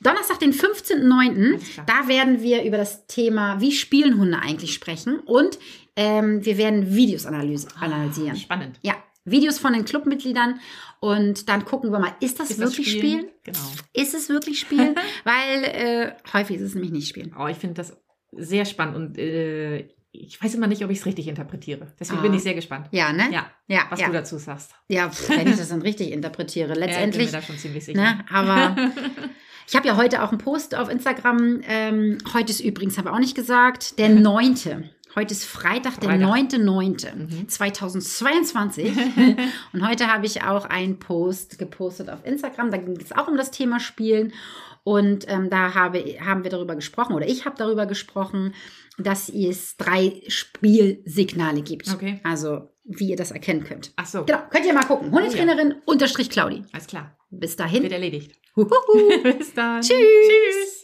Donnerstag, 0.00 0.38
den 0.38 0.52
15.09. 0.54 1.52
Alles 1.54 1.72
klar. 1.74 1.86
Da 1.86 2.08
werden 2.08 2.40
wir 2.42 2.62
über 2.64 2.78
das 2.78 3.06
Thema, 3.06 3.60
wie 3.60 3.72
spielen 3.72 4.18
Hunde 4.18 4.38
eigentlich 4.38 4.72
sprechen. 4.74 5.18
Und 5.20 5.58
ähm, 5.96 6.44
wir 6.44 6.58
werden 6.58 6.94
Videos 6.94 7.26
analyse, 7.26 7.68
analysieren. 7.80 8.36
Spannend. 8.36 8.78
Ja, 8.82 8.94
Videos 9.24 9.58
von 9.58 9.72
den 9.72 9.84
Clubmitgliedern. 9.84 10.60
Und 11.00 11.48
dann 11.48 11.64
gucken 11.64 11.92
wir 11.92 11.98
mal, 11.98 12.14
ist 12.20 12.40
das 12.40 12.50
Ist 12.50 12.60
das 12.60 12.72
wirklich 12.72 12.92
Spielen? 12.92 13.26
Genau. 13.44 13.58
Ist 13.92 14.14
es 14.14 14.28
wirklich 14.28 14.58
Spielen? 14.60 14.94
Weil 15.24 15.64
äh, 15.64 16.12
häufig 16.32 16.56
ist 16.56 16.62
es 16.62 16.74
nämlich 16.74 16.92
nicht 16.92 17.08
Spielen. 17.08 17.34
Oh, 17.38 17.46
ich 17.46 17.56
finde 17.58 17.74
das 17.74 17.96
sehr 18.32 18.64
spannend 18.64 18.96
und 18.96 19.18
äh, 19.18 19.88
ich 20.16 20.42
weiß 20.42 20.54
immer 20.54 20.66
nicht, 20.68 20.84
ob 20.84 20.90
ich 20.90 20.98
es 21.00 21.06
richtig 21.06 21.26
interpretiere. 21.28 21.88
Deswegen 21.98 22.20
Ah. 22.20 22.22
bin 22.22 22.34
ich 22.34 22.42
sehr 22.42 22.54
gespannt. 22.54 22.88
Ja, 22.92 23.12
ne? 23.12 23.28
Ja, 23.32 23.46
ja, 23.66 23.82
was 23.90 24.00
ja. 24.00 24.06
du 24.06 24.12
dazu 24.12 24.38
sagst. 24.38 24.72
ja 24.88 25.10
wenn 25.28 25.48
ich 25.48 25.56
das 25.56 25.68
dann 25.70 25.82
richtig 25.82 26.12
interpretiere. 26.12 26.68
Ja, 26.68 26.74
ich 26.74 26.80
bin 26.80 26.88
Letztendlich, 26.88 27.26
mir 27.26 27.32
da 27.32 27.42
schon 27.42 27.58
ziemlich 27.58 27.84
sicher. 27.84 28.00
ne? 28.00 28.24
Aber 28.30 28.76
ich 29.68 29.74
habe 29.74 29.86
ja 29.88 29.96
heute 29.96 30.22
auch 30.22 30.30
einen 30.30 30.38
Post 30.38 30.74
auf 30.74 30.88
Instagram. 30.88 31.60
Ähm, 31.66 32.18
heute 32.32 32.50
ist 32.52 32.60
übrigens, 32.60 32.96
habe 32.98 33.08
ich 33.08 33.14
auch 33.14 33.18
nicht 33.18 33.34
gesagt, 33.34 33.98
der 33.98 34.08
9. 34.10 34.90
Heute 35.16 35.32
ist 35.32 35.44
Freitag, 35.44 36.00
der 36.00 36.10
Freitag. 36.10 36.28
9.9. 36.28 37.14
Mhm. 37.14 37.48
2022. 37.48 38.92
Und 39.72 39.88
heute 39.88 40.12
habe 40.12 40.26
ich 40.26 40.42
auch 40.42 40.64
einen 40.64 40.98
Post 40.98 41.58
gepostet 41.58 42.10
auf 42.10 42.24
Instagram. 42.24 42.70
Da 42.70 42.78
ging 42.78 42.96
es 43.00 43.12
auch 43.12 43.28
um 43.28 43.36
das 43.36 43.50
Thema 43.52 43.78
Spielen. 43.78 44.32
Und 44.82 45.24
ähm, 45.28 45.50
da 45.50 45.74
habe, 45.74 45.98
haben 46.20 46.42
wir 46.42 46.50
darüber 46.50 46.74
gesprochen, 46.74 47.14
oder 47.14 47.26
ich 47.26 47.46
habe 47.46 47.56
darüber 47.56 47.86
gesprochen, 47.86 48.54
dass 48.98 49.28
es 49.30 49.76
drei 49.76 50.20
Spielsignale 50.28 51.62
gibt. 51.62 51.88
Okay. 51.92 52.20
Also, 52.22 52.68
wie 52.84 53.08
ihr 53.08 53.16
das 53.16 53.30
erkennen 53.30 53.64
könnt. 53.64 53.92
Ach 53.96 54.06
so, 54.06 54.24
Genau, 54.24 54.40
könnt 54.50 54.66
ihr 54.66 54.74
mal 54.74 54.84
gucken. 54.84 55.10
Hundetrainerin 55.10 55.76
unterstrich 55.86 56.28
Claudi. 56.28 56.64
alles 56.72 56.86
klar. 56.86 57.16
Bis 57.30 57.56
dahin. 57.56 57.82
Wird 57.82 57.92
erledigt. 57.92 58.36
Bis 58.56 59.54
dann. 59.54 59.80
Tschüss. 59.80 59.96
Tschüss. 59.96 60.64